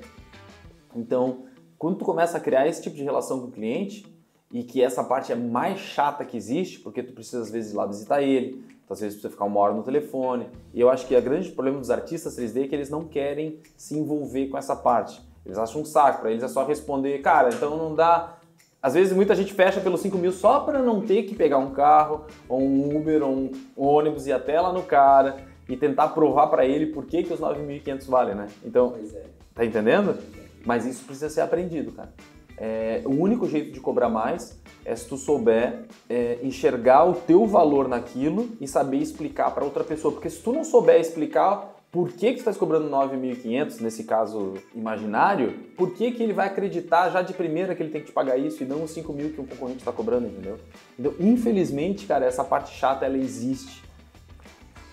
Então, 0.95 1.45
quando 1.78 1.98
tu 1.98 2.06
começa 2.06 2.38
a 2.38 2.39
criar 2.39 2.67
esse 2.67 2.82
tipo 2.82 2.95
de 2.95 3.04
relação 3.04 3.39
com 3.39 3.48
o 3.48 3.52
cliente, 3.52 4.06
e 4.52 4.63
que 4.63 4.82
essa 4.82 5.04
parte 5.04 5.32
é 5.32 5.36
mais 5.36 5.80
chata 5.80 6.24
que 6.24 6.38
existe, 6.38 6.80
porque 6.80 7.04
tu 7.04 7.13
precisa 7.13 7.41
às 7.41 7.52
vezes 7.52 7.74
ir 7.74 7.76
lá 7.76 7.86
visitar 7.86 8.21
ele, 8.21 8.63
às 8.89 9.00
vezes 9.00 9.15
precisa 9.15 9.32
ficar 9.32 9.45
uma 9.45 9.60
hora 9.60 9.74
no 9.74 9.84
telefone, 9.84 10.48
e 10.74 10.80
eu 10.80 10.89
acho 10.89 11.08
que 11.08 11.15
o 11.15 11.21
grande 11.21 11.52
problema 11.52 11.80
dos 11.80 11.89
artistas 11.89 12.38
3D 12.38 12.63
é 12.63 12.67
que 12.67 12.76
eles 12.76 12.89
não 12.89 13.04
querem 13.04 13.60
se 13.76 13.98
envolver 13.98 14.48
com 14.48 14.58
essa 14.58 14.76
parte. 14.76 15.21
Eles 15.45 15.58
acham 15.58 15.82
um 15.82 15.86
saco, 15.86 16.21
para 16.21 16.32
eles 16.32 16.43
é 16.43 16.48
só 16.48 16.65
responder, 16.65 17.21
cara, 17.21 17.50
então 17.50 17.78
não 17.78 17.93
dá. 17.93 18.38
Às 18.82 18.94
vezes 18.94 19.14
muita 19.14 19.34
gente 19.36 19.54
fecha 19.54 19.80
pelos 19.82 20.02
5 20.02 20.18
mil 20.18 20.32
só 20.32 20.60
para 20.60 20.80
não 20.80 21.02
ter 21.02 21.24
que 21.24 21.36
pegar 21.36 21.58
um 21.58 21.72
carro, 21.72 22.26
ou 22.48 22.62
um 22.62 22.96
Uber, 22.96 23.24
ou 23.24 23.32
um 23.32 23.52
ônibus 23.76 24.28
e 24.28 24.30
ir 24.30 24.34
até 24.34 24.62
lá 24.62 24.72
no 24.72 24.84
cara 24.84 25.38
e 25.68 25.76
tentar 25.76 26.10
provar 26.10 26.48
para 26.48 26.66
ele 26.66 26.88
por 26.88 27.06
que, 27.06 27.24
que 27.24 27.34
os 27.34 27.40
9.500 27.40 28.08
valem, 28.08 28.36
né? 28.36 28.48
Então, 28.64 28.96
é. 29.16 29.24
tá 29.56 29.66
entendendo? 29.66 30.16
Mas 30.64 30.86
isso 30.86 31.04
precisa 31.06 31.30
ser 31.30 31.42
aprendido, 31.42 31.92
cara. 31.92 32.14
É, 32.58 33.02
o 33.06 33.12
único 33.12 33.48
jeito 33.48 33.72
de 33.72 33.80
cobrar 33.80 34.10
mais 34.10 34.60
é 34.86 34.96
se 34.96 35.08
tu 35.08 35.18
souber 35.18 35.86
é, 36.10 36.40
enxergar 36.42 37.04
o 37.04 37.14
teu 37.14 37.46
valor 37.46 37.88
naquilo 37.88 38.50
e 38.62 38.68
saber 38.68 38.98
explicar 38.98 39.52
para 39.52 39.66
outra 39.66 39.84
pessoa. 39.84 40.14
Porque 40.14 40.30
se 40.30 40.42
tu 40.42 40.54
não 40.54 40.64
souber 40.64 41.00
explicar 41.00 41.75
por 41.96 42.12
que, 42.12 42.28
que 42.28 42.34
tu 42.34 42.40
estás 42.40 42.58
cobrando 42.58 42.90
9.500 42.90 43.80
nesse 43.80 44.04
caso 44.04 44.56
imaginário, 44.76 45.54
por 45.78 45.94
que, 45.94 46.12
que 46.12 46.22
ele 46.22 46.34
vai 46.34 46.48
acreditar 46.48 47.10
já 47.10 47.22
de 47.22 47.32
primeira 47.32 47.74
que 47.74 47.82
ele 47.82 47.90
tem 47.90 48.02
que 48.02 48.08
te 48.08 48.12
pagar 48.12 48.38
isso 48.38 48.62
e 48.62 48.66
não 48.66 48.84
os 48.84 48.92
5 48.92 49.14
mil 49.14 49.30
que 49.30 49.40
um 49.40 49.46
concorrente 49.46 49.80
está 49.80 49.94
cobrando, 49.94 50.28
entendeu? 50.28 50.60
Então, 51.00 51.14
infelizmente, 51.18 52.06
cara, 52.06 52.26
essa 52.26 52.44
parte 52.44 52.78
chata 52.78 53.06
ela 53.06 53.16
existe. 53.16 53.82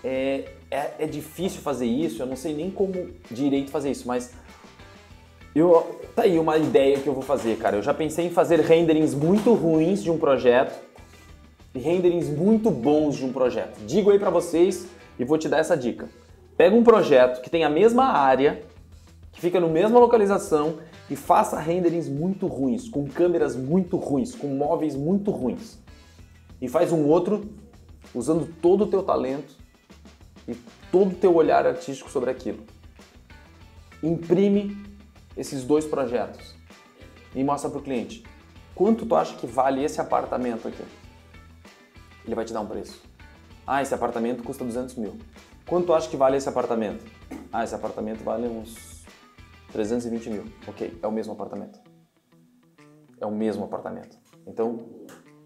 É, 0.01 0.45
é, 0.71 0.91
é, 0.99 1.05
difícil 1.05 1.59
fazer 1.59 1.87
isso, 1.87 2.21
eu 2.21 2.25
não 2.25 2.37
sei 2.37 2.55
nem 2.55 2.71
como 2.71 3.09
direito 3.29 3.69
fazer 3.69 3.91
isso, 3.91 4.07
mas 4.07 4.33
eu, 5.53 5.99
tá 6.15 6.21
aí 6.21 6.39
uma 6.39 6.57
ideia 6.57 6.99
que 6.99 7.07
eu 7.07 7.13
vou 7.13 7.21
fazer, 7.21 7.57
cara. 7.57 7.75
Eu 7.75 7.83
já 7.83 7.93
pensei 7.93 8.27
em 8.27 8.29
fazer 8.29 8.61
renderings 8.61 9.13
muito 9.13 9.53
ruins 9.53 10.01
de 10.01 10.09
um 10.09 10.17
projeto 10.17 10.79
e 11.75 11.79
renderings 11.79 12.29
muito 12.29 12.71
bons 12.71 13.17
de 13.17 13.25
um 13.25 13.33
projeto. 13.33 13.77
Digo 13.85 14.09
aí 14.09 14.17
para 14.17 14.29
vocês 14.29 14.87
e 15.19 15.25
vou 15.25 15.37
te 15.37 15.49
dar 15.49 15.57
essa 15.57 15.75
dica. 15.75 16.22
Pega 16.63 16.77
um 16.77 16.83
projeto 16.85 17.41
que 17.41 17.49
tem 17.49 17.65
a 17.65 17.69
mesma 17.69 18.05
área, 18.05 18.63
que 19.33 19.41
fica 19.41 19.59
na 19.59 19.67
mesma 19.67 19.99
localização 19.99 20.79
e 21.09 21.15
faça 21.17 21.59
renderings 21.59 22.07
muito 22.07 22.47
ruins, 22.47 22.87
com 22.87 23.05
câmeras 23.05 23.53
muito 23.53 23.97
ruins, 23.97 24.33
com 24.33 24.47
móveis 24.47 24.95
muito 24.95 25.29
ruins. 25.29 25.77
E 26.61 26.69
faz 26.69 26.93
um 26.93 27.05
outro 27.05 27.53
usando 28.15 28.47
todo 28.61 28.85
o 28.85 28.87
teu 28.87 29.03
talento 29.03 29.53
e 30.47 30.55
todo 30.89 31.11
o 31.11 31.15
teu 31.15 31.35
olhar 31.35 31.67
artístico 31.67 32.09
sobre 32.09 32.29
aquilo. 32.29 32.63
Imprime 34.01 34.81
esses 35.35 35.65
dois 35.65 35.83
projetos 35.83 36.55
e 37.35 37.43
mostra 37.43 37.69
para 37.69 37.79
o 37.79 37.83
cliente 37.83 38.23
quanto 38.73 39.05
tu 39.05 39.17
acha 39.17 39.35
que 39.35 39.45
vale 39.45 39.83
esse 39.83 39.99
apartamento 39.99 40.69
aqui. 40.69 40.85
Ele 42.25 42.35
vai 42.35 42.45
te 42.45 42.53
dar 42.53 42.61
um 42.61 42.67
preço. 42.67 43.01
Ah, 43.67 43.81
esse 43.81 43.93
apartamento 43.93 44.43
custa 44.43 44.63
200 44.63 44.95
mil. 44.95 45.17
Quanto 45.67 45.93
acha 45.93 46.09
que 46.09 46.17
vale 46.17 46.37
esse 46.37 46.49
apartamento? 46.49 47.05
Ah, 47.51 47.63
esse 47.63 47.73
apartamento 47.73 48.23
vale 48.23 48.47
uns 48.47 49.03
320 49.71 50.29
mil. 50.29 50.45
Ok, 50.67 50.99
é 51.01 51.07
o 51.07 51.11
mesmo 51.11 51.33
apartamento. 51.33 51.79
É 53.19 53.25
o 53.25 53.31
mesmo 53.31 53.63
apartamento. 53.63 54.17
Então, 54.45 54.77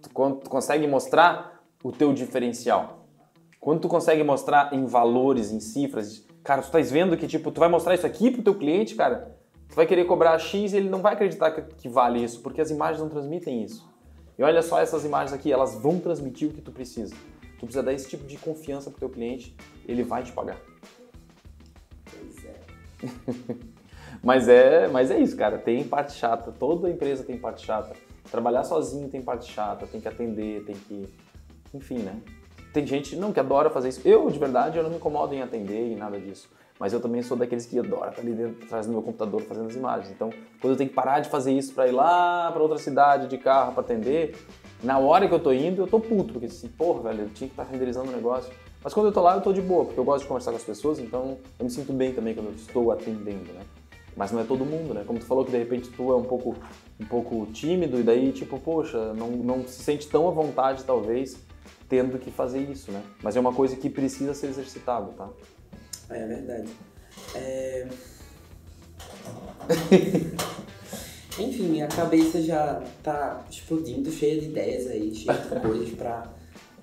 tu, 0.02 0.10
tu 0.10 0.50
consegue 0.50 0.88
mostrar 0.88 1.64
o 1.84 1.92
teu 1.92 2.12
diferencial, 2.14 3.06
quando 3.60 3.82
tu 3.82 3.88
consegue 3.88 4.24
mostrar 4.24 4.74
em 4.74 4.86
valores, 4.86 5.52
em 5.52 5.60
cifras, 5.60 6.26
cara, 6.44 6.62
tu 6.62 6.66
estás 6.66 6.90
vendo 6.92 7.18
que 7.18 7.28
tipo, 7.28 7.52
tu 7.52 7.60
vai 7.60 7.70
mostrar 7.70 7.96
isso 7.96 8.06
aqui 8.06 8.32
pro 8.32 8.42
teu 8.42 8.56
cliente, 8.56 8.96
cara, 8.96 9.36
tu 9.70 9.76
vai 9.76 9.86
querer 9.86 10.06
cobrar 10.06 10.38
X 10.40 10.74
e 10.74 10.78
ele 10.78 10.90
não 10.90 11.02
vai 11.02 11.14
acreditar 11.14 11.52
que, 11.52 11.62
que 11.76 11.90
vale 11.90 12.24
isso, 12.24 12.42
porque 12.42 12.62
as 12.62 12.72
imagens 12.72 13.02
não 13.02 13.10
transmitem 13.10 13.64
isso. 13.64 13.88
E 14.38 14.44
olha 14.44 14.62
só 14.62 14.80
essas 14.80 15.04
imagens 15.04 15.34
aqui, 15.34 15.52
elas 15.52 15.76
vão 15.76 16.00
transmitir 16.00 16.50
o 16.50 16.54
que 16.54 16.62
tu 16.62 16.72
precisa. 16.72 17.14
Tu 17.60 17.66
precisa 17.66 17.84
dar 17.84 17.94
esse 17.94 18.08
tipo 18.08 18.26
de 18.26 18.38
confiança 18.38 18.90
pro 18.90 19.00
teu 19.00 19.10
cliente, 19.10 19.56
ele 19.88 20.04
vai 20.04 20.24
te 20.24 20.32
pagar. 20.32 20.58
Pois 22.06 22.46
é. 22.46 23.56
mas 24.24 24.48
é, 24.48 24.88
mas 24.88 25.10
é 25.10 25.20
isso, 25.20 25.36
cara. 25.36 25.58
Tem 25.58 25.84
parte 25.84 26.14
chata. 26.14 26.52
Toda 26.52 26.90
empresa 26.90 27.24
tem 27.24 27.38
parte 27.38 27.66
chata. 27.66 27.94
Trabalhar 28.30 28.64
sozinho 28.64 29.10
tem 29.10 29.22
parte 29.22 29.52
chata. 29.52 29.88
Tem 29.88 30.00
que 30.00 30.08
atender, 30.08 30.64
tem 30.66 30.76
que, 30.76 31.10
enfim, 31.74 32.00
né? 32.00 32.22
Tem 32.74 32.86
gente 32.86 33.16
não 33.16 33.34
que 33.34 33.40
adora 33.40 33.70
fazer 33.70 33.90
isso. 33.90 34.08
Eu, 34.08 34.30
de 34.30 34.38
verdade, 34.38 34.78
eu 34.78 34.84
não 34.84 34.92
me 34.92 34.98
incomodo 34.98 35.34
em 35.34 35.42
atender 35.42 35.92
e 35.92 35.96
nada 35.96 36.20
disso. 36.20 36.50
Mas 36.80 36.94
eu 36.94 37.00
também 37.00 37.24
sou 37.24 37.36
daqueles 37.36 37.66
que 37.66 37.80
adora 37.80 38.12
estar 38.12 38.22
ali 38.22 38.34
dentro, 38.34 38.64
atrás 38.66 38.86
do 38.86 38.92
meu 38.92 39.02
computador 39.02 39.42
fazendo 39.42 39.68
as 39.68 39.76
imagens. 39.76 40.12
Então, 40.12 40.30
quando 40.62 40.74
eu 40.74 40.78
tenho 40.78 40.90
que 40.90 40.96
parar 40.96 41.22
de 41.22 41.30
fazer 41.30 41.52
isso 41.52 41.74
para 41.74 41.88
ir 41.88 41.92
lá 41.92 42.52
para 42.52 42.62
outra 42.62 42.78
cidade 42.78 43.28
de 43.28 43.38
carro 43.38 43.74
para 43.74 43.82
atender, 43.82 44.36
na 44.84 45.00
hora 45.00 45.28
que 45.28 45.34
eu 45.34 45.40
tô 45.40 45.52
indo, 45.52 45.82
eu 45.82 45.88
tô 45.88 46.00
puto, 46.00 46.34
porque 46.34 46.46
assim, 46.46 46.68
porra, 46.68 47.10
velho, 47.10 47.24
eu 47.24 47.30
tinha 47.30 47.48
que 47.48 47.54
estar 47.54 47.66
tá 47.66 47.72
renderizando 47.72 48.10
o 48.10 48.16
negócio. 48.16 48.52
Mas 48.84 48.94
quando 48.94 49.08
eu 49.08 49.12
tô 49.12 49.22
lá, 49.22 49.36
eu 49.36 49.42
tô 49.42 49.52
de 49.52 49.62
boa, 49.62 49.86
porque 49.86 50.00
eu 50.00 50.04
gosto 50.04 50.22
de 50.22 50.28
conversar 50.28 50.52
com 50.52 50.58
as 50.58 50.64
pessoas, 50.64 51.00
então 51.00 51.38
eu 51.60 51.66
me 51.66 51.72
sinto 51.72 51.92
bem 51.92 52.14
também 52.14 52.34
quando 52.34 52.48
eu 52.48 52.56
estou 52.56 52.92
atendendo, 52.92 53.52
né? 53.54 53.62
Mas 54.16 54.32
não 54.32 54.40
é 54.40 54.44
todo 54.44 54.66
mundo, 54.66 54.94
né? 54.94 55.04
Como 55.06 55.20
tu 55.20 55.26
falou 55.26 55.44
que 55.44 55.52
de 55.52 55.58
repente 55.58 55.90
tu 55.90 56.12
é 56.12 56.16
um 56.16 56.24
pouco, 56.24 56.56
um 57.00 57.06
pouco 57.06 57.46
tímido 57.48 58.00
e 58.00 58.04
daí, 58.04 58.32
tipo, 58.32 58.60
poxa, 58.60 59.14
não, 59.14 59.30
não 59.30 59.68
se 59.68 59.84
sente 59.84 60.08
tão 60.08 60.28
à 60.28 60.32
vontade, 60.32 60.84
talvez, 60.84 61.38
tendo 61.90 62.18
que 62.18 62.32
fazer 62.32 62.60
isso, 62.60 62.92
né? 62.92 63.04
Mas 63.22 63.36
é 63.36 63.40
uma 63.40 63.54
coisa 63.54 63.76
que 63.76 63.90
precisa 63.90 64.34
ser 64.34 64.48
exercitada, 64.48 65.12
tá? 65.14 65.30
É 66.10 66.26
verdade. 66.26 66.70
É... 67.36 67.88
Enfim, 71.40 71.64
minha 71.64 71.88
cabeça 71.88 72.42
já 72.42 72.82
tá 73.04 73.42
explodindo, 73.50 74.12
cheia 74.12 74.40
de 74.40 74.48
ideias 74.48 74.88
aí, 74.88 75.14
cheia 75.14 75.38
de 75.38 75.60
coisas 75.62 75.90
pra 75.92 76.24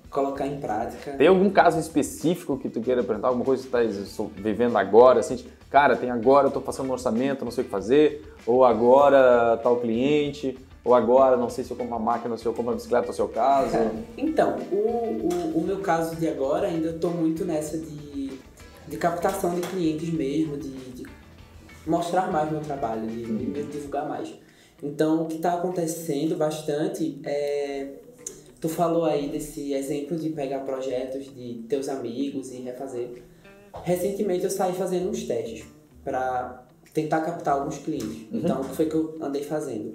colocar 0.09 0.47
em 0.47 0.59
prática. 0.59 1.11
Tem 1.11 1.27
algum 1.27 1.49
caso 1.49 1.79
específico 1.79 2.57
que 2.57 2.69
tu 2.69 2.81
queira 2.81 3.01
apresentar? 3.01 3.27
Alguma 3.27 3.45
coisa 3.45 3.63
que 3.63 3.69
tu 3.69 3.71
tá 3.71 4.41
vivendo 4.41 4.77
agora? 4.77 5.19
Assim, 5.19 5.35
tipo, 5.35 5.49
cara, 5.69 5.95
tem 5.95 6.09
agora, 6.09 6.47
eu 6.47 6.51
tô 6.51 6.61
passando 6.61 6.89
um 6.89 6.93
orçamento, 6.93 7.43
não 7.43 7.51
sei 7.51 7.63
o 7.63 7.65
que 7.65 7.71
fazer. 7.71 8.33
Ou 8.45 8.63
agora 8.63 9.57
tá 9.57 9.69
o 9.69 9.77
cliente. 9.77 10.57
Ou 10.83 10.93
agora, 10.93 11.35
não 11.35 11.49
sei 11.49 11.63
se 11.63 11.71
eu 11.71 11.77
compro 11.77 11.95
uma 11.95 11.99
máquina, 11.99 12.37
se 12.37 12.45
eu 12.45 12.53
compro 12.53 12.71
uma 12.71 12.75
bicicleta, 12.75 13.07
no 13.07 13.13
seu 13.13 13.27
caso. 13.27 13.75
então, 14.15 14.57
o, 14.71 14.75
o, 14.75 15.57
o 15.57 15.63
meu 15.65 15.79
caso 15.79 16.15
de 16.15 16.27
agora, 16.27 16.67
ainda 16.67 16.93
tô 16.93 17.09
muito 17.09 17.43
nessa 17.43 17.77
de 17.77 18.05
de 18.87 18.97
captação 18.97 19.55
de 19.55 19.61
clientes 19.61 20.09
mesmo, 20.09 20.57
de, 20.57 20.69
de 20.69 21.05
mostrar 21.85 22.31
mais 22.31 22.51
meu 22.51 22.61
trabalho, 22.61 23.07
de, 23.07 23.23
de 23.23 23.45
me 23.45 23.63
divulgar 23.63 24.07
mais. 24.07 24.33
Então, 24.81 25.23
o 25.23 25.25
que 25.27 25.35
está 25.35 25.53
acontecendo 25.53 26.35
bastante 26.35 27.19
é. 27.23 27.93
Tu 28.59 28.69
falou 28.69 29.05
aí 29.05 29.29
desse 29.29 29.73
exemplo 29.73 30.17
de 30.17 30.29
pegar 30.29 30.59
projetos 30.59 31.25
de 31.35 31.65
teus 31.69 31.87
amigos 31.87 32.51
e 32.51 32.61
refazer. 32.61 33.21
Recentemente 33.83 34.43
eu 34.43 34.49
saí 34.49 34.73
fazendo 34.73 35.09
uns 35.09 35.23
testes 35.23 35.65
para 36.03 36.65
tentar 36.93 37.21
captar 37.21 37.55
alguns 37.55 37.77
clientes. 37.77 38.31
Uhum. 38.31 38.39
Então, 38.39 38.61
o 38.61 38.69
que 38.69 38.75
foi 38.75 38.85
que 38.87 38.95
eu 38.95 39.17
andei 39.21 39.43
fazendo? 39.43 39.93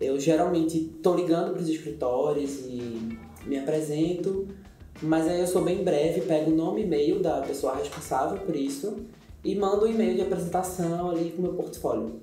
Eu 0.00 0.18
geralmente 0.18 0.80
tô 1.02 1.14
ligando 1.14 1.52
para 1.52 1.62
os 1.62 1.68
escritórios 1.68 2.60
e 2.66 3.18
me 3.46 3.58
apresento, 3.58 4.48
mas 5.02 5.28
aí 5.28 5.40
eu 5.40 5.46
sou 5.46 5.62
bem 5.62 5.84
breve, 5.84 6.22
pego 6.22 6.50
o 6.50 6.54
nome 6.54 6.80
e 6.80 6.84
e-mail 6.84 7.20
da 7.20 7.42
pessoa 7.42 7.76
responsável 7.76 8.38
por 8.38 8.56
isso 8.56 8.96
e 9.44 9.54
mando 9.54 9.84
um 9.84 9.88
e-mail 9.88 10.14
de 10.14 10.22
apresentação 10.22 11.10
ali 11.10 11.30
com 11.30 11.40
o 11.40 11.42
meu 11.42 11.54
portfólio. 11.54 12.20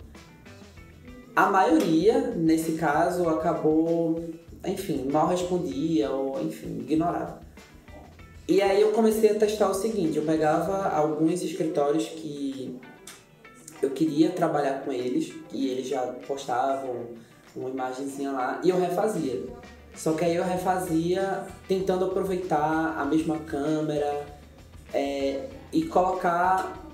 A 1.38 1.52
maioria, 1.52 2.34
nesse 2.36 2.72
caso, 2.72 3.30
acabou, 3.30 4.28
enfim, 4.66 5.08
mal 5.12 5.28
respondia 5.28 6.10
ou, 6.10 6.42
enfim, 6.42 6.80
ignorava. 6.80 7.40
E 8.48 8.60
aí 8.60 8.82
eu 8.82 8.92
comecei 8.92 9.30
a 9.30 9.36
testar 9.36 9.70
o 9.70 9.74
seguinte, 9.76 10.18
eu 10.18 10.26
pegava 10.26 10.90
alguns 10.90 11.44
escritórios 11.44 12.06
que 12.08 12.76
eu 13.84 13.92
queria 13.92 14.32
trabalhar 14.32 14.84
com 14.84 14.92
eles, 14.92 15.32
e 15.54 15.70
eles 15.70 15.88
já 15.88 16.02
postavam 16.28 17.06
uma 17.56 17.70
imagenzinha 17.70 18.32
lá, 18.32 18.60
e 18.64 18.72
eu 18.72 18.80
refazia. 18.80 19.44
Só 19.96 20.14
que 20.14 20.26
aí 20.26 20.38
eu 20.38 20.44
refazia 20.44 21.44
tentando 21.68 22.06
aproveitar 22.06 22.96
a 22.98 23.06
mesma 23.06 23.38
câmera 23.42 24.26
é, 24.92 25.48
e 25.72 25.84
colocar 25.84 26.87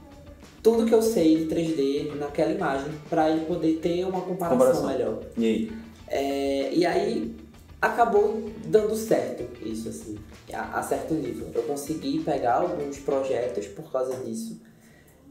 tudo 0.64 0.86
que 0.86 0.94
eu 0.96 1.02
sei 1.02 1.46
de 1.46 1.54
3D 1.54 2.16
naquela 2.16 2.52
imagem 2.52 2.94
para 3.10 3.30
ele 3.30 3.46
poder 3.46 3.80
ter 3.82 4.06
uma 4.06 4.22
comparação, 4.22 4.58
comparação. 4.58 4.88
melhor. 4.88 5.20
E 5.38 5.46
aí? 5.46 5.72
É, 6.08 6.74
e 6.74 6.86
aí 6.86 7.36
acabou 7.82 8.50
dando 8.66 8.96
certo 8.96 9.44
isso, 9.62 9.90
assim, 9.90 10.18
a, 10.54 10.80
a, 10.80 10.84
certo 10.84 11.14
nível. 11.14 11.48
Eu 11.54 11.64
consegui 11.64 12.20
pegar 12.20 12.62
alguns 12.62 12.98
projetos 13.00 13.68
por 13.68 13.92
causa 13.92 14.16
disso. 14.24 14.62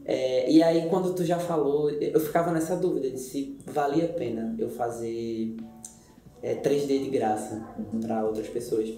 É, 0.05 0.51
e 0.51 0.61
aí 0.61 0.87
quando 0.89 1.15
tu 1.15 1.25
já 1.25 1.39
falou, 1.39 1.89
eu 1.89 2.19
ficava 2.19 2.51
nessa 2.51 2.75
dúvida 2.75 3.09
de 3.09 3.19
se 3.19 3.57
valia 3.65 4.05
a 4.05 4.09
pena 4.09 4.53
eu 4.59 4.69
fazer 4.69 5.55
é, 6.43 6.55
3D 6.55 7.05
de 7.05 7.09
graça 7.09 7.65
uhum. 7.79 8.01
para 8.01 8.23
outras 8.23 8.47
pessoas. 8.49 8.93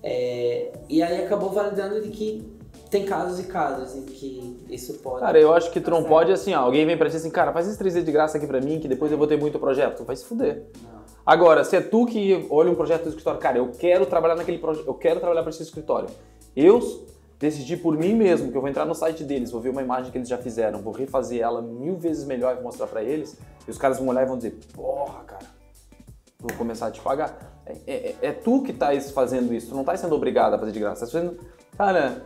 É, 0.00 0.70
e 0.88 1.02
aí 1.02 1.24
acabou 1.24 1.50
validando 1.50 2.00
de 2.00 2.10
que 2.10 2.61
tem 2.92 3.06
casos 3.06 3.40
e 3.40 3.44
casos 3.44 3.96
em 3.96 4.02
que 4.02 4.62
isso 4.68 4.92
pode. 4.98 5.20
Cara, 5.20 5.40
eu 5.40 5.54
acho 5.54 5.70
que 5.70 5.80
tu 5.80 5.90
não 5.90 6.04
pode 6.04 6.30
assim, 6.30 6.52
ó, 6.52 6.60
alguém 6.60 6.84
vem 6.84 6.94
pra 6.94 7.08
ti 7.08 7.16
assim, 7.16 7.30
cara, 7.30 7.50
faz 7.50 7.66
esse 7.66 7.82
3D 7.82 8.04
de 8.04 8.12
graça 8.12 8.36
aqui 8.36 8.46
pra 8.46 8.60
mim, 8.60 8.78
que 8.78 8.86
depois 8.86 9.10
eu 9.10 9.16
vou 9.16 9.26
ter 9.26 9.38
muito 9.38 9.58
projeto. 9.58 9.96
Tu 9.96 10.04
vai 10.04 10.14
se 10.14 10.26
fuder. 10.26 10.66
Não. 10.82 11.00
Agora, 11.24 11.64
se 11.64 11.74
é 11.74 11.80
tu 11.80 12.04
que 12.04 12.46
olha 12.50 12.70
um 12.70 12.74
projeto 12.74 13.04
do 13.04 13.08
escritório, 13.08 13.40
cara, 13.40 13.56
eu 13.56 13.70
quero 13.70 14.04
trabalhar 14.04 14.34
naquele 14.34 14.58
projeto, 14.58 14.86
eu 14.86 14.92
quero 14.92 15.20
trabalhar 15.20 15.40
para 15.40 15.48
esse 15.48 15.62
escritório. 15.62 16.10
Eu 16.54 17.06
decidi 17.38 17.78
por 17.78 17.96
mim 17.96 18.14
mesmo 18.14 18.50
que 18.50 18.58
eu 18.58 18.60
vou 18.60 18.68
entrar 18.68 18.84
no 18.84 18.94
site 18.94 19.24
deles, 19.24 19.50
vou 19.50 19.60
ver 19.60 19.70
uma 19.70 19.80
imagem 19.80 20.12
que 20.12 20.18
eles 20.18 20.28
já 20.28 20.36
fizeram, 20.36 20.82
vou 20.82 20.92
refazer 20.92 21.40
ela 21.40 21.62
mil 21.62 21.96
vezes 21.96 22.26
melhor 22.26 22.52
e 22.52 22.54
vou 22.56 22.64
mostrar 22.64 22.86
para 22.86 23.02
eles, 23.02 23.38
e 23.66 23.70
os 23.70 23.78
caras 23.78 23.98
vão 23.98 24.08
olhar 24.08 24.22
e 24.22 24.26
vão 24.26 24.36
dizer, 24.36 24.58
porra, 24.74 25.24
cara, 25.24 25.46
vou 26.38 26.52
começar 26.58 26.88
a 26.88 26.90
te 26.90 27.00
pagar. 27.00 27.62
É, 27.64 27.72
é, 27.86 28.16
é 28.20 28.32
tu 28.32 28.62
que 28.62 28.72
tá 28.72 28.88
fazendo 29.14 29.54
isso, 29.54 29.70
tu 29.70 29.74
não 29.74 29.82
tá 29.82 29.96
sendo 29.96 30.14
obrigado 30.14 30.54
a 30.54 30.58
fazer 30.58 30.72
de 30.72 30.78
graça, 30.78 31.06
tá 31.06 31.10
fazendo... 31.10 31.38
Cara, 31.76 32.22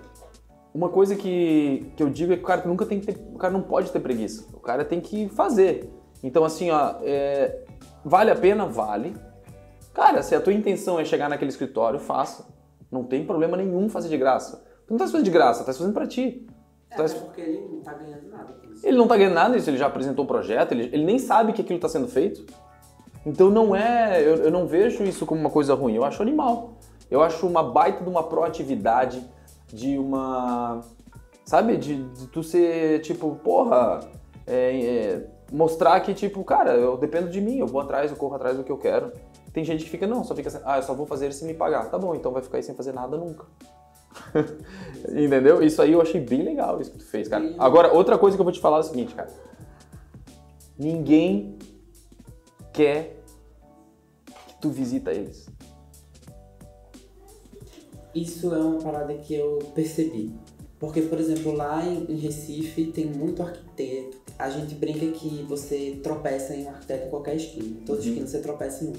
uma 0.76 0.90
coisa 0.90 1.16
que, 1.16 1.90
que 1.96 2.02
eu 2.02 2.10
digo 2.10 2.34
é 2.34 2.36
que 2.36 2.42
o 2.42 2.46
cara 2.46 2.62
nunca 2.66 2.84
tem 2.84 3.00
que 3.00 3.06
ter, 3.06 3.18
o 3.32 3.38
cara 3.38 3.50
não 3.50 3.62
pode 3.62 3.90
ter 3.90 3.98
preguiça. 3.98 4.46
O 4.52 4.60
cara 4.60 4.84
tem 4.84 5.00
que 5.00 5.26
fazer. 5.30 5.90
Então 6.22 6.44
assim, 6.44 6.70
ó, 6.70 6.96
é, 7.02 7.64
vale 8.04 8.30
a 8.30 8.36
pena, 8.36 8.66
vale. 8.66 9.16
Cara, 9.94 10.22
se 10.22 10.34
a 10.34 10.40
tua 10.40 10.52
intenção 10.52 11.00
é 11.00 11.04
chegar 11.04 11.30
naquele 11.30 11.50
escritório, 11.50 11.98
faça. 11.98 12.46
Não 12.92 13.04
tem 13.04 13.24
problema 13.24 13.56
nenhum 13.56 13.88
fazer 13.88 14.10
de 14.10 14.18
graça. 14.18 14.62
Tu 14.86 14.90
não 14.90 14.98
tá 14.98 15.06
fazendo 15.06 15.24
de 15.24 15.30
graça, 15.30 15.64
tá 15.64 15.72
fazendo 15.72 15.94
para 15.94 16.06
ti. 16.06 16.46
É, 16.90 16.96
tá... 16.96 17.04
porque 17.08 17.40
ele 17.40 17.68
não 17.72 17.80
tá 17.80 17.94
ganhando 17.94 18.28
nada. 18.28 18.54
Ele 18.84 18.96
não 18.98 19.08
tá 19.08 19.16
ganhando 19.16 19.34
nada 19.34 19.56
isso, 19.56 19.70
ele 19.70 19.78
já 19.78 19.86
apresentou 19.86 20.26
o 20.26 20.28
projeto, 20.28 20.72
ele, 20.72 20.90
ele 20.92 21.06
nem 21.06 21.18
sabe 21.18 21.54
que 21.54 21.62
aquilo 21.62 21.80
tá 21.80 21.88
sendo 21.88 22.06
feito. 22.06 22.44
Então 23.24 23.50
não 23.50 23.74
é, 23.74 24.20
eu, 24.20 24.36
eu 24.36 24.50
não 24.50 24.66
vejo 24.66 25.02
isso 25.04 25.24
como 25.24 25.40
uma 25.40 25.50
coisa 25.50 25.74
ruim, 25.74 25.94
eu 25.94 26.04
acho 26.04 26.20
animal. 26.20 26.76
Eu 27.10 27.22
acho 27.22 27.46
uma 27.46 27.62
baita 27.62 28.04
de 28.04 28.10
uma 28.10 28.22
proatividade 28.22 29.24
de 29.68 29.98
uma. 29.98 30.80
Sabe? 31.44 31.76
De, 31.76 32.02
de 32.02 32.26
tu 32.28 32.42
ser 32.42 33.00
tipo, 33.00 33.36
porra, 33.36 34.00
é, 34.46 34.80
é, 34.80 35.26
mostrar 35.52 36.00
que, 36.00 36.14
tipo, 36.14 36.42
cara, 36.44 36.74
eu 36.74 36.96
dependo 36.96 37.30
de 37.30 37.40
mim, 37.40 37.58
eu 37.58 37.66
vou 37.66 37.80
atrás, 37.80 38.10
eu 38.10 38.16
corro 38.16 38.34
atrás 38.34 38.56
do 38.56 38.64
que 38.64 38.72
eu 38.72 38.78
quero. 38.78 39.12
Tem 39.52 39.64
gente 39.64 39.84
que 39.84 39.90
fica, 39.90 40.06
não, 40.06 40.22
só 40.22 40.34
fica 40.34 40.48
assim, 40.48 40.60
ah, 40.64 40.78
eu 40.78 40.82
só 40.82 40.92
vou 40.92 41.06
fazer 41.06 41.32
se 41.32 41.44
me 41.44 41.54
pagar. 41.54 41.90
Tá 41.90 41.98
bom, 41.98 42.14
então 42.14 42.32
vai 42.32 42.42
ficar 42.42 42.58
aí 42.58 42.62
sem 42.62 42.74
fazer 42.74 42.92
nada 42.92 43.16
nunca. 43.16 43.46
Entendeu? 45.08 45.62
Isso 45.62 45.80
aí 45.80 45.92
eu 45.92 46.00
achei 46.00 46.20
bem 46.20 46.42
legal, 46.42 46.80
isso 46.80 46.92
que 46.92 46.98
tu 46.98 47.06
fez, 47.06 47.28
cara. 47.28 47.54
Agora, 47.58 47.92
outra 47.92 48.18
coisa 48.18 48.36
que 48.36 48.40
eu 48.40 48.44
vou 48.44 48.52
te 48.52 48.60
falar 48.60 48.78
é 48.78 48.80
o 48.80 48.82
seguinte, 48.82 49.14
cara. 49.14 49.30
Ninguém 50.78 51.56
quer 52.72 53.22
que 54.26 54.54
tu 54.60 54.68
visita 54.68 55.10
eles. 55.10 55.48
Isso 58.16 58.54
é 58.54 58.58
uma 58.58 58.80
parada 58.80 59.12
que 59.14 59.34
eu 59.34 59.58
percebi. 59.74 60.32
Porque, 60.78 61.02
por 61.02 61.18
exemplo, 61.18 61.52
lá 61.52 61.84
em 61.86 62.16
Recife 62.16 62.86
tem 62.86 63.06
muito 63.06 63.42
arquiteto. 63.42 64.18
A 64.38 64.48
gente 64.50 64.74
brinca 64.74 65.06
que 65.12 65.42
você 65.48 66.00
tropeça 66.02 66.54
em 66.54 66.64
um 66.64 66.70
arquiteto 66.70 67.06
em 67.06 67.10
qualquer 67.10 67.36
esquina. 67.36 67.76
Toda 67.84 68.00
uhum. 68.00 68.06
esquina 68.06 68.26
você 68.26 68.38
tropeça 68.40 68.84
em 68.84 68.88
um. 68.88 68.92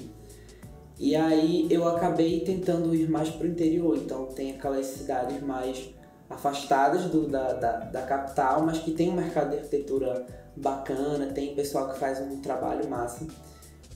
E 0.98 1.14
aí 1.14 1.66
eu 1.70 1.86
acabei 1.86 2.40
tentando 2.40 2.94
ir 2.94 3.08
mais 3.08 3.28
pro 3.28 3.46
interior. 3.46 3.96
Então 3.96 4.26
tem 4.26 4.52
aquelas 4.52 4.86
cidades 4.86 5.40
mais 5.42 5.90
afastadas 6.30 7.04
do, 7.04 7.26
da, 7.26 7.52
da, 7.54 7.72
da 7.78 8.02
capital, 8.02 8.64
mas 8.64 8.78
que 8.78 8.92
tem 8.92 9.10
um 9.10 9.14
mercado 9.14 9.50
de 9.50 9.56
arquitetura 9.56 10.26
bacana, 10.56 11.26
tem 11.26 11.54
pessoal 11.54 11.88
que 11.88 11.98
faz 11.98 12.20
um 12.20 12.40
trabalho 12.40 12.88
massa. 12.88 13.26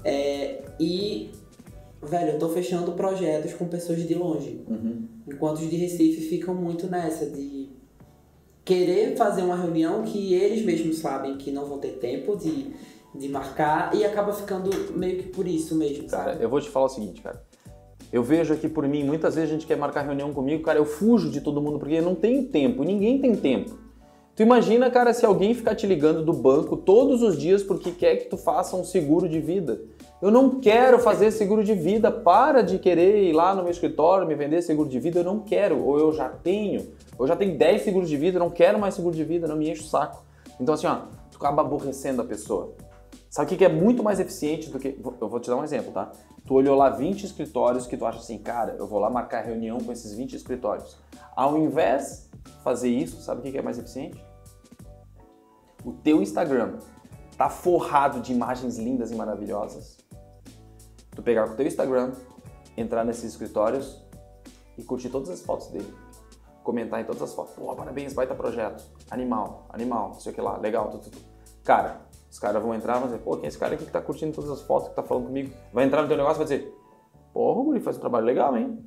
É, 0.04 0.62
e 0.80 1.30
velho, 2.02 2.32
eu 2.32 2.38
tô 2.38 2.48
fechando 2.48 2.92
projetos 2.92 3.52
com 3.54 3.66
pessoas 3.66 4.06
de 4.06 4.14
longe. 4.14 4.60
Uhum. 4.68 5.06
Enquanto 5.26 5.58
os 5.58 5.70
de 5.70 5.76
Recife 5.76 6.22
ficam 6.22 6.54
muito 6.54 6.88
nessa 6.88 7.26
de 7.26 7.70
querer 8.64 9.16
fazer 9.16 9.42
uma 9.42 9.56
reunião 9.56 10.02
que 10.02 10.34
eles 10.34 10.64
mesmos 10.64 10.98
sabem 10.98 11.36
que 11.36 11.50
não 11.50 11.66
vão 11.66 11.78
ter 11.78 11.92
tempo 11.98 12.36
de, 12.36 12.72
de 13.14 13.28
marcar 13.28 13.94
e 13.94 14.04
acaba 14.04 14.32
ficando 14.32 14.70
meio 14.96 15.18
que 15.18 15.28
por 15.28 15.46
isso 15.46 15.74
mesmo. 15.76 16.08
Cara, 16.08 16.32
sabe? 16.32 16.44
eu 16.44 16.48
vou 16.48 16.60
te 16.60 16.68
falar 16.68 16.86
o 16.86 16.88
seguinte, 16.88 17.20
cara. 17.20 17.42
Eu 18.12 18.22
vejo 18.22 18.52
aqui 18.52 18.68
por 18.68 18.86
mim, 18.86 19.04
muitas 19.04 19.36
vezes 19.36 19.50
a 19.50 19.52
gente 19.54 19.66
quer 19.66 19.76
marcar 19.76 20.02
reunião 20.02 20.34
comigo, 20.34 20.62
cara, 20.62 20.78
eu 20.78 20.84
fujo 20.84 21.30
de 21.30 21.40
todo 21.40 21.62
mundo 21.62 21.78
porque 21.78 21.94
eu 21.94 22.02
não 22.02 22.14
tenho 22.14 22.44
tempo, 22.44 22.84
ninguém 22.84 23.18
tem 23.18 23.34
tempo. 23.34 23.78
Tu 24.36 24.42
imagina, 24.42 24.90
cara, 24.90 25.14
se 25.14 25.24
alguém 25.24 25.54
ficar 25.54 25.74
te 25.74 25.86
ligando 25.86 26.24
do 26.24 26.32
banco 26.32 26.76
todos 26.76 27.22
os 27.22 27.38
dias 27.38 27.62
porque 27.62 27.90
quer 27.90 28.16
que 28.16 28.24
tu 28.26 28.36
faça 28.36 28.76
um 28.76 28.84
seguro 28.84 29.28
de 29.28 29.40
vida. 29.40 29.80
Eu 30.22 30.30
não 30.30 30.60
quero 30.60 31.00
fazer 31.00 31.32
seguro 31.32 31.64
de 31.64 31.74
vida. 31.74 32.08
Para 32.08 32.62
de 32.62 32.78
querer 32.78 33.24
ir 33.24 33.32
lá 33.32 33.56
no 33.56 33.64
meu 33.64 33.72
escritório 33.72 34.24
me 34.24 34.36
vender 34.36 34.62
seguro 34.62 34.88
de 34.88 35.00
vida. 35.00 35.18
Eu 35.18 35.24
não 35.24 35.40
quero. 35.40 35.84
Ou 35.84 35.98
eu 35.98 36.12
já 36.12 36.28
tenho. 36.28 36.92
Eu 37.18 37.26
já 37.26 37.34
tenho 37.34 37.58
10 37.58 37.82
seguros 37.82 38.08
de 38.08 38.16
vida. 38.16 38.36
Eu 38.36 38.40
não 38.40 38.50
quero 38.50 38.78
mais 38.78 38.94
seguro 38.94 39.16
de 39.16 39.24
vida. 39.24 39.48
Não 39.48 39.56
me 39.56 39.68
enche 39.68 39.80
o 39.80 39.84
saco. 39.84 40.22
Então, 40.60 40.76
assim, 40.76 40.86
ó, 40.86 41.06
tu 41.28 41.38
acaba 41.38 41.62
aborrecendo 41.62 42.22
a 42.22 42.24
pessoa. 42.24 42.72
Sabe 43.28 43.52
o 43.52 43.58
que 43.58 43.64
é 43.64 43.68
muito 43.68 44.04
mais 44.04 44.20
eficiente 44.20 44.70
do 44.70 44.78
que. 44.78 44.96
Eu 45.20 45.28
vou 45.28 45.40
te 45.40 45.50
dar 45.50 45.56
um 45.56 45.64
exemplo, 45.64 45.90
tá? 45.90 46.12
Tu 46.46 46.54
olhou 46.54 46.76
lá 46.76 46.88
20 46.88 47.24
escritórios 47.24 47.88
que 47.88 47.96
tu 47.96 48.06
acha 48.06 48.18
assim, 48.18 48.38
cara, 48.38 48.76
eu 48.78 48.86
vou 48.86 49.00
lá 49.00 49.10
marcar 49.10 49.42
reunião 49.42 49.78
com 49.78 49.90
esses 49.90 50.14
20 50.14 50.36
escritórios. 50.36 50.96
Ao 51.34 51.58
invés 51.58 52.30
de 52.44 52.52
fazer 52.62 52.90
isso, 52.90 53.20
sabe 53.22 53.40
o 53.40 53.50
que 53.50 53.58
é 53.58 53.62
mais 53.62 53.76
eficiente? 53.76 54.24
O 55.84 55.90
teu 55.90 56.22
Instagram 56.22 56.74
tá 57.36 57.48
forrado 57.48 58.20
de 58.20 58.32
imagens 58.32 58.78
lindas 58.78 59.10
e 59.10 59.16
maravilhosas 59.16 60.01
tu 61.14 61.22
pegar 61.22 61.46
o 61.46 61.54
teu 61.54 61.66
Instagram, 61.66 62.12
entrar 62.76 63.04
nesses 63.04 63.24
escritórios 63.24 64.02
e 64.76 64.82
curtir 64.82 65.08
todas 65.08 65.30
as 65.30 65.42
fotos 65.42 65.68
dele. 65.68 65.92
Comentar 66.62 67.00
em 67.00 67.04
todas 67.04 67.22
as 67.22 67.34
fotos. 67.34 67.54
Pô, 67.54 67.74
parabéns, 67.74 68.12
baita 68.12 68.34
projeto. 68.34 68.84
Animal, 69.10 69.66
animal, 69.70 70.10
não 70.10 70.20
sei 70.20 70.32
o 70.32 70.34
que 70.34 70.40
lá, 70.40 70.56
legal, 70.56 70.90
tudo, 70.90 71.04
tudo. 71.04 71.18
Cara, 71.64 72.00
os 72.30 72.38
caras 72.38 72.62
vão 72.62 72.74
entrar 72.74 72.96
e 72.96 73.00
vão 73.00 73.08
dizer, 73.08 73.20
pô, 73.20 73.36
quem 73.36 73.44
é 73.44 73.48
esse 73.48 73.58
cara 73.58 73.74
aqui 73.74 73.84
que 73.84 73.90
tá 73.90 74.00
curtindo 74.00 74.32
todas 74.32 74.50
as 74.50 74.62
fotos, 74.62 74.88
que 74.88 74.94
tá 74.94 75.02
falando 75.02 75.26
comigo? 75.26 75.54
Vai 75.72 75.84
entrar 75.84 76.02
no 76.02 76.08
teu 76.08 76.16
negócio 76.16 76.42
e 76.42 76.44
vai 76.44 76.56
dizer, 76.56 76.74
porra, 77.32 77.60
o 77.60 77.64
Guri 77.64 77.80
faz 77.80 77.96
um 77.96 78.00
trabalho 78.00 78.24
legal, 78.24 78.56
hein? 78.56 78.78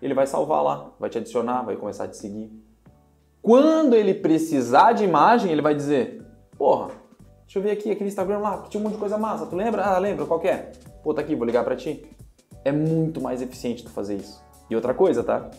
Ele 0.00 0.14
vai 0.14 0.26
salvar 0.26 0.62
lá, 0.62 0.90
vai 0.98 1.10
te 1.10 1.18
adicionar, 1.18 1.62
vai 1.62 1.76
começar 1.76 2.04
a 2.04 2.08
te 2.08 2.16
seguir. 2.16 2.50
Quando 3.40 3.94
ele 3.94 4.14
precisar 4.14 4.92
de 4.92 5.04
imagem, 5.04 5.50
ele 5.50 5.60
vai 5.60 5.74
dizer, 5.74 6.24
porra, 6.56 6.90
deixa 7.42 7.58
eu 7.58 7.62
ver 7.62 7.72
aqui, 7.72 7.90
aquele 7.90 8.08
Instagram 8.08 8.38
lá, 8.38 8.62
tinha 8.68 8.80
um 8.80 8.84
monte 8.84 8.94
de 8.94 9.00
coisa 9.00 9.18
massa, 9.18 9.46
tu 9.46 9.54
lembra? 9.54 9.84
Ah, 9.84 9.98
lembra, 9.98 10.24
qual 10.24 10.40
que 10.40 10.48
é? 10.48 10.72
Pô, 11.02 11.12
tá 11.12 11.20
aqui, 11.20 11.34
vou 11.34 11.46
ligar 11.46 11.64
para 11.64 11.76
ti. 11.76 12.04
É 12.64 12.72
muito 12.72 13.20
mais 13.20 13.42
eficiente 13.42 13.82
tu 13.84 13.90
fazer 13.90 14.16
isso. 14.16 14.42
E 14.70 14.76
outra 14.76 14.94
coisa, 14.94 15.22
tá? 15.22 15.50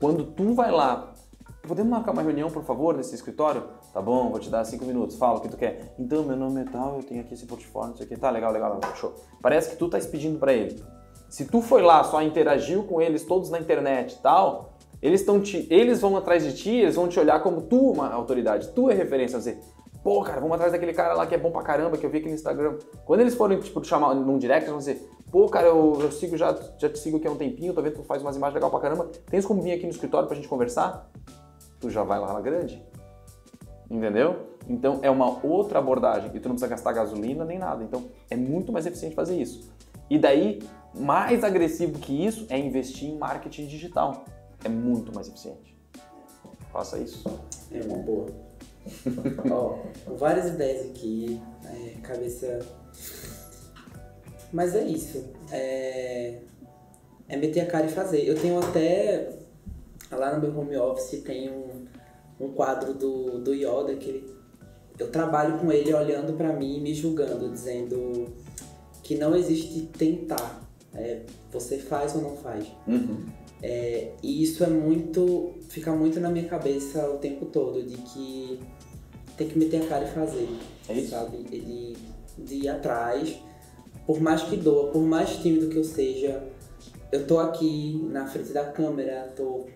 Quando 0.00 0.24
tu 0.24 0.54
vai 0.54 0.70
lá 0.70 1.14
podemos 1.68 1.90
marcar 1.90 2.12
uma 2.12 2.22
reunião, 2.22 2.50
por 2.50 2.64
favor, 2.64 2.96
nesse 2.96 3.14
escritório? 3.14 3.64
Tá 3.92 4.00
bom, 4.00 4.30
vou 4.30 4.40
te 4.40 4.48
dar 4.48 4.64
cinco 4.64 4.86
minutos, 4.86 5.16
fala 5.16 5.38
o 5.38 5.40
que 5.40 5.48
tu 5.48 5.56
quer. 5.56 5.94
Então, 5.98 6.24
meu 6.24 6.36
nome 6.36 6.62
é 6.62 6.64
tal, 6.64 6.96
eu 6.96 7.02
tenho 7.02 7.20
aqui 7.20 7.34
esse 7.34 7.46
portfólio, 7.46 7.90
não 7.90 7.96
sei 7.96 8.06
o 8.06 8.08
que. 8.08 8.16
Tá, 8.16 8.30
legal, 8.30 8.50
legal, 8.50 8.80
show. 8.96 9.14
Parece 9.42 9.70
que 9.70 9.76
tu 9.76 9.88
tá 9.88 9.98
pedindo 9.98 10.38
para 10.38 10.52
ele. 10.52 10.82
Se 11.28 11.44
tu 11.44 11.60
foi 11.60 11.82
lá, 11.82 12.02
só 12.02 12.22
interagiu 12.22 12.84
com 12.84 13.02
eles 13.02 13.24
todos 13.24 13.50
na 13.50 13.60
internet 13.60 14.14
e 14.14 14.18
tal, 14.18 14.72
eles, 15.02 15.24
te, 15.44 15.66
eles 15.70 16.00
vão 16.00 16.16
atrás 16.16 16.42
de 16.42 16.54
ti, 16.54 16.70
eles 16.70 16.96
vão 16.96 17.06
te 17.06 17.20
olhar 17.20 17.40
como 17.42 17.60
tu 17.60 17.92
uma 17.92 18.10
autoridade, 18.10 18.68
tu 18.68 18.90
é 18.90 18.94
referência. 18.94 19.38
Você, 19.38 19.58
pô, 20.08 20.22
cara, 20.22 20.40
vamos 20.40 20.54
atrás 20.54 20.72
daquele 20.72 20.94
cara 20.94 21.12
lá 21.12 21.26
que 21.26 21.34
é 21.34 21.38
bom 21.38 21.50
pra 21.50 21.60
caramba, 21.60 21.98
que 21.98 22.06
eu 22.06 22.08
vi 22.08 22.16
aqui 22.16 22.28
no 22.28 22.34
Instagram. 22.34 22.78
Quando 23.04 23.20
eles 23.20 23.34
forem, 23.34 23.60
tipo, 23.60 23.78
te 23.78 23.88
chamar 23.88 24.14
num 24.14 24.38
direct, 24.38 24.62
eles 24.62 24.70
vão 24.70 24.78
dizer, 24.78 25.06
pô, 25.30 25.46
cara, 25.50 25.66
eu, 25.66 25.98
eu 26.00 26.10
sigo 26.10 26.34
já, 26.34 26.58
já 26.78 26.88
te 26.88 26.98
sigo 26.98 27.18
aqui 27.18 27.28
há 27.28 27.30
um 27.30 27.36
tempinho, 27.36 27.74
tô 27.74 27.82
vendo 27.82 27.92
que 27.92 27.98
tu 27.98 28.06
faz 28.06 28.22
umas 28.22 28.34
imagens 28.34 28.54
legais 28.54 28.70
pra 28.70 28.80
caramba. 28.80 29.10
Tens 29.26 29.44
como 29.44 29.60
vir 29.60 29.72
aqui 29.72 29.82
no 29.82 29.90
escritório 29.90 30.26
pra 30.26 30.34
gente 30.34 30.48
conversar? 30.48 31.10
Tu 31.78 31.90
já 31.90 32.04
vai 32.04 32.18
lá 32.18 32.32
na 32.32 32.40
grande. 32.40 32.82
Entendeu? 33.90 34.46
Então 34.66 35.00
é 35.02 35.10
uma 35.10 35.44
outra 35.46 35.78
abordagem 35.78 36.30
e 36.32 36.40
tu 36.40 36.48
não 36.48 36.54
precisa 36.54 36.68
gastar 36.68 36.92
gasolina 36.94 37.44
nem 37.44 37.58
nada. 37.58 37.84
Então 37.84 38.08
é 38.30 38.36
muito 38.36 38.72
mais 38.72 38.86
eficiente 38.86 39.14
fazer 39.14 39.38
isso. 39.38 39.70
E 40.08 40.18
daí, 40.18 40.62
mais 40.94 41.44
agressivo 41.44 41.98
que 41.98 42.24
isso 42.24 42.46
é 42.48 42.58
investir 42.58 43.10
em 43.10 43.18
marketing 43.18 43.66
digital 43.66 44.24
é 44.64 44.70
muito 44.70 45.14
mais 45.14 45.28
eficiente. 45.28 45.76
Faça 46.72 46.96
isso. 46.96 47.28
É 47.70 47.82
uma 47.82 47.98
boa. 47.98 48.47
Ó, 49.50 49.78
várias 50.16 50.48
ideias 50.48 50.86
aqui, 50.86 51.40
é, 51.64 52.00
cabeça. 52.00 52.58
Mas 54.52 54.74
é 54.74 54.84
isso. 54.84 55.24
É... 55.50 56.38
é 57.28 57.36
meter 57.36 57.60
a 57.60 57.66
cara 57.66 57.86
e 57.86 57.90
fazer. 57.90 58.26
Eu 58.26 58.38
tenho 58.40 58.58
até. 58.58 59.30
Lá 60.10 60.34
no 60.34 60.40
meu 60.40 60.58
home 60.58 60.76
office 60.76 61.22
tem 61.22 61.50
um, 61.50 61.84
um 62.40 62.52
quadro 62.52 62.94
do, 62.94 63.40
do 63.40 63.52
Yoda 63.52 63.94
que 63.96 64.08
ele, 64.08 64.38
eu 64.98 65.10
trabalho 65.10 65.58
com 65.58 65.70
ele 65.70 65.92
olhando 65.92 66.32
para 66.32 66.52
mim 66.52 66.78
e 66.78 66.80
me 66.80 66.94
julgando, 66.94 67.50
dizendo 67.50 68.26
que 69.02 69.14
não 69.16 69.34
existe 69.36 69.82
tentar. 69.98 70.66
É, 70.94 71.20
você 71.52 71.78
faz 71.78 72.14
ou 72.14 72.22
não 72.22 72.36
faz. 72.36 72.66
Uhum. 72.86 73.26
É, 73.62 74.12
e 74.22 74.42
isso 74.42 74.64
é 74.64 74.68
muito. 74.68 75.54
fica 75.68 75.92
muito 75.92 76.18
na 76.20 76.30
minha 76.30 76.48
cabeça 76.48 77.08
o 77.10 77.18
tempo 77.18 77.46
todo, 77.46 77.82
de 77.82 77.96
que 77.96 78.60
tem 79.38 79.48
que 79.48 79.58
meter 79.58 79.82
a 79.82 79.86
cara 79.86 80.04
e 80.04 80.08
fazer. 80.08 80.48
É 80.88 80.92
isso? 80.92 81.10
Sabe? 81.10 81.38
De, 81.44 81.96
de 82.36 82.54
ir 82.56 82.68
atrás. 82.68 83.40
Por 84.04 84.20
mais 84.20 84.42
que 84.42 84.56
doa, 84.56 84.90
por 84.90 85.02
mais 85.02 85.36
tímido 85.36 85.68
que 85.68 85.76
eu 85.76 85.84
seja, 85.84 86.42
eu 87.12 87.26
tô 87.26 87.38
aqui 87.38 88.06
na 88.10 88.26
frente 88.26 88.52
da 88.52 88.64
câmera, 88.64 89.32
tô, 89.36 89.66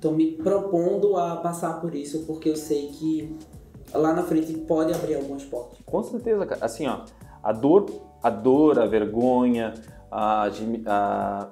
tô 0.00 0.10
me 0.10 0.32
propondo 0.32 1.16
a 1.16 1.36
passar 1.36 1.80
por 1.80 1.94
isso, 1.94 2.24
porque 2.26 2.48
eu 2.48 2.56
sei 2.56 2.88
que 2.88 3.36
lá 3.92 4.14
na 4.14 4.22
frente 4.22 4.52
pode 4.54 4.92
abrir 4.92 5.16
algumas 5.16 5.44
portas. 5.44 5.78
Com 5.84 6.02
certeza, 6.02 6.46
cara. 6.46 6.64
Assim, 6.64 6.86
ó, 6.86 7.04
a 7.42 7.52
dor, 7.52 7.86
a 8.22 8.30
dor, 8.30 8.78
a 8.78 8.86
vergonha, 8.86 9.74
a, 10.10 10.48
a 10.86 11.48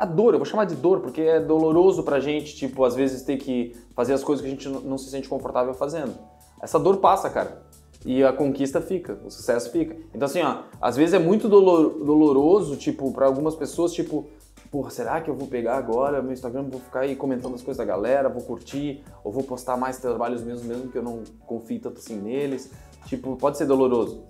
a 0.00 0.06
dor, 0.06 0.32
eu 0.32 0.38
vou 0.38 0.46
chamar 0.46 0.64
de 0.64 0.74
dor, 0.74 1.00
porque 1.00 1.20
é 1.20 1.38
doloroso 1.38 2.02
pra 2.02 2.18
gente, 2.20 2.56
tipo, 2.56 2.82
às 2.84 2.94
vezes 2.94 3.20
ter 3.20 3.36
que 3.36 3.76
fazer 3.94 4.14
as 4.14 4.24
coisas 4.24 4.42
que 4.42 4.50
a 4.50 4.50
gente 4.50 4.66
não 4.66 4.96
se 4.96 5.10
sente 5.10 5.28
confortável 5.28 5.74
fazendo. 5.74 6.14
Essa 6.62 6.78
dor 6.78 6.98
passa, 6.98 7.30
cara. 7.30 7.62
E 8.04 8.24
a 8.24 8.32
conquista 8.32 8.80
fica, 8.80 9.18
o 9.24 9.30
sucesso 9.30 9.70
fica. 9.70 9.94
Então, 10.14 10.24
assim, 10.24 10.40
ó, 10.40 10.62
às 10.80 10.96
vezes 10.96 11.14
é 11.14 11.18
muito 11.18 11.48
dolor, 11.48 12.02
doloroso, 12.02 12.76
tipo, 12.76 13.12
para 13.12 13.26
algumas 13.26 13.54
pessoas, 13.54 13.92
tipo, 13.92 14.26
porra, 14.70 14.88
será 14.90 15.20
que 15.20 15.28
eu 15.28 15.34
vou 15.34 15.46
pegar 15.46 15.76
agora 15.76 16.22
meu 16.22 16.32
Instagram, 16.32 16.62
vou 16.70 16.80
ficar 16.80 17.00
aí 17.00 17.14
comentando 17.14 17.54
as 17.54 17.62
coisas 17.62 17.76
da 17.76 17.84
galera, 17.84 18.30
vou 18.30 18.42
curtir, 18.42 19.04
ou 19.22 19.30
vou 19.30 19.42
postar 19.42 19.76
mais 19.76 19.98
trabalhos 19.98 20.42
mesmo, 20.42 20.66
mesmo 20.66 20.88
que 20.88 20.96
eu 20.96 21.02
não 21.02 21.22
confie 21.46 21.78
tanto 21.78 21.98
assim 21.98 22.16
neles? 22.16 22.70
Tipo, 23.04 23.36
pode 23.36 23.58
ser 23.58 23.66
doloroso. 23.66 24.24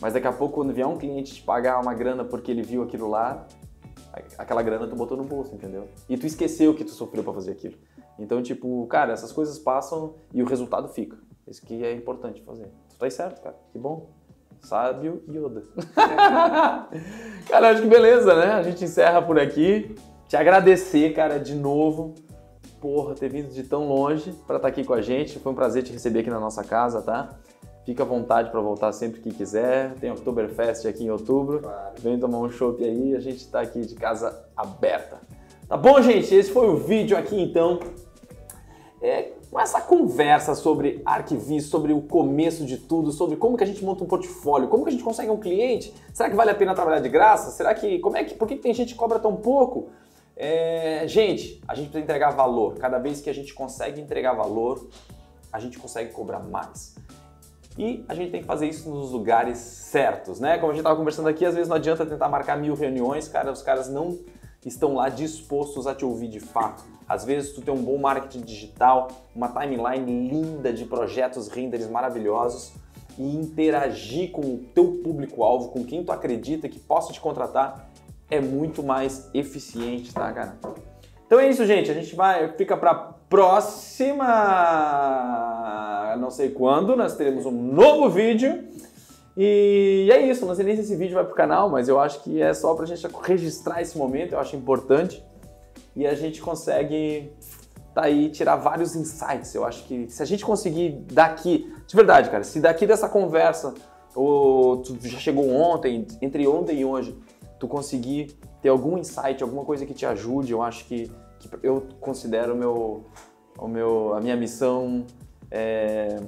Mas 0.00 0.12
daqui 0.12 0.26
a 0.26 0.32
pouco, 0.32 0.56
quando 0.56 0.74
vier 0.74 0.86
um 0.86 0.98
cliente 0.98 1.34
te 1.34 1.42
pagar 1.42 1.80
uma 1.80 1.94
grana 1.94 2.24
porque 2.24 2.50
ele 2.50 2.62
viu 2.62 2.82
aquilo 2.82 3.08
lá, 3.08 3.46
aquela 4.36 4.62
grana 4.62 4.86
tu 4.86 4.96
botou 4.96 5.16
no 5.16 5.24
bolso, 5.24 5.54
entendeu? 5.54 5.88
E 6.08 6.18
tu 6.18 6.26
esqueceu 6.26 6.74
que 6.74 6.84
tu 6.84 6.90
sofreu 6.90 7.24
para 7.24 7.32
fazer 7.32 7.52
aquilo. 7.52 7.76
Então, 8.18 8.42
tipo, 8.42 8.86
cara, 8.86 9.12
essas 9.12 9.32
coisas 9.32 9.58
passam 9.58 10.14
e 10.32 10.42
o 10.42 10.46
resultado 10.46 10.88
fica. 10.88 11.16
Isso 11.46 11.64
que 11.64 11.84
é 11.84 11.92
importante 11.92 12.42
fazer. 12.42 12.70
Tu 12.90 12.98
tá 12.98 13.10
certo, 13.10 13.42
cara. 13.42 13.56
Que 13.72 13.78
bom. 13.78 14.08
Sábio 14.60 15.22
Yoda. 15.28 15.62
cara, 17.48 17.70
acho 17.70 17.82
que 17.82 17.88
beleza, 17.88 18.34
né? 18.34 18.52
A 18.52 18.62
gente 18.62 18.84
encerra 18.84 19.20
por 19.20 19.38
aqui. 19.38 19.94
Te 20.26 20.36
agradecer, 20.36 21.12
cara, 21.12 21.38
de 21.38 21.54
novo. 21.54 22.14
Porra, 22.80 23.14
ter 23.14 23.28
vindo 23.28 23.52
de 23.52 23.62
tão 23.62 23.86
longe 23.86 24.32
para 24.46 24.56
estar 24.56 24.60
tá 24.60 24.68
aqui 24.68 24.84
com 24.84 24.94
a 24.94 25.02
gente. 25.02 25.38
Foi 25.38 25.52
um 25.52 25.54
prazer 25.54 25.82
te 25.82 25.92
receber 25.92 26.20
aqui 26.20 26.30
na 26.30 26.40
nossa 26.40 26.64
casa, 26.64 27.02
tá? 27.02 27.38
Fica 27.84 28.02
à 28.02 28.06
vontade 28.06 28.50
para 28.50 28.60
voltar 28.60 28.90
sempre 28.92 29.20
que 29.20 29.30
quiser. 29.30 29.94
Tem 29.96 30.10
Oktoberfest 30.10 30.86
aqui 30.86 31.04
em 31.04 31.10
outubro. 31.10 31.60
Claro. 31.60 31.94
Vem 31.98 32.18
tomar 32.18 32.38
um 32.38 32.50
chopp 32.50 32.82
aí. 32.82 33.14
A 33.14 33.20
gente 33.20 33.38
está 33.38 33.60
aqui 33.60 33.82
de 33.82 33.94
casa 33.94 34.46
aberta. 34.56 35.20
Tá 35.68 35.76
bom, 35.76 36.00
gente? 36.00 36.34
Esse 36.34 36.50
foi 36.50 36.66
o 36.68 36.76
vídeo 36.76 37.16
aqui 37.16 37.40
então. 37.40 37.80
É, 39.02 39.32
com 39.54 39.60
essa 39.60 39.80
conversa 39.80 40.52
sobre 40.56 41.00
arquivis, 41.06 41.66
sobre 41.66 41.92
o 41.92 42.02
começo 42.02 42.66
de 42.66 42.76
tudo, 42.76 43.12
sobre 43.12 43.36
como 43.36 43.56
que 43.56 43.62
a 43.62 43.66
gente 43.68 43.84
monta 43.84 44.02
um 44.02 44.06
portfólio, 44.08 44.66
como 44.66 44.82
que 44.82 44.88
a 44.88 44.92
gente 44.92 45.04
consegue 45.04 45.30
um 45.30 45.36
cliente. 45.36 45.94
Será 46.12 46.28
que 46.28 46.34
vale 46.34 46.50
a 46.50 46.54
pena 46.56 46.74
trabalhar 46.74 46.98
de 46.98 47.08
graça? 47.08 47.52
Será 47.52 47.72
que 47.72 48.00
como 48.00 48.16
é 48.16 48.24
que 48.24 48.34
por 48.34 48.48
que, 48.48 48.56
que 48.56 48.62
tem 48.62 48.74
gente 48.74 48.94
que 48.94 48.98
cobra 48.98 49.20
tão 49.20 49.36
pouco? 49.36 49.90
É, 50.36 51.04
gente, 51.06 51.62
a 51.68 51.74
gente 51.76 51.84
precisa 51.84 52.02
entregar 52.02 52.30
valor. 52.30 52.74
Cada 52.78 52.98
vez 52.98 53.20
que 53.20 53.30
a 53.30 53.32
gente 53.32 53.54
consegue 53.54 54.00
entregar 54.00 54.32
valor, 54.32 54.88
a 55.52 55.60
gente 55.60 55.78
consegue 55.78 56.10
cobrar 56.10 56.40
mais. 56.40 56.96
E 57.78 58.04
a 58.08 58.14
gente 58.16 58.32
tem 58.32 58.40
que 58.40 58.48
fazer 58.48 58.66
isso 58.66 58.90
nos 58.90 59.12
lugares 59.12 59.58
certos, 59.58 60.40
né? 60.40 60.58
Como 60.58 60.72
a 60.72 60.74
gente 60.74 60.80
estava 60.80 60.96
conversando 60.96 61.28
aqui, 61.28 61.46
às 61.46 61.54
vezes 61.54 61.68
não 61.68 61.76
adianta 61.76 62.04
tentar 62.04 62.28
marcar 62.28 62.58
mil 62.58 62.74
reuniões, 62.74 63.28
cara, 63.28 63.52
os 63.52 63.62
caras 63.62 63.88
não 63.88 64.18
estão 64.66 64.96
lá 64.96 65.08
dispostos 65.08 65.86
a 65.86 65.94
te 65.94 66.04
ouvir 66.04 66.26
de 66.26 66.40
fato. 66.40 66.82
Às 67.08 67.24
vezes 67.24 67.52
tu 67.52 67.60
tem 67.60 67.72
um 67.72 67.82
bom 67.82 67.98
marketing 67.98 68.40
digital, 68.40 69.08
uma 69.34 69.48
timeline 69.48 70.28
linda 70.28 70.72
de 70.72 70.84
projetos 70.84 71.48
renders 71.48 71.88
maravilhosos 71.88 72.72
e 73.18 73.36
interagir 73.36 74.30
com 74.30 74.40
o 74.40 74.58
teu 74.74 75.00
público-alvo, 75.04 75.68
com 75.68 75.84
quem 75.84 76.02
tu 76.02 76.10
acredita 76.10 76.68
que 76.68 76.78
possa 76.78 77.12
te 77.12 77.20
contratar, 77.20 77.90
é 78.30 78.40
muito 78.40 78.82
mais 78.82 79.28
eficiente, 79.34 80.12
tá, 80.12 80.32
cara? 80.32 80.56
Então 81.26 81.38
é 81.38 81.48
isso, 81.48 81.64
gente. 81.66 81.90
A 81.90 81.94
gente 81.94 82.14
vai 82.16 82.48
fica 82.56 82.76
para 82.76 82.94
próxima, 83.28 84.24
não 86.18 86.30
sei 86.30 86.50
quando, 86.50 86.96
nós 86.96 87.16
teremos 87.16 87.44
um 87.46 87.50
novo 87.50 88.08
vídeo. 88.08 88.64
E 89.36 90.08
é 90.12 90.20
isso, 90.20 90.46
não 90.46 90.54
sei 90.54 90.64
nem 90.64 90.76
se 90.76 90.82
esse 90.82 90.94
vídeo 90.94 91.14
vai 91.14 91.24
pro 91.24 91.34
canal, 91.34 91.68
mas 91.68 91.88
eu 91.88 91.98
acho 91.98 92.22
que 92.22 92.40
é 92.40 92.54
só 92.54 92.72
pra 92.74 92.86
gente 92.86 93.04
registrar 93.22 93.82
esse 93.82 93.98
momento, 93.98 94.32
eu 94.32 94.38
acho 94.38 94.54
importante. 94.54 95.24
E 95.96 96.06
a 96.06 96.14
gente 96.14 96.40
consegue 96.40 97.30
tá 97.94 98.02
aí 98.02 98.28
tirar 98.30 98.56
vários 98.56 98.96
insights. 98.96 99.54
Eu 99.54 99.64
acho 99.64 99.84
que 99.84 100.08
se 100.08 100.22
a 100.22 100.26
gente 100.26 100.44
conseguir 100.44 101.04
daqui, 101.12 101.72
de 101.86 101.94
verdade, 101.94 102.28
cara, 102.28 102.42
se 102.42 102.60
daqui 102.60 102.86
dessa 102.86 103.08
conversa, 103.08 103.72
ou 104.14 104.78
tu 104.78 104.96
já 105.00 105.18
chegou 105.18 105.48
ontem, 105.48 106.06
entre 106.20 106.46
ontem 106.46 106.80
e 106.80 106.84
hoje, 106.84 107.16
tu 107.60 107.68
conseguir 107.68 108.36
ter 108.60 108.68
algum 108.68 108.98
insight, 108.98 109.42
alguma 109.42 109.64
coisa 109.64 109.86
que 109.86 109.94
te 109.94 110.04
ajude, 110.04 110.52
eu 110.52 110.62
acho 110.62 110.86
que 110.86 111.10
que 111.48 111.66
eu 111.66 111.86
considero 112.00 112.54
o 112.54 112.56
meu, 112.56 113.04
o 113.58 113.68
meu, 113.68 114.14
a 114.14 114.20
minha 114.20 114.36
missão 114.36 115.04
é, 115.50 116.20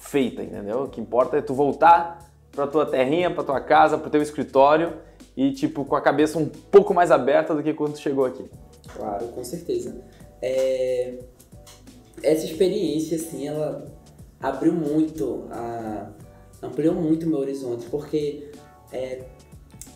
feita, 0.00 0.42
entendeu? 0.42 0.84
O 0.84 0.88
que 0.88 1.00
importa 1.00 1.36
é 1.36 1.42
tu 1.42 1.54
voltar 1.54 2.18
para 2.50 2.66
tua 2.66 2.84
terrinha, 2.84 3.30
para 3.30 3.44
tua 3.44 3.60
casa, 3.60 3.96
para 3.96 4.10
teu 4.10 4.22
escritório 4.22 4.94
e 5.36 5.52
tipo 5.52 5.84
com 5.84 5.96
a 5.96 6.00
cabeça 6.00 6.38
um 6.38 6.46
pouco 6.46 6.92
mais 6.92 7.10
aberta 7.10 7.54
do 7.54 7.62
que 7.62 7.72
quando 7.72 7.94
tu 7.94 8.00
chegou 8.00 8.24
aqui. 8.24 8.44
Claro, 8.96 9.28
com 9.28 9.44
certeza. 9.44 9.96
É... 10.40 11.18
Essa 12.22 12.44
experiência, 12.44 13.16
assim, 13.16 13.48
ela 13.48 13.84
abriu 14.40 14.72
muito, 14.72 15.46
a... 15.50 16.10
ampliou 16.62 16.94
muito 16.94 17.26
o 17.26 17.28
meu 17.28 17.38
horizonte, 17.38 17.86
porque 17.90 18.50
é, 18.92 19.22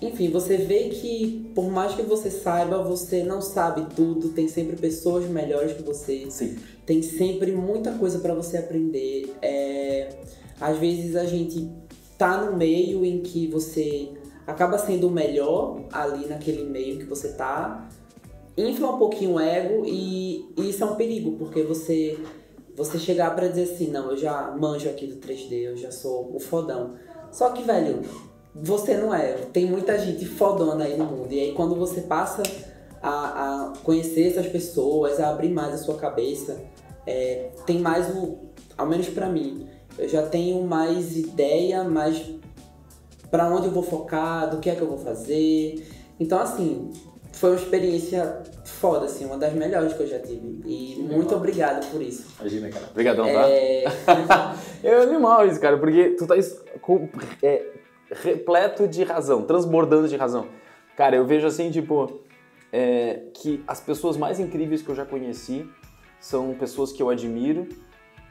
enfim, 0.01 0.30
você 0.30 0.59
vê 0.59 0.90
que 0.90 1.51
por 1.55 1.70
mais 1.70 1.94
que 1.94 2.03
você 2.03 2.30
saiba, 2.30 2.82
você 2.82 3.22
não 3.22 3.40
sabe 3.40 3.86
tudo, 3.94 4.30
tem 4.30 4.47
sempre 4.47 4.76
pessoas 4.76 5.26
melhores 5.26 5.72
que 5.72 5.82
você. 5.82 6.26
Sim. 6.30 6.57
Tem 6.84 7.03
sempre 7.03 7.53
muita 7.53 7.92
coisa 7.92 8.18
para 8.18 8.34
você 8.34 8.59
aprender. 8.59 9.34
É, 9.40 10.09
às 10.61 10.78
vezes 10.78 11.16
a 11.16 11.24
gente 11.24 11.70
tá 12.18 12.44
no 12.44 12.57
meio 12.57 13.05
em 13.05 13.20
que 13.20 13.47
você 13.47 14.11
acaba 14.47 14.78
sendo 14.78 15.09
o 15.09 15.11
melhor 15.11 15.82
ali 15.90 16.26
naquele 16.26 16.64
meio 16.64 16.99
que 16.99 17.05
você 17.05 17.32
tá, 17.32 17.88
infla 18.57 18.90
um 18.90 18.98
pouquinho 18.98 19.34
o 19.34 19.40
ego 19.40 19.84
e, 19.84 20.48
e 20.57 20.70
isso 20.70 20.82
é 20.82 20.86
um 20.86 20.94
perigo, 20.94 21.32
porque 21.32 21.62
você 21.62 22.18
você 22.76 22.98
chegar 22.98 23.34
para 23.34 23.48
dizer 23.48 23.72
assim, 23.74 23.90
não, 23.90 24.11
eu 24.11 24.18
já 24.18 24.54
manjo 24.54 24.88
aqui 24.88 25.07
do 25.07 25.16
3D, 25.16 25.52
eu 25.52 25.76
já 25.78 25.90
sou 25.90 26.36
o 26.36 26.38
fodão. 26.38 26.94
Só 27.32 27.48
que, 27.50 27.62
velho, 27.62 28.02
você 28.54 28.98
não 28.98 29.14
é. 29.14 29.32
Tem 29.50 29.64
muita 29.64 29.98
gente 29.98 30.26
fodona 30.26 30.84
aí 30.84 30.96
no 30.96 31.07
mundo. 31.07 31.32
E 31.32 31.40
aí 31.40 31.52
quando 31.54 31.74
você 31.74 32.02
passa 32.02 32.42
a, 33.02 33.70
a 33.70 33.72
conhecer 33.82 34.28
essas 34.28 34.46
pessoas, 34.46 35.18
a 35.20 35.30
abrir 35.30 35.48
mais 35.48 35.72
a 35.72 35.78
sua 35.78 35.96
cabeça, 35.96 36.62
é, 37.07 37.50
tem 37.64 37.78
mais 37.78 38.14
o, 38.14 38.38
ao 38.76 38.86
menos 38.86 39.09
para 39.09 39.28
mim, 39.28 39.66
eu 39.98 40.09
já 40.09 40.26
tenho 40.26 40.62
mais 40.62 41.16
ideia, 41.16 41.82
mais 41.84 42.22
para 43.30 43.48
onde 43.48 43.66
eu 43.66 43.72
vou 43.72 43.82
focar, 43.82 44.50
do 44.50 44.59
que 44.59 44.68
é 44.68 44.74
que 44.74 44.82
eu 44.82 44.88
vou 44.88 44.98
fazer. 44.98 45.86
Então 46.20 46.38
assim, 46.38 46.90
foi 47.37 47.51
uma 47.51 47.57
experiência 47.57 48.43
foda, 48.64 49.05
assim, 49.05 49.26
uma 49.26 49.37
das 49.37 49.53
melhores 49.53 49.93
que 49.93 50.03
eu 50.03 50.07
já 50.07 50.18
tive. 50.18 50.62
E 50.64 50.97
muito 51.03 51.34
obrigado 51.34 51.87
por 51.91 52.01
isso. 52.01 52.26
Imagina, 52.41 52.70
cara. 52.70 52.87
Obrigadão, 52.91 53.26
tá? 53.26 53.49
É... 53.51 53.84
é 54.82 55.03
animal 55.03 55.47
isso, 55.47 55.61
cara, 55.61 55.76
porque 55.76 56.16
tu 56.18 56.26
tá 56.26 56.34
com, 56.80 57.09
é, 57.43 57.66
repleto 58.11 58.89
de 58.89 59.05
razão, 59.05 59.43
transbordando 59.43 60.09
de 60.09 60.16
razão. 60.16 60.47
Cara, 60.97 61.16
eu 61.16 61.26
vejo 61.26 61.47
assim, 61.47 61.70
tipo, 61.70 62.20
é, 62.72 63.24
que 63.34 63.62
as 63.66 63.80
pessoas 63.80 64.16
mais 64.16 64.41
incríveis 64.41 64.80
que 64.80 64.89
eu 64.89 64.95
já 64.95 65.05
conheci 65.05 65.68
são 66.18 66.55
pessoas 66.55 66.91
que 66.91 67.03
eu 67.03 67.11
admiro 67.11 67.68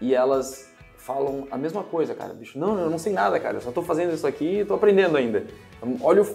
e 0.01 0.15
elas 0.15 0.73
falam 0.97 1.47
a 1.51 1.57
mesma 1.59 1.83
coisa, 1.83 2.15
cara. 2.15 2.33
Bicho, 2.33 2.57
não, 2.57 2.79
eu 2.79 2.89
não 2.89 2.97
sei 2.97 3.13
nada, 3.13 3.39
cara. 3.39 3.57
Eu 3.57 3.61
só 3.61 3.71
tô 3.71 3.83
fazendo 3.83 4.15
isso 4.15 4.25
aqui 4.25 4.61
e 4.61 4.65
tô 4.65 4.73
aprendendo 4.73 5.15
ainda. 5.15 5.45
Olha 6.01 6.23
o 6.23 6.25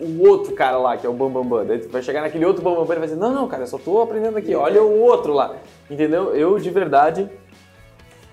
o 0.00 0.28
outro 0.28 0.54
cara 0.54 0.78
lá, 0.78 0.96
que 0.96 1.06
é 1.06 1.10
o 1.10 1.12
Bambambam. 1.12 1.44
Bam, 1.44 1.58
Bam. 1.58 1.66
Daí 1.66 1.78
vai 1.88 2.02
chegar 2.02 2.22
naquele 2.22 2.44
outro 2.44 2.62
Bambambam 2.62 2.86
Bam, 2.86 2.96
e 2.96 2.98
vai 2.98 3.08
dizer, 3.08 3.20
não, 3.20 3.32
não, 3.32 3.48
cara, 3.48 3.64
eu 3.64 3.66
só 3.66 3.78
tô 3.78 4.00
aprendendo 4.00 4.36
aqui, 4.36 4.54
olha 4.54 4.82
o 4.82 5.00
outro 5.00 5.32
lá. 5.32 5.56
Entendeu? 5.90 6.34
Eu, 6.34 6.58
de 6.58 6.70
verdade, 6.70 7.28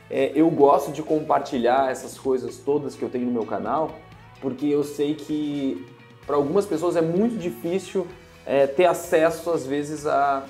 é, 0.10 0.32
eu 0.36 0.50
gosto 0.50 0.92
de 0.92 1.02
compartilhar 1.02 1.92
essas 1.92 2.18
coisas 2.18 2.58
todas 2.58 2.96
que 2.96 3.04
eu 3.04 3.10
tenho 3.10 3.26
no 3.26 3.32
meu 3.32 3.46
canal, 3.46 3.92
porque 4.42 4.68
eu 4.68 4.84
sei 4.84 5.16
que 5.16 5.86
para 6.26 6.36
algumas 6.36 6.66
pessoas 6.66 6.96
é 6.96 7.02
muito 7.02 7.38
difícil 7.38 8.08
é, 8.46 8.68
ter 8.68 8.86
acesso, 8.86 9.50
às 9.52 9.66
vezes, 9.66 10.06
a 10.06 10.46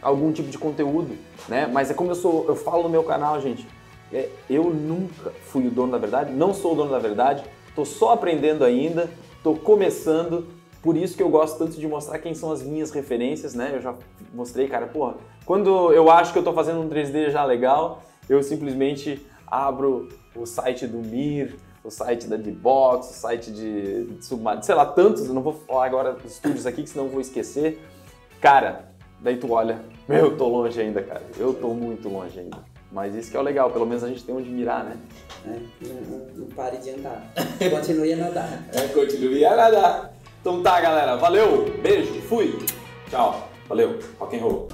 algum 0.00 0.32
tipo 0.32 0.48
de 0.48 0.58
conteúdo, 0.58 1.16
né? 1.48 1.68
Mas 1.72 1.90
é 1.90 1.94
como 1.94 2.10
eu 2.10 2.14
sou, 2.14 2.46
eu 2.46 2.54
falo 2.54 2.84
no 2.84 2.88
meu 2.88 3.02
canal, 3.02 3.40
gente, 3.40 3.66
é, 4.12 4.28
eu 4.48 4.64
nunca 4.64 5.32
fui 5.46 5.66
o 5.66 5.70
dono 5.70 5.92
da 5.92 5.98
verdade, 5.98 6.32
não 6.32 6.54
sou 6.54 6.72
o 6.72 6.74
dono 6.76 6.90
da 6.90 6.98
verdade, 6.98 7.42
tô 7.74 7.84
só 7.84 8.12
aprendendo 8.12 8.64
ainda, 8.64 9.10
tô 9.42 9.54
começando, 9.54 10.46
por 10.82 10.96
isso 10.96 11.16
que 11.16 11.22
eu 11.22 11.28
gosto 11.28 11.58
tanto 11.58 11.78
de 11.78 11.86
mostrar 11.86 12.18
quem 12.18 12.34
são 12.34 12.52
as 12.52 12.62
minhas 12.62 12.90
referências, 12.90 13.54
né? 13.54 13.72
Eu 13.74 13.80
já 13.80 13.94
mostrei, 14.32 14.68
cara, 14.68 14.86
porra, 14.86 15.16
quando 15.44 15.92
eu 15.92 16.10
acho 16.10 16.32
que 16.32 16.38
eu 16.38 16.44
tô 16.44 16.52
fazendo 16.52 16.80
um 16.80 16.88
3D 16.88 17.30
já 17.30 17.44
legal, 17.44 18.02
eu 18.28 18.42
simplesmente 18.42 19.26
abro 19.46 20.08
o 20.36 20.46
site 20.46 20.86
do 20.86 20.98
Mir, 20.98 21.56
o 21.82 21.90
site 21.90 22.26
da 22.26 22.36
D-Box, 22.36 23.10
o 23.10 23.12
site 23.14 23.50
de, 23.50 24.18
Submarino, 24.20 24.62
sei 24.62 24.74
lá, 24.74 24.84
tantos, 24.84 25.26
eu 25.26 25.34
não 25.34 25.42
vou 25.42 25.54
falar 25.54 25.86
agora 25.86 26.12
dos 26.12 26.32
estúdios 26.32 26.66
aqui, 26.66 26.82
que 26.82 26.90
senão 26.90 27.06
eu 27.06 27.10
vou 27.10 27.20
esquecer. 27.20 27.80
Cara, 28.40 28.90
daí 29.20 29.36
tu 29.36 29.50
olha, 29.52 29.80
meu, 30.08 30.26
eu 30.26 30.36
tô 30.36 30.48
longe 30.48 30.80
ainda, 30.80 31.02
cara, 31.02 31.22
eu 31.38 31.54
tô 31.54 31.68
muito 31.74 32.08
longe 32.08 32.38
ainda. 32.38 32.58
Mas 32.90 33.14
isso 33.14 33.30
que 33.30 33.36
é 33.36 33.40
o 33.40 33.42
legal, 33.42 33.70
pelo 33.70 33.84
menos 33.84 34.02
a 34.02 34.08
gente 34.08 34.24
tem 34.24 34.34
onde 34.34 34.48
mirar, 34.48 34.84
né? 34.84 34.96
É, 35.46 35.60
não, 35.86 36.18
não, 36.36 36.46
pare 36.48 36.78
de 36.78 36.90
andar. 36.90 37.22
Continue 37.70 38.12
a 38.14 38.16
nadar. 38.16 38.64
É, 38.72 38.88
continue 38.88 39.44
a 39.44 39.56
nadar. 39.56 40.17
Então 40.40 40.62
tá, 40.62 40.80
galera. 40.80 41.16
Valeu. 41.16 41.72
Beijo. 41.82 42.20
Fui. 42.22 42.58
Tchau. 43.10 43.48
Valeu. 43.68 43.98
Rock 44.18 44.36
and 44.36 44.40
roll. 44.40 44.68